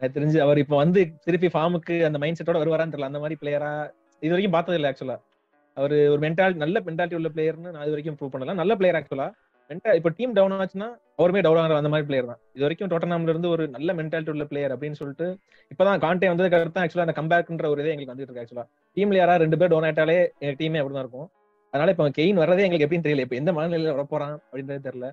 எனக்கு 0.00 0.16
தெரிஞ்சு 0.18 0.38
அவர் 0.44 0.60
இப்ப 0.62 0.74
வந்து 0.82 1.00
திருப்பி 1.26 1.48
ஃபார்முக்கு 1.54 1.96
அந்த 2.08 2.18
மைண்ட் 2.22 2.38
செட்டோட 2.38 2.60
வருவாரான்னு 2.62 2.94
தெரியல. 2.94 3.10
அந்த 3.12 3.20
மாதிரி 3.24 3.36
பிளேயரா 3.42 3.72
இது 4.22 4.32
வரைக்கும் 4.34 4.56
பார்த்தது 4.56 4.78
இல்லை 4.78 4.90
ஆக்சுவலா 4.90 5.16
அவர் 5.76 5.94
ஒரு 6.12 6.20
மென்டாலிட்டி 6.24 6.62
நல்ல 6.64 6.78
மென்டாலிட்டி 6.86 7.18
உள்ள 7.18 7.28
பிளேயர்னு 7.34 7.72
நான் 7.74 7.84
இது 7.86 7.94
வரைக்கும் 7.94 8.16
ப்ரூவ் 8.18 8.32
பண்ணல. 8.32 8.54
நல்ல 8.62 8.72
பிளேயர் 8.80 8.98
ஆக்சுவலா 9.00 9.28
மென்டா 9.70 9.90
இப்போ 9.98 10.10
டீம் 10.16 10.32
டவுன் 10.36 10.54
ஆச்சுன்னா 10.62 10.88
அவருமே 11.18 11.40
டவுன் 11.46 11.60
ஆகிற 11.60 11.76
அந்த 11.82 11.90
மாதிரி 11.92 12.06
பிளேயர் 12.08 12.30
தான். 12.30 12.40
இது 12.54 12.64
வரைக்கும் 12.66 12.90
டோட்டனாம்ல 12.92 13.32
இருந்து 13.34 13.48
ஒரு 13.54 13.64
நல்ல 13.76 13.92
மென்டாலிட்டி 14.00 14.32
உள்ள 14.34 14.44
பிளேயர் 14.50 14.72
அப்படின்னு 14.74 14.98
சொல்லிட்டு 15.00 15.26
இப்பதான் 15.72 16.02
காண்டே 16.04 16.30
வந்ததுக்கு 16.32 16.58
அடுத்து 16.58 16.82
ஆக்சுவலா 16.84 17.06
அந்த 17.06 17.16
கம்பேக்ன்ற 17.20 17.68
ஒரு 17.74 17.82
இதே 17.84 17.92
எங்களுக்கு 17.94 18.14
வந்துட்டு 18.14 18.30
இருக்கு 18.30 18.44
ஆக்சுவலா 18.44 18.66
டீம்ல 18.96 19.20
யாராவது 19.20 19.44
ரெண்டு 19.44 19.58
பேர் 19.60 19.72
டவுன் 19.72 19.86
ஆயிட்டாலே 19.88 20.18
எங்க 20.42 20.54
டீமே 20.60 20.80
அப்படிதான் 20.82 21.04
இருக்கும். 21.06 21.28
அதனால 21.72 21.92
இப்போ 21.94 22.06
கெயின் 22.18 22.40
வர்றதே 22.42 22.64
எங்களுக்கு 22.66 22.86
எப்படின்னு 22.86 23.06
தெரியல. 23.06 23.24
இப்போ 23.26 23.36
எந்த 23.40 23.52
மனநிலையில 23.58 23.94
வர 23.96 24.04
போறான் 24.14 24.34
அப்படின்றது 24.48 24.86
தெரியல. 24.88 25.08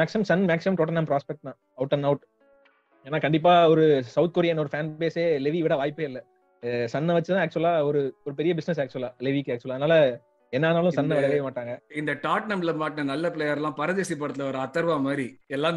Maximum 0.00 0.28
Son 0.30 0.46
maximum 0.50 0.78
Tottenham 0.80 1.08
prospect 1.10 1.46
தான். 1.48 1.58
அவுட் 1.78 1.94
அண்ட் 1.96 2.08
அவுட் 2.08 2.24
ஏன்னா 3.06 3.18
கண்டிப்பா 3.24 3.52
ஒரு 3.72 3.84
சவுத் 4.14 4.34
கொரியன் 4.36 4.62
ஒரு 4.62 4.70
ஃபேன் 4.72 4.90
பேஸே 5.02 5.24
லெவி 5.44 5.60
விட 5.66 5.76
வாய்ப்பே 5.82 6.06
இல்லை. 6.08 6.22
சன்னை 6.92 7.14
வச்சுதான் 7.16 7.42
ஆக்சுவலா 7.44 7.70
ஒரு 7.88 8.00
ஒரு 8.26 8.34
பெரிய 8.40 8.54
பிசினஸ் 8.58 8.80
ஆக்சுவலா 8.82 9.10
லெவிக்கு 9.26 9.52
ஆக்சுவலா 9.54 9.76
அதனால 9.78 9.96
என்ன 10.52 10.68
ஆனாலும் 10.70 10.94
சன்னை 10.96 11.16
விடவே 11.16 11.40
மாட்டாங்க. 11.46 11.72
இந்த 12.00 12.12
டாட்னம்ல 12.24 12.72
மாட்டின 12.82 13.06
நல்ல 13.10 13.26
பிளேயர் 13.34 13.58
எல்லாம் 13.60 13.76
பரதேசி 13.80 14.14
படத்துல 14.22 14.46
ஒரு 14.50 14.58
அத்தர்வா 14.64 14.96
மாதிரி. 15.06 15.26
எல்லாம் 15.56 15.76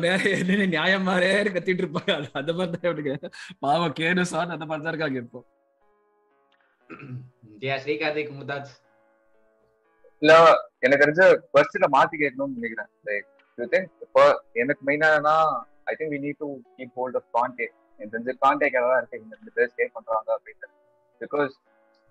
நியாயம் 0.75 1.07
மாதிரியே 1.09 1.35
கத்திட்டு 1.57 1.83
இருப்பாங்க. 1.83 2.13
அந்த 2.41 2.53
மாதிரி 2.59 3.09
தான் 3.09 3.33
பாவம் 3.65 3.97
கேடு 3.99 4.25
சான் 4.31 4.55
அந்த 4.55 4.67
மாதிரி 4.69 4.85
தான் 4.85 4.93
இருக்காங்க 4.93 5.19
இப்போ. 5.25 5.41
ஸ்ரீகார்த்திக் 7.83 8.33
முதாஜ் 8.39 8.71
இல்ல 10.21 10.33
எனக்கு 10.83 11.03
தெரிஞ்ச 11.03 11.23
கொஸ்டின்ல 11.53 11.87
மாத்தி 11.95 12.15
கேட்கணும்னு 12.21 12.57
நினைக்கிறேன். 12.57 12.89
லைக் 13.07 13.25
யூ 13.57 13.65
திங்க் 13.73 13.89
இப்போ 14.05 14.23
எனக்கு 14.61 14.81
மெயினா 14.89 15.09
I 15.89 15.93
think 15.97 16.13
we 16.15 16.19
need 16.25 16.41
to 16.43 16.49
keep 16.77 16.93
hold 16.99 17.17
of 17.19 17.27
contact 17.37 17.77
எனக்கு 17.99 18.13
தெரிஞ்ச 18.15 18.33
கான்டேக்ட் 18.45 18.79
தான் 18.83 18.99
இருக்கு. 19.01 19.21
இந்த 19.23 19.35
ரெண்டு 19.39 19.53
பேர் 19.57 19.71
ஸ்டே 19.73 19.87
பண்றாங்க 19.95 20.29
அப்படின்னு 20.37 20.69
பிகாஸ் 21.21 21.53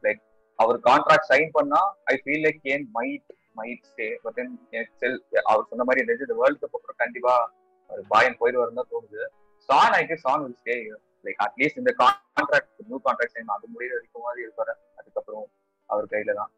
லைக் 0.03 0.21
அவர் 0.59 0.79
கான்ட்ராக்ட் 0.89 1.31
சைன் 1.33 1.51
பண்ணா 1.57 1.81
I 2.13 2.17
feel 2.23 2.45
like 2.47 2.61
Kane 2.69 2.85
might 2.99 3.29
might 3.57 3.85
stay 3.91 4.09
but 4.25 4.37
then 4.39 4.53
எனக்கு 4.73 4.95
செல் 5.03 5.19
அவர் 5.51 5.69
சொன்ன 5.71 5.87
மாதிரி 5.89 6.05
தெரிஞ்சு 6.05 6.29
இந்த 6.29 6.37
வேர்ல்டு 6.43 6.61
கப் 6.63 6.77
அப்புறம் 6.79 7.01
கண்டிப்பா 7.03 7.35
அவர் 7.91 8.05
பாயன் 8.13 8.39
போயிடுவாருன்னு 8.41 8.81
தான் 8.81 8.93
தோணுது. 8.93 9.23
Son 9.69 9.97
I 9.99 10.03
K 10.11 10.17
Son 10.27 10.43
will 10.45 10.59
stay 10.63 10.77
like 11.25 11.41
at least 11.47 11.81
இந்த 11.83 11.93
கான்ட்ராக்ட் 12.03 12.73
நியூ 12.89 12.99
கான்ட்ராக்ட் 13.07 13.35
சைன் 13.37 13.55
அது 13.57 13.67
முடிகிற 13.75 13.95
வரைக்கும் 13.97 14.27
மாதிரி 14.27 14.41
இருப்பாரு. 14.47 14.75
அதுக்கப்புறம் 14.99 15.47
அவர் 15.89 16.13
கையில 16.13 16.35
தான். 16.41 16.51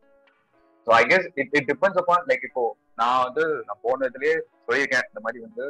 So 0.86 0.92
I 1.00 1.02
guess 1.12 1.26
it 1.40 1.54
it 1.58 1.68
depends 1.72 2.00
upon 2.02 2.24
like 2.30 2.46
இப்போ 2.48 2.64
நான் 3.00 3.22
வந்து 3.26 3.44
நான் 3.68 3.82
போனதுலயே 3.86 4.34
சொல்லியிருக்கேன். 4.66 5.06
இந்த 5.10 5.20
மாதிரி 5.24 5.40
வந்து 5.46 5.66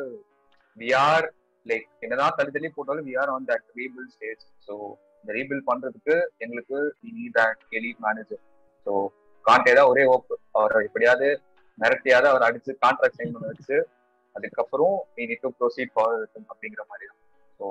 வி 0.76 0.88
ஆர் 1.06 1.26
லைக் 1.66 1.86
என்னதான் 2.04 2.36
தள்ளி 2.38 2.52
தள்ளி 2.56 2.70
போட்டாலும் 2.76 3.06
we 3.08 3.14
are 3.22 3.32
on 3.34 3.48
that 3.50 3.66
rebuild 3.80 4.08
stage 4.14 4.42
so 4.66 4.74
இந்த 5.20 5.32
ரீபில் 5.38 5.66
பண்றதுக்கு 5.68 6.16
எங்களுக்கு 6.44 6.78
we 7.02 7.10
need 7.18 7.36
that 7.38 7.62
elite 7.78 8.00
manager 8.06 8.42
so 8.86 8.92
Conte 9.44 9.72
தான் 9.78 9.90
ஒரே 9.92 10.04
ஓப்பு 10.14 10.34
அவரை 10.58 10.82
எப்படியாவது 10.88 11.28
மிரட்டியாவது 11.78 12.28
அவர் 12.32 12.46
அடிச்சு 12.48 12.72
கான்ட்ராக்ட் 12.84 13.18
சைன் 13.20 13.34
பண்ண 13.34 13.46
வச்சு 13.52 13.76
அதுக்கப்புறம் 14.36 14.96
we 15.16 15.24
need 15.30 15.44
to 15.46 15.50
proceed 15.60 15.92
forward 15.94 16.36
அப்படிங்கிற 16.52 16.82
மாதிரி 16.90 17.06
தான். 17.10 17.20
ஸோ 17.64 17.70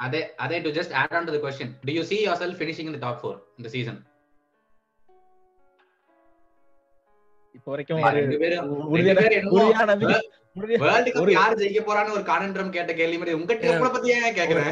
அதே 0.00 0.20
அதே 0.38 0.58
to 0.64 0.72
just 0.76 0.92
add 1.00 1.14
on 1.16 1.26
to 1.26 1.34
the 1.34 1.42
question 1.42 1.72
do 1.84 1.94
you 1.94 2.04
see 2.04 2.18
yourself 2.42 2.58
finishing 2.60 2.88
in 2.88 2.96
the 2.96 3.02
top 3.02 3.24
4 3.24 3.36
இந்த 3.58 3.70
சீசன் 3.74 4.00
இப்போ 7.54 7.70
வரைக்கும் 7.72 8.00
வேர்ல்ட் 10.82 11.08
கப் 11.08 11.20
ஒரு- 11.20 11.32
யார் 11.34 11.54
ஜெயிக்க 11.60 11.80
போறான்னு 11.86 12.14
ஒரு 12.14 12.24
கானன்றம் 12.26 12.72
கேட்ட 12.74 12.92
கேள்வி 12.92 13.16
மாதிரி 13.16 13.36
உங்க 13.36 13.54
டீம் 13.62 13.80
பத்தி 13.86 14.10
ஏன் 14.16 14.34
கேக்குறேன்? 14.36 14.68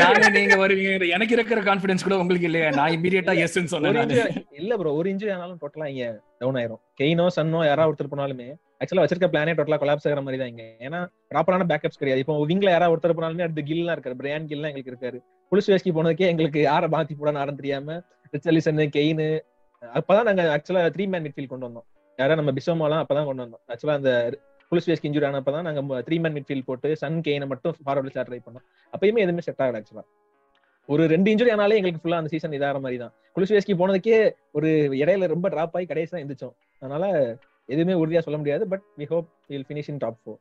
நானே 0.00 0.28
நீங்க 0.34 0.56
வருவீங்க. 0.58 1.06
எனக்கு 1.14 1.34
இருக்கிற 1.36 1.60
கான்ஃபிடன்ஸ் 1.62 2.04
கூட 2.06 2.16
உங்களுக்கு 2.18 2.48
இல்லையா. 2.48 2.68
நான் 2.70 2.94
இமீடியட்டா 2.96 3.34
எஸ்ன்னு 3.44 3.72
சொன்னேன் 3.74 4.12
இல்ல 4.58 4.76
ப்ரோ 4.76 4.92
ஒரு 4.98 5.08
இன்ஜுரி 5.12 5.32
ஆனாலும் 5.32 5.60
டோட்டலா 5.62 5.88
இங்க 5.92 6.06
டவுன் 6.40 6.58
ஆயிரும். 6.60 6.82
கெயினோ 7.00 7.26
சன்னோ 7.36 7.62
யாராவது 7.66 7.90
ஒருத்தர் 7.92 8.12
போனாலுமே 8.12 8.48
ஆக்சுவலா 8.84 9.04
வச்சிருக்க 9.04 9.28
பிளானே 9.34 9.54
டோட்டலா 9.58 9.78
கொலாப்ஸ் 9.82 10.06
ஆகிற 10.10 10.22
மாதிரி 10.26 10.40
தான் 10.42 10.52
இங்க. 10.52 10.64
ஏன்னா 10.86 11.00
ப்ராப்பரான 11.32 11.66
பேக்கப்ஸ் 11.72 12.00
கிடையாது. 12.02 12.22
இப்போ 12.24 12.34
விங்ல 12.50 12.68
யாராவது 12.74 12.94
ஒருத்தர் 12.94 13.16
போனாலுமே 13.18 13.44
அடுத்து 13.46 13.64
கில்லாம் 13.70 13.94
இருக்காரு. 13.96 14.16
பிரியாணி 14.22 14.46
கில்லாம் 14.52 14.70
எங்களுக்கு 14.72 14.92
இருக்காரு. 14.94 15.20
புலிஸ் 15.52 15.70
வேஸ்கி 15.72 15.92
போனதுக்கே 15.98 16.28
எங்களுக்கு 16.32 16.60
யாரை 16.70 16.88
மாத்தி 16.94 17.16
போடான்னு 17.20 17.42
ஆரம் 17.44 17.60
தெரியாம 17.60 17.98
ரிச்சலிசன் 18.34 18.82
கெயின் 18.96 19.22
அப்பதான் 19.98 20.26
நாங்க 20.28 20.42
ஆக்சுவலா 20.56 20.82
த்ரீ 20.96 21.04
மேன் 21.12 21.24
மிட்ஃபீல் 21.26 21.52
கொண்டு 21.52 21.66
வந்தோம். 21.68 21.86
யாரா 22.18 22.34
நம்ம 22.40 22.52
பிசோமாலாம் 22.58 23.02
அப்பதான் 23.04 23.28
கொண்டு 23.30 23.42
வந்தோம். 23.44 23.62
ஆக்சுவலா 23.72 23.96
அந்த 24.00 24.12
புலிஸ் 24.72 24.88
வேஸ்க் 24.90 25.06
இன்ஜுரி 25.08 25.26
ஆனப்பதான் 25.28 25.66
நாங்க 25.68 26.02
த்ரீ 26.06 26.16
மேன் 26.24 26.36
மிட்ஃபீல் 26.36 26.66
போட்டு 26.68 26.90
சன் 27.00 27.18
கெயினை 27.26 27.46
மட்டும் 27.52 27.74
ஃபார்வர்ட் 27.86 28.20
ட்ரை 28.28 28.40
பண்ணோம். 28.46 28.64
அப்பயுமே 28.94 29.24
எதுவுமே 29.24 29.44
செட் 29.48 29.62
ஆகல 29.64 29.80
ஆக்சுவலா 29.80 30.04
ஒரு 30.88 31.02
ரெண்டு 31.12 31.28
இன்ஜுரி 31.32 31.50
ஆனாலே 31.52 31.76
எங்களுக்கு 31.80 32.00
ஃபுல்லா 32.02 32.18
அந்த 32.20 32.30
சீசன் 32.32 32.54
இதாகிற 32.56 32.80
மாதிரி 32.84 32.98
தான். 33.02 33.12
குலுஸ்வேஸ்கி 33.36 33.74
போனதுக்கே 33.80 34.16
ஒரு 34.58 34.70
இடையில 35.02 35.28
ரொம்ப 35.34 35.46
டிராப் 35.54 35.76
ஆகி 35.78 35.86
கடைசி 35.92 36.10
தான் 36.14 36.22
எந்திரிச்சோம். 36.24 36.54
அதனால 36.82 37.04
எதுவுமே 37.68 37.94
உறுதியா 38.00 38.20
சொல்ல 38.26 38.38
முடியாது 38.40 38.64
but 38.72 38.84
we 39.00 39.06
hope 39.12 39.28
will 39.52 39.66
finish 39.68 39.90
in 39.92 40.02
top 40.04 40.20
four 40.22 40.40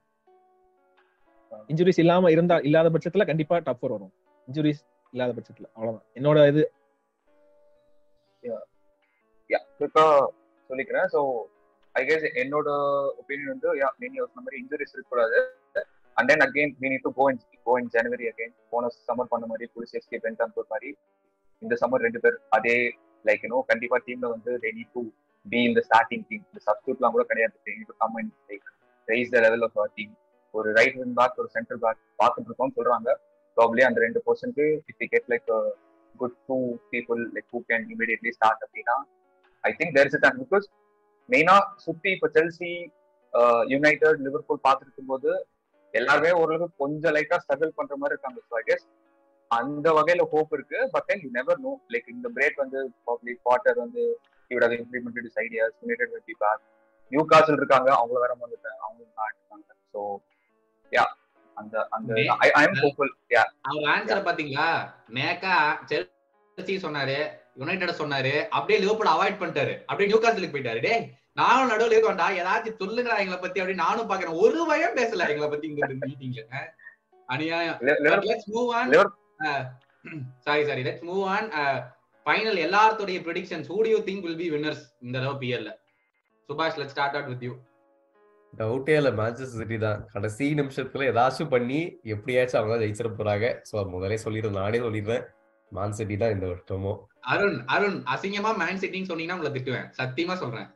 injuries 1.71 2.01
இல்லாம 2.03 2.29
இருந்தா 2.35 2.55
இல்லாத 2.67 2.89
பட்சத்துல 2.93 3.25
கண்டிப்பா 3.29 3.55
டாப் 3.67 3.79
ஃபோர் 3.79 3.93
வரும். 3.95 4.13
இன்ஜுரிஸ் 4.47 4.81
இல்லாத 5.13 5.31
பட்சத்துல 5.37 5.67
அவ்வளவுதான். 5.75 6.05
என்னோட 6.19 6.47
இது 6.51 6.63
குவிக்கா 9.79 10.05
சொல்லிக்கிறேன். 10.69 11.07
ஸோ 11.13 11.19
ஐ 11.95 12.01
கெஸ் 12.09 12.25
என்னோட 12.41 12.69
ஒப்பீனியன் 13.19 13.51
வந்து 13.53 13.69
யா 13.81 13.89
நீங்க 14.03 14.17
சொன்ன 14.29 14.43
மாதிரி 14.45 14.59
இன்ஜுரிஸ் 14.61 14.93
இருக்கக்கூடாது. 14.95 15.39
And 16.17 16.29
then 16.31 16.43
again 16.45 16.73
we 16.83 16.87
need 16.93 17.05
to 17.07 17.11
go 17.19 17.25
in 17.31 17.41
go 17.67 17.73
in 17.81 17.89
January 17.95 18.25
again 18.31 18.53
போன 18.73 18.89
சம்மர் 19.09 19.31
பண்ண 19.33 19.45
மாதிரி 19.51 19.65
புலிஸ் 19.75 19.95
எஸ்கே 19.99 20.19
பென்டாம்பூர் 20.25 20.71
மாதிரி. 20.73 20.89
இந்த 21.61 21.75
சம்மர் 21.81 22.05
ரெண்டு 22.07 22.21
பேர் 22.23 22.37
அதே 22.57 22.75
லைக் 23.25 23.43
யூனோ 23.45 23.59
கண்டிப்பா 23.71 23.99
டீம்ல 24.07 24.29
வந்து 24.35 24.51
ரெடி 24.65 24.83
டு 24.95 25.03
பி 25.45 25.59
இந்த 25.69 25.81
ஸ்டார்டிங் 25.87 26.25
டீம் 26.29 26.43
இந்த 26.49 26.61
சப்ஸ்டியூட்லாம் 26.67 27.15
கூட 27.15 27.23
கிடையாது. 27.31 27.55
To 27.89 27.93
come 28.01 28.17
in 28.21 28.31
like 28.49 28.67
raise 29.07 29.31
the 29.35 29.39
level 29.45 29.63
of 29.67 29.79
team 29.97 30.13
ஒரு 30.53 30.69
ரைட் 30.79 30.97
விங் 31.01 31.15
பேக் 31.19 31.39
ஒரு 31.43 31.49
சென்ட்ரல் 31.55 31.81
பேக் 31.85 31.99
பார்த்துட்டு 32.21 32.49
இருக்கோம்னு 32.49 32.77
சொல்றாங்க. 32.79 33.09
ப்ராப்ளி 33.57 33.81
அந்த 33.87 33.99
ரெண்டு 34.05 34.19
percent 34.27 34.65
if 34.89 35.01
you 35.03 35.07
get 35.15 35.29
like 35.33 35.49
good 36.15 36.37
two 36.49 36.57
people 36.93 37.21
like 37.35 37.47
who 37.55 37.61
can 37.71 37.85
immediately 37.93 38.31
start 38.37 38.63
அப்படின்னா 38.65 38.95
I 39.63 39.71
think 39.79 39.93
there 39.97 40.09
is 40.09 40.17
a 40.19 40.33
because 40.43 40.65
மெயினா 41.29 41.55
சுத்தி 41.85 42.09
இப்போ 42.15 42.29
செல்சி 42.37 42.71
யுனைடெட் 43.73 44.17
uh, 44.17 44.23
லிவர்பூல் 44.25 44.65
பார்த்துருக்கும் 44.65 45.11
போது 45.11 45.29
எல்லாருமே 45.93 46.31
ஓரளவுக்கு 46.41 46.81
கொஞ்சம் 46.83 47.13
லைட்டா 47.15 47.37
ஸ்ட்ரகிள் 47.43 47.77
பண்ற 47.79 47.93
மாதிரி 48.01 48.13
இருக்காங்க. 48.15 48.39
ஸோ 48.49 48.53
ஐ 48.59 48.63
கெஸ் 48.67 48.85
அந்த 49.51 49.87
வகையில 49.97 50.23
ஹோப் 50.33 50.53
இருக்கு. 50.57 50.79
But 50.93 51.05
then 51.09 51.21
you 51.23 51.29
never 51.37 51.59
know 51.65 51.71
like 51.93 52.07
இந்த 52.15 52.29
பிரேக் 52.35 52.61
வந்து 52.63 52.79
ப்ராப்ளி 53.05 53.33
குவார்டர் 53.45 53.79
வந்து 53.83 54.03
இவட 54.53 54.67
implemented 54.79 55.27
is 55.29 55.39
ideas 55.43 55.75
United 55.83 56.13
will 56.13 56.27
be 56.29 56.37
back 56.43 56.63
Newcastle 57.31 57.59
இருக்காங்க 57.59 57.89
அவங்க 57.99 58.15
வேற 58.23 58.33
வந்துட்டாங்க 58.43 58.79
அவங்க 58.85 59.01
இருக்காங்க 59.03 59.69
ஸோ 59.93 60.01
யா 60.91 61.05
அந்த 61.57 61.75
அந்த 61.95 62.11
I 62.45 62.49
I 62.59 62.63
am 62.67 62.77
hopeful 62.83 63.11
yeah 63.33 63.43
our 63.69 63.89
answer 63.93 64.27
பாத்தீங்களா? 64.27 64.67
மேக்கா 65.17 65.55
செல்சி 65.89 66.75
சொன்னாரு 66.85 67.17
யுனைடெட் 67.61 67.99
சொன்னாரு 67.99 68.31
அப்படியே 68.55 68.77
லிவர்பூல் 68.83 69.11
அவாய்ட் 69.11 69.41
பண்ணிட்டாரு. 69.41 69.73
அப்படியே 69.87 70.09
நியூ 70.09 70.19
காசலுக்கு 70.21 70.55
போயிட்டாரு. 70.55 70.79
டே 70.85 70.93
நானும் 71.39 71.69
நடுவில் 71.71 71.93
இருக்கோம்டா 71.95 72.27
ஏதாச்சும் 72.39 72.79
சொல்லுங்க 72.81 73.11
எங்களை 73.21 73.37
பத்தி 73.39 73.61
அப்படின்னு 73.61 73.85
நானும் 73.85 74.09
பாக்குறேன். 74.09 74.39
ஒரு 74.43 74.59
பயம் 74.69 74.97
பேசல 74.99 75.27
எங்களை 75.33 75.49
பத்தி 75.49 75.67
இங்க 75.71 75.87
மீட்டிங்ல 76.03 76.43
அநியாயம். 77.29 77.77
Let's 78.29 78.49
move 78.55 78.71
on 78.79 78.93
sorry 80.47 80.63
sorry 80.69 80.81
let's 80.87 81.05
move 81.09 81.23
on 81.35 81.47
final 82.25 82.59
எல்லாத்தோடைய 82.65 83.19
predictions 83.27 83.69
who 83.73 83.77
do 83.87 83.99
think 84.09 84.25
will 84.25 84.41
be 84.41 84.47
winners 84.55 84.83
இந்த 85.05 85.15
தடவை 85.17 85.35
பிஎல்ல 85.43 85.71
Subash 86.49 86.77
let's 86.79 86.95
start 86.95 87.15
out 87.19 87.31
with 87.33 87.45
you 87.47 87.53
டவுட்டே 88.53 88.95
இல்ல 88.99 89.09
மேன்செஸ்டர் 89.19 89.59
சிட்டி 89.61 89.77
தான். 89.83 90.01
கடைசி 90.13 90.47
நிமிஷத்துல 90.59 91.05
ஏதாச்சும் 91.11 91.51
பண்ணி 91.53 91.79
எப்படியாச்சும் 92.15 92.59
அவங்க 92.59 92.73
தான் 92.73 92.83
ஜெயிச்சிட 92.83 93.09
போறாங்க. 93.19 93.45
ஸோ 93.69 93.85
முதலே 93.93 94.17
சொல்லிடுறேன் 94.25 94.59
நானே 94.61 94.79
சொல்லிடுறேன். 94.85 95.23
மான் 95.71 95.95
சிட்டி 95.99 96.15
தான் 96.23 96.33
இந்த 96.35 96.45
வருஷமும் 96.51 96.99
அருண் 97.33 97.57
அருண் 97.75 97.97
அசிங்கமா 98.13 98.51
மேன் 98.61 98.81
சிட்டின்னு 98.83 99.09
சொன்னீங்கன்னா 99.11 99.37
உங்களை 99.37 99.51
திட்டுவேன். 99.55 99.87
சத்தியமா 99.99 100.35
சொல்றேன். 100.43 100.67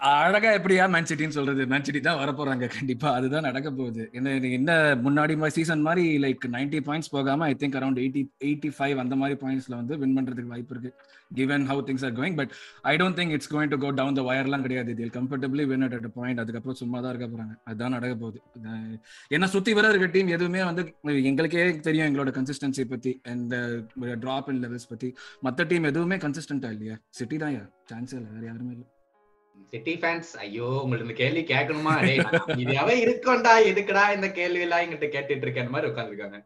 அழகா 0.00 0.50
எப்படியா 0.58 0.84
மேன் 0.92 1.08
சிட்டின்னு 1.08 1.36
சொல்றது? 1.36 1.62
மேன் 1.72 1.84
சிட்டி 1.86 2.00
தான் 2.06 2.18
வரப்போறாங்க 2.20 2.66
கண்டிப்பா. 2.76 3.08
அதுதான் 3.18 3.46
நடக்க 3.48 3.68
போகுது. 3.70 4.02
என்ன 4.18 4.30
என்ன 4.56 4.72
முன்னாடி 5.04 5.34
சீசன் 5.56 5.84
மாதிரி 5.86 6.04
லைக் 6.24 6.44
நைன்டி 6.54 6.78
பாயிண்ட்ஸ் 6.88 7.10
போகாம 7.16 7.44
I 7.50 7.54
think 7.60 7.76
around 7.80 8.00
eighty 8.02 8.22
eighty 8.46 8.70
five 8.76 8.96
அந்த 9.02 9.16
மாதிரி 9.20 9.36
பாயிண்ட்ஸ்ல 9.42 9.74
வந்து 9.80 9.98
வின் 10.02 10.14
பண்றதுக்கு 10.16 10.52
வாய்ப்பு 10.54 10.74
இருக்கு. 10.76 10.90
Given 11.38 11.66
how 11.70 11.82
things 11.88 12.04
are 12.08 12.14
going 12.18 12.36
but 12.40 12.52
I 12.92 12.94
don't 13.02 13.18
think 13.18 13.34
it's 13.36 13.52
going 13.54 13.70
to 13.74 13.78
go 13.84 13.90
down 14.00 14.18
the 14.18 14.24
வயர்லாம் 14.30 14.64
கிடையாது. 14.66 14.90
இதில் 14.96 15.12
கம்ஃபர்டபுளி 15.18 15.66
வின் 15.72 15.86
அட் 15.88 16.08
பாயிண்ட் 16.18 16.42
அதுக்கப்புறம் 16.44 16.78
சும்மா 16.82 17.00
தான் 17.04 17.12
இருக்க 17.14 17.28
போறாங்க. 17.34 17.54
அதுதான் 17.64 17.94
நடக்க 17.96 18.16
போகுது. 18.24 18.40
ஏன்னா 19.36 19.48
சுத்தி 19.54 19.74
வர 19.80 19.92
இருக்க 19.94 20.08
டீம் 20.16 20.34
எதுவுமே 20.38 20.62
வந்து 20.70 20.84
எங்களுக்கே 21.32 21.66
தெரியும் 21.88 22.08
எங்களோட 22.08 22.32
கன்சிஸ்டன்சி 22.40 22.86
பத்தி 22.94 23.14
அண்ட் 23.34 23.54
டிராப் 24.24 24.50
இன் 24.54 24.60
லெவல்ஸ் 24.66 24.90
பத்தி. 24.94 25.10
மற்ற 25.48 25.68
டீம் 25.72 25.90
எதுவுமே 25.92 26.18
கன்சிஸ்டன்டா 26.26 26.72
இல்லையா. 26.76 26.98
சிட்டி 27.20 27.38
தான் 27.44 27.56
சான்ஸ் 27.92 28.14
இல்லை. 28.18 28.28
வேற 28.34 28.44
யாருமே 28.50 28.74
இல்லை. 28.76 28.88
சிட்டி 29.72 29.94
ஃபேன்ஸ் 30.00 30.30
ஐயோ 30.38 30.68
உங்களுக்கு 30.82 31.06
இந்த 31.06 31.16
கேள்வி 31.22 31.42
கேட்கணுமா? 31.52 31.94
இதுவே 32.62 32.94
இருக்கோண்டா 33.04 33.52
எதுக்குடா 33.70 34.04
இந்த 34.16 34.28
கேள்வி 34.38 34.64
எல்லாம் 34.66 34.82
எங்கிட்ட 34.84 35.08
கேட்டுட்டு 35.14 35.46
இருக்கேன் 35.46 35.72
மாதிரி 35.74 35.90
உட்காந்துருக்காங்க. 35.92 36.38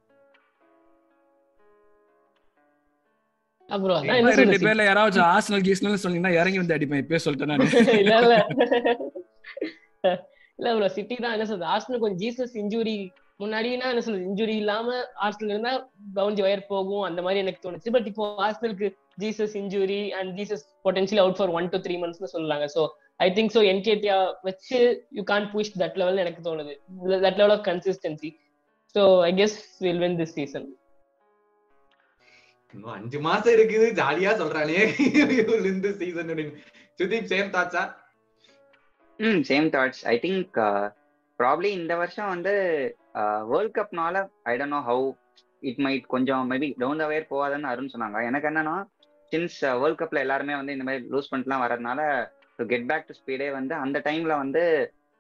அப்புறம் 3.70 4.04
ரெண்டு 4.42 4.58
பேர்ல 4.58 4.84
யாராவது 4.84 5.18
ஆர்சனல் 5.32 5.64
கீஸ்னல் 5.66 6.02
சொன்னீங்கன்னா 6.04 6.36
இறங்கி 6.40 6.60
வந்து 6.60 6.76
அடிப்பேன். 6.76 7.02
இப்பயே 7.02 7.20
சொல்லிட்டேன் 7.24 7.50
நான். 7.52 7.64
இல்ல 8.02 8.14
இல்ல. 8.22 8.36
இல்ல 10.58 10.68
ப்ரோ 10.76 10.88
சிட்டி 10.96 11.16
தான் 11.16 11.34
என்ன 11.36 11.46
சொல்றது? 11.50 11.70
ஆர்சனல் 11.74 12.02
கொஞ்சம் 12.02 12.20
ஜீசஸ் 12.22 12.54
இன்ஜுரி 12.62 12.96
முன்னாடினா 13.40 13.88
என்ன 13.92 14.02
சொல்றது 14.04 14.28
இன்ஜுரி 14.28 14.54
இல்லாம 14.62 14.94
ஆர்சனல் 15.24 15.52
இருந்தா 15.54 15.72
கவுஞ்சி 16.16 16.42
வயர் 16.46 16.62
போகும் 16.72 17.04
அந்த 17.08 17.20
மாதிரி 17.24 17.42
எனக்கு 17.44 17.60
தோணுச்சு. 17.66 17.92
பட் 17.96 18.08
இப்போ 18.10 18.24
ஆர்சனலுக்கு 18.46 18.88
Jesus 19.22 19.54
injury 19.60 20.00
and 20.18 20.30
Jesus 20.38 20.64
potential 20.86 21.22
out 21.24 21.38
for 21.40 21.52
one 21.58 21.68
to 21.74 21.78
three 21.84 21.96
மந்த்ஸ்னு 22.02 22.32
சொல்றாங்க 22.34 22.66
so 22.76 22.82
I 23.26 23.28
think 23.36 23.54
so 23.56 23.62
Nketiah 23.72 24.16
வச்சு 24.48 24.80
you 25.18 25.24
can't 25.32 25.48
push 25.54 25.72
that 25.84 25.98
level 26.02 26.22
எனக்கு 26.24 26.42
தோணுது. 26.48 26.74
That 27.26 27.40
level 27.42 27.54
of 27.56 27.64
consistency 27.70 28.32
so 28.94 29.04
I 29.28 29.32
guess 29.40 29.56
will 29.86 30.02
win 30.04 30.18
this 30.22 30.36
season 30.40 30.68
இன்னும் 32.74 32.94
அஞ்சு 32.98 33.18
மாசம் 33.26 33.54
இருக்குது. 33.56 33.86
ஜாலியா 34.00 34.32
சொல்றானே. 34.40 34.78
இந்த 35.72 35.88
சீசன் 36.00 36.32
சுதீப் 37.00 37.32
சேம் 37.32 37.50
தாட்ஸா 37.56 37.82
ம் 39.18 39.42
same 39.50 39.68
thoughts 39.74 40.02
I 40.12 40.16
think 40.24 40.58
probably 41.40 41.70
இந்த 41.80 41.92
வருஷம் 42.00 42.30
வந்து 42.32 42.52
world 43.50 43.76
கப்னால 43.78 44.16
I 44.50 44.54
don't 44.58 44.76
know 44.76 44.82
how 44.90 45.06
it 45.62 45.80
might 45.86 46.04
கொஞ்சம் 46.14 46.44
மேபி 46.52 46.68
டவுன் 46.82 47.02
த 47.02 47.06
வேர் 47.12 47.30
போகாதுன்னு 47.30 47.70
அருண் 47.70 47.92
சொன்னாங்க. 47.94 48.18
எனக்கு 48.28 48.48
என்னன்னா 48.50 48.76
சின்ஸ் 49.32 49.58
வேர்ல்ட் 49.80 50.00
கப்ல 50.00 50.24
எல்லாருமே 50.24 50.54
வந்து 50.58 50.74
இந்த 50.76 50.84
மாதிரி 50.84 51.02
லூஸ் 51.12 51.30
பண்ணிட்டுலாம் 51.30 51.64
வரதுனால 51.64 52.00
டு 52.58 52.64
கெட் 52.66 52.88
பேக் 52.90 53.08
டு 53.08 53.16
ஸ்பீடே 53.20 53.48
வந்து 53.58 53.74
அந்த 53.84 53.98
டைம்ல 54.06 54.36
வந்து 54.42 54.62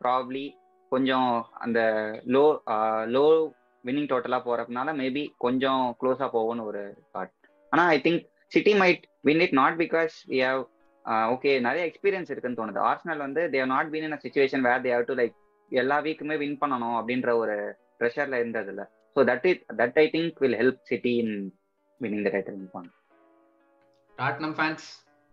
ப்ராப்ளி 0.00 0.44
கொஞ்சம் 0.92 1.30
அந்த 1.64 1.80
லோ 2.34 2.44
லோ 3.16 3.24
வின்னிங் 3.84 4.10
டோட்டலா 4.12 4.38
போறதுனால 4.46 4.94
மேபி 5.00 5.24
கொஞ்சம் 5.38 5.82
க்ளோஸா 6.00 6.26
போகும்னு 6.36 6.64
ஒரு 6.70 6.82
தாட் 7.14 7.34
ஆனா 7.72 7.84
I 7.94 7.98
think 8.06 8.22
City 8.52 8.72
might 8.82 9.02
win 9.28 9.42
it 9.46 9.56
not 9.60 9.76
because 9.82 10.14
we 10.30 10.38
have 10.46 10.62
okay 11.34 11.50
நிறைய 11.66 11.82
எக்ஸ்பீரியன்ஸ் 11.88 12.30
இருக்குன்னு 12.30 12.58
தோணுது. 12.60 12.80
ஆர்ஸ்னல் 12.90 13.22
வந்து 13.26 13.42
they've 13.54 13.68
not 13.74 13.90
been 13.92 14.06
in 14.08 14.16
a 14.16 14.20
situation 14.24 14.64
where 14.68 14.82
they've 14.86 15.04
to 15.10 15.14
like 15.20 15.36
எல்லா 15.72 15.96
வீக்குமே 16.06 16.36
வின் 16.42 16.58
பண்ணணும் 16.60 16.96
அப்படின்ற 16.98 17.30
ஒரு 17.36 17.56
ப்ரெஷர்ல 18.00 18.38
இருந்தது 18.38 18.70
இல்ல 18.72 18.82
so 19.16 19.22
that 19.30 19.46
it 19.50 19.62
that 19.80 19.98
I 19.98 20.06
think 20.14 20.38
will 20.42 20.58
help 20.60 20.80
City 20.84 21.12
in 21.22 21.34
winning 22.00 22.24
the 22.26 22.32
title 22.36 22.72
பண்ண 22.72 22.88
டாட்னம் 24.18 24.56
ஃபேன்ஸ் 24.56 24.86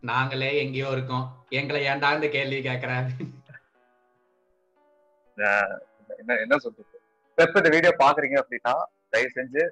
நாங்களே 0.04 0.50
எங்கேயோ 0.64 0.90
இருக்கோம். 0.92 1.24
எங்களை 1.52 1.80
ஏன்டா 1.92 2.10
இந்த 2.16 2.28
கேள்வி 2.34 2.58
கேட்கறாரு 2.62 3.10
என்ன 6.20 6.36
என்ன 6.44 6.58
சொல்றது? 6.58 6.92
பெப் 7.38 7.58
இந்த 7.60 7.70
வீடியோ 7.74 7.92
பாக்குறீங்க 8.02 8.38
அப்படின்னா 8.42 8.74
தயவு 9.14 9.32
செஞ்சு 9.38 9.64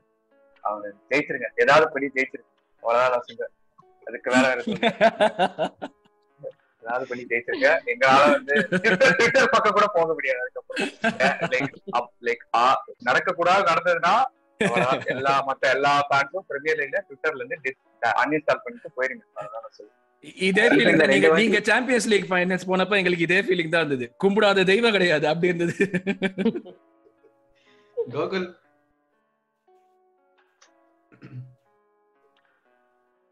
அவங்க 0.64 0.86
ஜெயிச்சிருங்க. 1.12 1.50
ஏதாவது 1.64 1.86
படி 1.94 2.08
ஜெயிச்சிருங்க. 2.16 2.50
அவ்வளவுதான் 2.84 3.14
நான் 3.14 3.28
சொல்றேன். 3.28 3.54
அதுக்கு 4.08 4.30
வேற 4.32 4.46
வேற 4.50 4.60
ஏதாவது 6.84 7.08
பண்ணி 7.10 7.24
ஜெயிச்சிருங்க 7.32 7.70
எங்களால 7.94 8.24
வந்து 8.36 8.54
ட்விட்டர் 9.18 9.52
பக்கம் 9.56 9.76
கூட 9.78 9.88
போக 9.98 10.10
முடியாது 10.18 10.42
அதுக்கப்புறம். 10.44 10.90
லைக் 12.28 12.46
நடக்க 13.10 13.36
கூடாது 13.40 13.64
நடந்ததுன்னா 13.72 14.16
எல்லா 15.14 15.34
மத்த 15.48 15.64
எல்லா 15.76 15.92
ஃபேன்ஸும் 16.10 16.48
பிரீமியர் 16.50 16.80
லீக்ல 16.82 17.00
ட்விட்டர்ல 17.08 17.44
இருந்து 17.44 17.72
அன்இன்ஸ்டால் 18.22 18.64
பண்ணிட்டு 18.66 18.96
போயிருங்க. 18.98 19.24
இதே 20.50 20.66
ஃபீலிங் 20.74 21.00
நீங்க 21.14 21.30
நீங்க 21.40 21.60
சாம்பியன்ஸ் 21.70 22.08
லீக் 22.12 22.28
ஃபைனல்ஸ் 22.30 22.68
போனப்ப 22.70 23.00
எங்களுக்கு 23.00 23.26
இதே 23.28 23.40
ஃபீலிங் 23.48 23.74
தான் 23.74 23.84
இருந்தது. 23.84 24.06
கும்பிடாத 24.24 24.64
தெய்வம் 24.72 24.96
கிடையாது 24.98 25.26
அப்படி 25.32 25.52
இருந்தது. 25.52 25.76
கோகுல். 27.98 28.48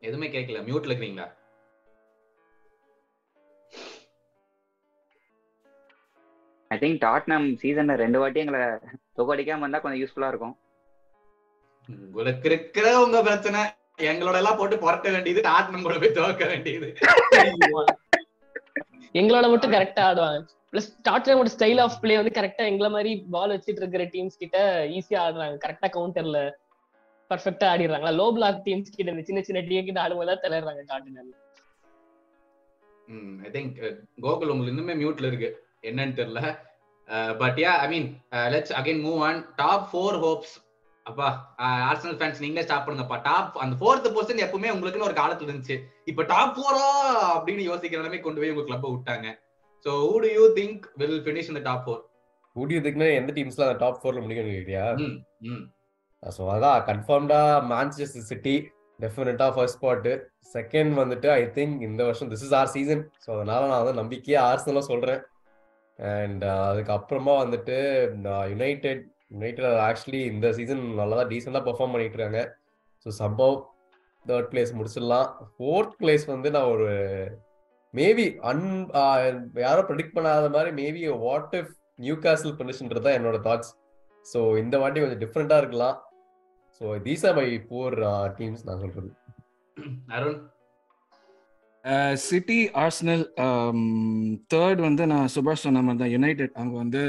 எதுவுமே 0.03 0.27
கேட்கல 0.35 0.59
மியூட்ல 0.67 0.93
இருக்கீங்களா? 0.93 1.27
ஐ 6.73 6.75
திங்க் 6.81 6.99
டாட்னம் 7.05 7.47
சீசன்ல 7.61 7.93
ரெண்டு 8.01 8.17
வாட்டி 8.21 8.41
எங்களை 8.43 8.59
தொகடிக்காம 9.19 9.63
வந்தா 9.65 9.79
கொஞ்சம் 9.83 10.01
யூஸ்ஃபுல்லா 10.01 10.29
இருக்கும். 10.31 10.55
உங்களுக்கு 12.07 12.47
இருக்கிற 12.51 12.87
உங்க 13.05 13.17
பிரச்சனை 13.27 13.61
எங்களோட 14.11 14.35
எல்லாம் 14.41 14.57
போட்டு 14.59 14.75
புரட்ட 14.83 15.07
வேண்டியது 15.15 15.41
டாட்னம் 15.47 15.85
கூட 15.85 15.95
போய் 16.03 16.17
துவக்க 16.17 16.43
வேண்டியது. 16.51 16.87
எங்களோட 19.19 19.45
மட்டும் 19.53 19.73
கரெக்டா 19.75 20.03
ஆடுவாங்க. 20.09 20.39
பிளஸ் 20.73 20.89
டாட்னமோட 21.07 21.49
ஸ்டைல் 21.55 21.81
ஆஃப் 21.85 21.97
பிளே 22.03 22.15
வந்து 22.19 22.33
கரெக்டா 22.37 22.65
எங்கள 22.71 22.89
மாதிரி 22.95 23.11
பால் 23.33 23.53
வச்சிட்டு 23.55 23.81
இருக்கிற 23.83 24.03
டீம்ஸ் 24.13 24.41
கிட்ட 24.43 24.57
ஈஸியா 24.97 25.21
ஆடுறாங்க. 25.25 25.57
கரெக்டா 25.65 25.87
கவுண்டர்ல 25.95 26.39
பர்ஃபெக்டா 27.31 27.65
ஆடிடுறாங்களா? 27.73 28.13
லோ 28.21 28.27
பிளாக் 28.37 28.61
டீம்ஸ் 28.67 28.95
கிட்ட 28.95 29.09
இந்த 29.15 29.25
சின்ன 29.29 29.41
சின்ன 29.49 29.63
டீம் 29.71 29.89
கிட்ட 29.89 30.01
ஆடும்போது 30.05 30.31
தான் 30.31 30.43
தலைறாங்க 30.45 30.83
டாட்னம் 30.93 31.35
ஐ 33.47 33.51
திங்க் 33.57 33.77
கோகுல் 34.25 34.53
உங்களுக்கு 34.53 34.73
இன்னுமே 34.75 34.95
மியூட்ல 35.01 35.29
இருக்கு. 35.31 35.51
என்னன்னு 35.83 36.17
தெரியல. 36.19 36.41
But 37.39 37.57
yeah 37.63 37.71
I 37.83 37.87
mean 37.93 38.07
let's 38.53 38.73
again 38.79 39.01
move 39.05 39.21
on 39.29 39.39
top 39.61 39.87
four 39.91 40.17
hopes 40.25 40.53
அப்பா 41.05 41.27
ஆர்சனல் 41.87 42.17
ஃபேன்ஸ் 42.19 42.41
நீங்களே 42.43 42.65
ஸ்டாப் 42.65 42.85
பண்ணுங்கப்பா 42.85 43.17
டாப் 43.27 43.55
அந்த 43.63 43.75
ஃபோர்த் 43.79 44.09
பொசிஷன் 44.15 44.43
எப்பவுமே 44.45 44.73
உங்களுக்குன்னு 44.73 45.07
ஒரு 45.07 45.17
காலத்துல 45.19 45.49
இருந்துச்சு. 45.49 45.77
இப்ப 46.11 46.25
டாப் 46.31 46.53
ஃபோரா 46.57 46.85
அப்படின்னு 47.35 47.63
யோசிக்கிற 47.69 48.01
நிலைமை 48.01 48.19
கொண்டு 48.21 48.41
போய் 48.41 48.53
உங்க 48.53 48.65
கிளப்பை 48.67 48.89
விட்டாங்க. 48.93 49.27
So 49.85 49.91
who 50.03 50.15
do 50.25 50.29
you 50.35 50.45
think 50.59 50.83
will 51.01 51.21
finish 51.25 51.49
இந்த 51.51 51.63
top 51.69 51.83
four 51.85 52.01
who 52.55 52.65
do 52.67 52.75
you 52.75 52.81
திங்க்னா 52.85 53.07
எந்த 53.19 53.33
டீம்ஸ்ல 53.37 53.65
அந்த 53.67 53.77
டாப் 53.83 53.99
ஃபோர்ல 54.01 54.21
முடிக்கணும் 54.23 54.55
கேக்குறியா 54.55 54.85
ஸோ 56.23 56.43
அதான் 56.55 56.85
கன்ஃபார்ம்டா 56.89 57.41
மான்செஸ்டர் 57.71 58.27
சிட்டி 58.31 58.55
டெஃபினட்டா 58.99 59.47
ஃபர்ஸ்ட் 59.55 59.77
ஸ்பாட்டு 59.77 60.11
செகண்ட் 60.55 60.93
வந்துட்டு 61.01 61.29
ஐ 61.35 61.43
திங்க் 61.55 61.77
இந்த 61.87 62.01
வருஷம் 62.07 62.31
this 62.33 62.43
is 62.47 62.55
our 62.59 62.71
season 62.75 63.03
so 63.23 63.29
அதனால 63.37 63.61
நான் 63.71 63.81
வந்து 63.83 63.99
நம்பிக்கையே 64.01 64.37
ஆர்சனலாக 64.49 64.85
சொல்றேன். 64.91 65.21
அண்ட் 66.09 66.43
uh, 66.43 66.61
அதுக்கப்புறமா 66.69 67.33
வந்துட்டு 67.43 67.75
யுனைடெட் 68.51 69.03
யுனைடெட் 69.33 69.81
ஆக்சுவலி 69.87 70.21
இந்த 70.31 70.47
சீசன் 70.57 70.81
நல்லா 70.99 71.17
தான் 71.19 71.29
டீசெண்டாக 71.31 71.65
பெர்ஃபார்ம் 71.67 71.93
பண்ணிட்டு 71.93 72.17
இருக்காங்க 72.17 72.41
ஸோ 73.05 73.11
சம்பவ் 73.19 73.55
தேர்ட் 74.25 74.49
பிளேஸ் 74.51 74.71
முடிச்சிடலாம். 74.77 75.29
ஃபோர்த் 75.53 75.93
பிளேஸ் 76.01 76.25
வந்து 76.33 76.49
நான் 76.55 76.71
ஒரு 76.75 76.89
மேபி 77.93 78.25
அன் 78.49 78.65
யாரும் 79.65 79.87
ப்ரெடிக்ட் 79.89 80.15
பண்ணாத 80.17 80.49
மாதிரி 80.55 80.71
மேபி 80.81 81.01
வாட் 81.25 81.55
இஃப் 81.59 81.71
நியூ 82.05 82.15
கேசல் 82.25 82.55
ஃபினிஷ்ன்றது 82.57 83.05
தான் 83.07 83.17
என்னோட 83.19 83.39
தாட்ஸ் 83.47 83.71
ஸோ 84.25 84.39
இந்த 84.63 84.75
வாட்டி 84.81 85.01
கொஞ்சம் 85.03 85.23
டிஃப்ரெண்ட்டாக 85.23 85.63
இருக்கலாம். 85.63 85.97
So 86.81 86.85
these 87.07 87.25
are 87.29 87.37
my 87.39 87.47
four 87.67 87.95
teams 88.39 88.65
நான் 88.67 88.81
சொல்றது. 88.83 89.09
அருண்? 90.17 90.39
சிட்டி 92.27 92.59
ஆர்ஸ்னல் 92.83 93.23
தேர்ட் 94.53 94.81
வந்து 94.87 95.03
நான் 95.13 95.31
சுபாஷ் 95.35 95.65
சொன்ன 95.65 95.81
மாதிரி 95.87 96.01
தான் 96.03 96.13
யுனைடெட். 96.15 96.55
அவங்க 96.59 96.75
வந்து 96.83 97.01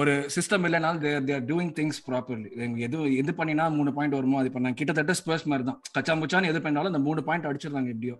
ஒரு 0.00 0.12
சிஸ்டம் 0.34 0.64
இல்லைனாலும் 0.66 1.00
they're 1.02 1.24
they're 1.30 1.42
doing 1.50 1.72
things 1.78 1.98
properly 2.06 2.50
எது 2.86 2.98
எது 3.22 3.32
பண்ணினா 3.40 3.64
மூணு 3.78 3.90
பாயிண்ட் 3.96 4.16
வருமோ 4.18 4.38
அது 4.42 4.50
பண்ணாங்க. 4.54 4.78
கிட்டத்தட்ட 4.80 5.14
ஸ்பர்ஸ் 5.18 5.44
மாதிரி 5.52 5.64
தான். 5.68 5.80
கச்சா 5.96 6.14
முச்சான்னு 6.20 6.50
எது 6.52 6.62
பண்ணாலும் 6.66 6.92
அந்த 6.92 7.02
மூணு 7.08 7.22
பாயிண்ட் 7.26 7.48
அடிச்சிருந்தாங்க 7.50 7.92
எப்படியோ. 7.94 8.16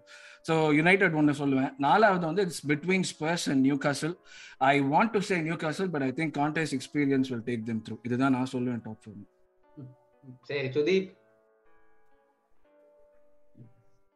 ஸோ 0.48 0.54
யுனைடெட் 0.80 1.16
ஒன்று 1.20 1.34
சொல்லுவேன். 1.40 1.72
நாலாவது 1.86 2.24
வந்து 2.30 2.44
it's 2.46 2.62
between 2.72 3.06
Spurs 3.12 3.46
and 3.52 3.64
Newcastle 3.86 4.14
I 4.72 4.74
want 4.92 5.14
to 5.16 5.22
say 5.30 5.38
Newcastle 5.64 5.90
but 5.94 6.04
I 6.08 6.10
think 6.20 6.34
Conte's 6.42 6.76
experience 6.78 7.30
will 7.32 7.46
take 7.50 7.64
them 7.70 7.82
through 7.88 7.96
இதுதான் 8.08 8.36
நான் 8.38 8.52
சொல்லுவேன் 8.54 8.84
டாப் 8.88 9.02
ஃபோர் 9.04 9.18
சரி 10.50 10.68
Sudeep. 10.78 11.08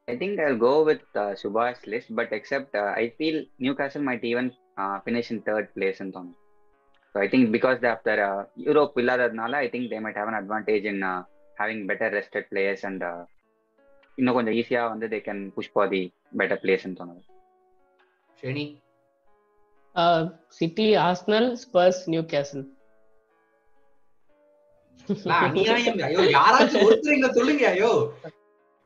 I 0.09 0.17
think 0.17 0.39
I'll 0.39 0.57
go 0.57 0.85
with 0.85 1.01
uh, 1.17 1.35
Subhash 1.35 1.85
list, 1.85 2.15
but 2.15 2.29
except 2.31 2.75
uh, 2.77 2.93
I 2.95 3.13
feel 3.19 3.45
Newcastle 3.59 4.03
might 4.03 4.23
even 4.23 4.53
uh, 4.79 5.01
finish 5.01 5.33
in 5.33 5.41
third 5.43 5.75
place 5.75 6.01
in 6.01 6.13
Tom. 6.13 6.33
So 7.15 7.21
I 7.21 7.29
think 7.29 7.51
because 7.51 7.81
they 7.81 7.89
after 7.89 8.15
uh, 8.23 8.45
Europe 8.57 8.95
Villadadnala, 8.95 9.55
I 9.55 9.69
think 9.69 9.91
they 9.91 9.99
might 9.99 10.17
have 10.17 10.29
an 10.29 10.35
advantage 10.35 10.85
in 10.85 11.03
uh, 11.03 11.25
having 11.59 11.89
better 11.89 12.11
rested 12.11 12.45
players 12.53 12.83
and 12.85 13.03
uh, 13.03 13.25
இன்னும் 14.19 14.37
கொஞ்சம் 14.37 14.57
ஈஸியா 14.61 14.83
வந்து 14.91 15.07
they 15.13 15.19
can 15.25 15.41
push 15.57 15.71
for 15.73 15.89
the 15.95 16.01
better 16.41 16.61
பிளேஸ்ன்னு 16.63 16.97
தோணுது 17.01 17.23
ஷெனி 18.39 18.65
City 20.59 20.87
Arsenal 21.09 21.49
Spurs 21.65 22.01
new 22.13 22.23
கேசல் 22.33 22.65
அநியாயம் 25.43 26.01
ஐயோ 26.09 26.25
யாராச்சும் 26.37 26.87
ஒருத்தர் 26.87 27.17
இங்க 27.19 27.31
சொல்லுங்க 27.39 27.67
ஐயோ 27.75 27.93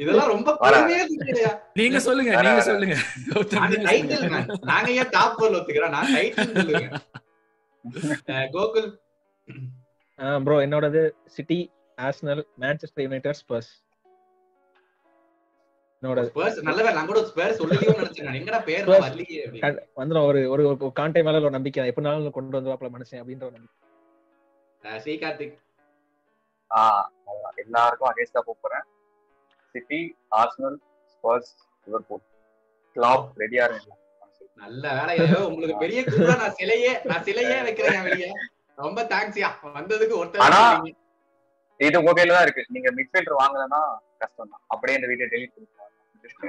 இதெல்லாம் 0.00 0.28
ரொம்ப. 0.28 0.56
நீங்க 1.74 2.00
சொல்லுங்க 2.00 2.38
நீங்க. 2.38 2.62
சொல்லுங்க. 2.62 2.94
நீங்க 4.68 4.92
ஏன் 4.92 5.10
டாப் 5.10 5.38
போல் 5.38 5.54
ஒத்துக்கிறோம் 5.54 5.88
நான் 5.88 6.14
டைட்டில் 6.14 6.54
சொல்லுங்க. 6.54 7.00
கோகுல். 8.54 8.98
ப்ரோ 10.42 10.60
என்னோடது 10.60 11.12
City 11.26 11.70
Arsenal 11.98 12.44
Manchester 12.60 13.00
United 13.00 13.40
Spurs. 13.40 13.82
ஒரு 16.02 16.20
ஒரு 20.66 20.90
காண்டே 21.00 21.24
மேல 21.24 21.40
ஒரு 21.40 21.50
நம்பிக்கை. 21.50 21.80
தான். 21.80 21.90
எப்படினாலும் 21.90 22.30
கொண்டு 22.30 22.56
வந்துருவாப்ல 22.56 22.90
மனுஷன் 22.90 23.20
அப்படின்ற 23.20 23.44
ஒரு 23.44 23.56
நம்பிக்கை. 23.56 23.88
அஹ் 24.82 24.98
ஸ்ரீ 24.98 25.16
கார்த்திக் 25.16 25.58
ஆஹ் 26.70 27.06
அவ்வளவுதான். 27.20 27.56
எல்லாருக்கும் 27.56 28.10
அகேன்ஸ்டா 28.10 28.60
போறேன் 28.60 28.99
City 29.74 30.00
Arsenal 30.40 30.78
Spurs 31.12 31.52
Liverpool. 31.86 32.24
Klopp 32.96 33.26
ரெடியா 33.42 33.64
இருங்க 33.68 33.96
நல்ல 34.62 34.84
வேலையோ. 34.98 35.36
உங்களுக்கு 35.50 35.76
பெரிய 35.82 36.00
கூட 36.08 36.32
நான் 36.40 36.56
சிலையே 36.60 36.92
நான் 37.10 37.24
சிலையே 37.28 37.58
வைக்கிறேன் 37.66 38.06
வெளியே 38.08 38.30
ரொம்ப 38.84 39.02
தேங்க்ஸ்யா 39.12 39.50
வந்ததுக்கு 39.78 40.16
ஒருத்தர் 40.22 40.96
இது 41.80 41.98
உங்க 42.00 42.12
கையில 42.16 42.34
தான் 42.36 42.44
இருக்கு. 42.46 42.62
நீங்க 42.74 42.88
மிட்ஃபீல்டர் 42.96 43.38
வாங்கலன்னா 43.42 43.78
கஷ்டம் 44.22 44.50
தான். 44.52 44.62
அப்படியே 44.72 44.96
இந்த 44.98 45.08
வீடியோ 45.10 45.28
டெலிட் 45.34 45.52
பண்ணிக்கலாம் 45.54 45.88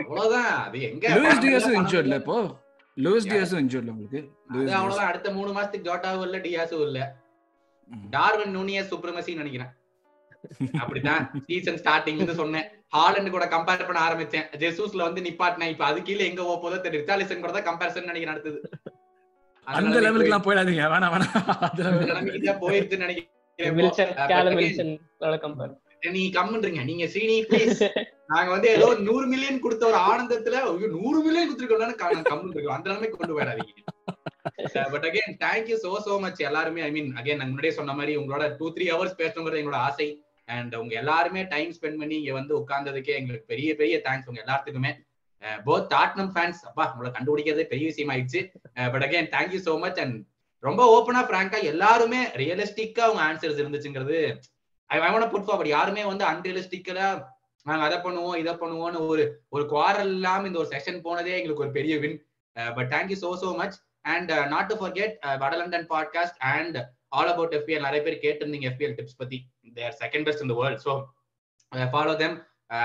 அவ்வளவுதான். 0.05 0.49
அது 0.65 0.77
எங்க 0.89 1.05
லூயிஸ் 1.17 1.45
இல்ல, 1.45 1.77
இன்ஜூர்ட்ல 1.81 2.17
இப்போ. 2.21 2.37
லூயிஸ் 2.97 3.27
யாரு? 3.27 3.33
டியாஸும் 3.33 3.61
இன்ஜூர்ட்ல 3.63 3.93
உங்களுக்கு 3.93 4.19
அது 4.21 4.65
டியாஸ். 4.65 4.77
அவ்வளவுதான். 4.79 5.09
அடுத்த 5.11 5.31
மூணு 5.37 5.51
மாசத்துக்கு 5.57 5.87
ஜோட்டாவும் 5.89 6.25
இல்ல 6.27 6.39
டியாஸும் 6.47 6.83
இல்ல. 6.87 6.99
டார்வின் 8.15 8.53
நூனியஸ் 8.57 8.91
சுப்ரமசின்னு 8.93 9.41
நினைக்கிறேன். 9.43 9.71
அப்படிதான் 10.81 11.23
சீசன் 11.47 11.79
ஸ்டார்டிங்ல 11.83 12.35
சொன்னேன். 12.41 12.67
ஹாலண்ட் 12.93 13.33
கூட 13.35 13.45
கம்பேர் 13.53 13.87
பண்ண 13.87 13.99
ஆரம்பிச்சேன். 14.07 14.47
ஜெசூஸ்ல 14.61 15.05
வந்து 15.07 15.25
நிப்பாட்டினேன் 15.27 15.71
இப்ப 15.73 15.85
அது 15.89 15.99
கீழே 16.07 16.23
எங்க 16.29 16.41
போக 16.47 16.57
போதோ 16.63 16.79
தெரியும் 16.85 17.03
ரிச்சாலிசன் 17.03 17.43
கூட 17.43 17.53
தான் 17.57 17.67
கம்பேரிசன் 17.69 18.09
நினைக்கிறேன் 18.11 18.35
அடுத்தது 18.35 18.59
அந்த 19.67 19.97
லெவலுக்கு 20.05 20.29
எல்லாம் 20.29 20.45
போயிடாதீங்க. 20.47 20.85
வேணாம் 20.93 21.13
வேணாம். 21.13 21.35
போயிடுச்சுன்னு 22.65 23.05
நினைக்கிறேன். 23.05 23.29
நீ 26.17 26.21
கம்முன்றீங்க 26.37 26.83
நீங்க 26.89 27.05
ஸ்ரீனி 27.13 27.35
ப்ளீஸ் 27.49 27.81
நாங்க 28.31 28.49
வந்து 28.53 28.67
ஏதோ 28.75 28.87
நூறு 29.07 29.25
மில்லியன் 29.33 29.63
கொடுத்த 29.65 29.83
ஒரு 29.91 29.99
ஆனந்தத்துல 30.09 30.59
ஐயோ, 30.69 30.87
நூறு 30.97 31.19
மில்லியன் 31.25 31.47
கொடுத்துருக்கோம்னு 31.49 31.99
கம்மன் 32.01 32.53
இருக்கோம் 32.55 32.75
அந்த 32.77 32.89
நிலைமைக்கு 32.89 33.19
கொண்டு 33.19 33.35
போயிடாதீங்க. 33.37 33.73
But 34.93 35.05
again 35.09 35.37
thank you 35.43 35.77
so 35.83 35.91
so 36.07 36.13
much 36.25 36.41
எல்லாருமே 36.49 36.83
ஐ 36.87 36.89
மீன் 36.95 37.09
அகைன் 37.21 37.39
நான் 37.41 37.51
முன்னாடியே 37.51 37.75
சொன்ன 37.79 37.95
மாதிரி 37.99 38.13
உங்களோட 38.21 38.45
டூ 38.59 38.67
த்ரீ 38.75 38.87
ஹவர்ஸ் 38.93 39.19
பேசணுங்கிறது 39.21 39.61
எங்களோட 39.61 39.79
ஆசை. 39.89 40.07
அண்ட் 40.51 40.75
உங்க 40.75 40.93
எல்லாருமே 40.95 41.43
டைம் 41.43 41.71
ஸ்பெண்ட் 41.73 41.99
பண்ணி 41.99 42.15
இங்க 42.15 42.33
வந்து 42.33 42.53
உட்கார்ந்ததுக்கே 42.59 43.15
எங்களுக்கு 43.15 43.45
பெரிய 43.45 43.75
பெரிய 43.75 43.95
தேங்க்ஸ் 44.03 44.27
உங்க 44.27 44.41
எல்லாத்துக்குமே. 44.45 44.91
போத் 45.65 45.87
டாட்னம் 45.93 46.31
ஃபேன்ஸ் 46.33 46.59
அப்பா 46.65 46.83
உங்களை 46.91 47.11
கண்டுபிடிக்கிறதே 47.11 47.63
பெரிய 47.63 47.85
விஷயம் 47.87 48.11
ஆயிடுச்சு 48.11 48.41
but 48.91 49.03
again 49.03 49.29
thank you 49.31 49.59
so 49.65 49.73
much 49.79 49.99
and 49.99 50.17
ரொம்ப 50.63 50.81
ஓப்பனா 50.95 51.21
பிராங்கா 51.27 51.59
எல்லாருமே 51.63 52.19
ரியலிஸ்டிக்கா 52.35 53.05
உங்க 53.05 53.21
ஆன்சர்ஸ் 53.23 53.61
இருந்துச்சுங்கிறது 53.61 54.19
ஐ 54.89 54.97
வாண்ட் 54.99 55.31
புட் 55.31 55.47
ஃபார்வர்ட் 55.47 55.67
யாருமே 55.67 56.03
வந்து 56.05 56.25
அன்ரியலிஸ்டிக்கலா 56.25 57.07
நாங்க 57.65 57.83
அதை 57.85 57.97
பண்ணுவோம் 57.97 58.37
இதை 58.37 58.53
பண்ணுவோம்னு 58.53 59.01
ஒரு 59.07 59.23
ஒரு 59.49 59.63
குவாரல் 59.65 60.13
இல்லாம 60.13 60.47
இந்த 60.47 60.59
ஒரு 60.59 60.69
செஷன் 60.71 61.01
போனதே 61.01 61.35
எங்களுக்கு 61.37 61.63
ஒரு 61.63 61.71
பெரிய 61.71 61.95
win 61.97 62.17
but 62.75 62.89
thank you 62.93 63.17
so 63.21 63.31
so 63.43 63.49
much 63.55 63.75
and 64.05 64.31
not 64.47 64.67
to 64.67 64.75
forget 64.75 65.13
வடலண்டன் 65.39 65.87
podcast 65.89 66.39
and 66.51 66.77
all 67.11 67.31
about 67.31 67.55
EFL 67.57 67.85
நிறைய 67.85 68.01
பேர் 68.05 68.23
கேட்டிருந்தீங்க 68.23 68.67
எஃபிஎல் 68.69 68.95
டிப்ஸ் 68.97 69.17
பத்தி. 69.17 69.37
தேர் 69.77 69.95
செகண்ட் 70.01 70.25
பெஸ்ட் 70.27 70.45
இந்த 70.45 70.55
வேர்ல்ட் 70.59 70.81
ஸோ 70.85 70.93
ஃபாலோ 71.91 72.15
தெம் 72.17 72.35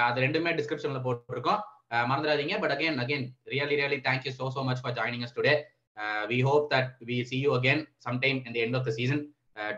அது 0.03 0.19
ரெண்டுமே 0.25 0.53
டிஸ்கிரிப்ஷன்ல 0.59 1.01
போட்டிருக்கோம். 1.07 1.61
Uh, 1.89 2.05
மறந்துடாதீங்க. 2.11 2.55
But 2.63 2.73
again 2.75 2.97
again 3.03 3.25
really 3.51 3.75
really 3.81 3.99
thank you 4.07 4.33
so 4.39 4.47
so 4.55 4.63
much 4.69 4.81
for 4.83 4.95
joining 4.97 5.25
us 5.27 5.35
today 5.37 5.53
we 6.31 6.39
hope 6.47 6.65
that 6.73 6.89
we 7.09 7.17
see 7.29 7.37
you 7.45 7.51
again 7.59 7.83
sometime 8.07 8.39
in 8.47 8.55
the 8.57 8.63
end 8.65 8.79
of 8.79 8.87
the 8.89 8.93
season 8.97 9.23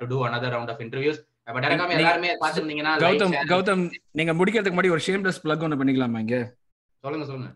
to 0.01 0.07
do 0.13 0.19
another 0.29 0.51
round 0.55 0.73
of 0.75 0.81
interviews 0.87 1.19
but 1.49 1.67
எனக்காம 1.69 1.95
எல்லாருமே 1.97 2.31
பார்த்துருந்தீங்கன்னா 2.43 2.95
கௌதம் 3.05 3.35
கௌதம் 3.53 3.85
நீங்க 4.15 4.33
முடிக்கிறதுக்கு 4.41 4.77
முன்னாடி 4.77 4.95
ஒரு 4.97 5.05
shameless 5.07 5.43
plug 5.45 5.65
ஒன்று 5.67 5.79
பண்ணிக்கலாமா 5.81 6.21
இங்க? 6.25 6.39
சொல்லுங்க 7.05 7.27
சொல்லுங்க. 7.27 7.51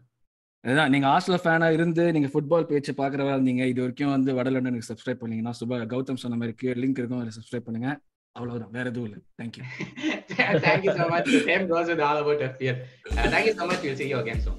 அதுதான் 0.64 0.90
நீங்க 0.94 1.06
ஆஸ்ல 1.08 1.36
ஃபேனா 1.42 1.68
இருந்து 1.76 2.02
நீங்க 2.12 2.28
ஃபுட்பால் 2.32 2.68
பேச்சு 2.70 2.92
பாக்குறவா 3.00 3.32
இருந்தீங்க 3.36 3.64
இது 3.70 3.80
வரைக்கும் 3.82 4.12
வந்து 4.16 4.30
வடலண்டனுக்கு 4.38 4.88
சப்ஸ்கிரைப் 4.90 5.22
பண்ணீங்கன்னா 5.22 5.54
சுபா 5.60 5.78
கௌதம் 5.92 6.20
சொன்ன 6.24 6.38
மாதிரி 6.42 6.74
லிங்க் 6.82 7.00
இருக்கும் 7.00 7.20
அதில் 7.20 7.36
சப்ஸ்கிரைப் 7.38 7.66
பண்ணுங்க. 7.68 7.90
அவ்வளவுதான். 8.36 8.70
வேற 8.76 8.86
எதுவும் 8.90 9.08
இல்லை. 9.08 9.18
Thank you 9.40 9.64
thank you 10.66 10.92
so 11.00 11.06
much 11.10 11.28
same 11.48 11.66
goes 11.72 11.90
with 11.90 12.04
all 12.08 12.22
with 12.28 12.44
all 12.44 13.28
thank you 13.34 13.54
so 13.58 13.66
much 13.72 13.84
you 13.88 13.94
see 14.00 14.06
you 14.12 14.18
again 14.22 14.42
so 14.46 14.52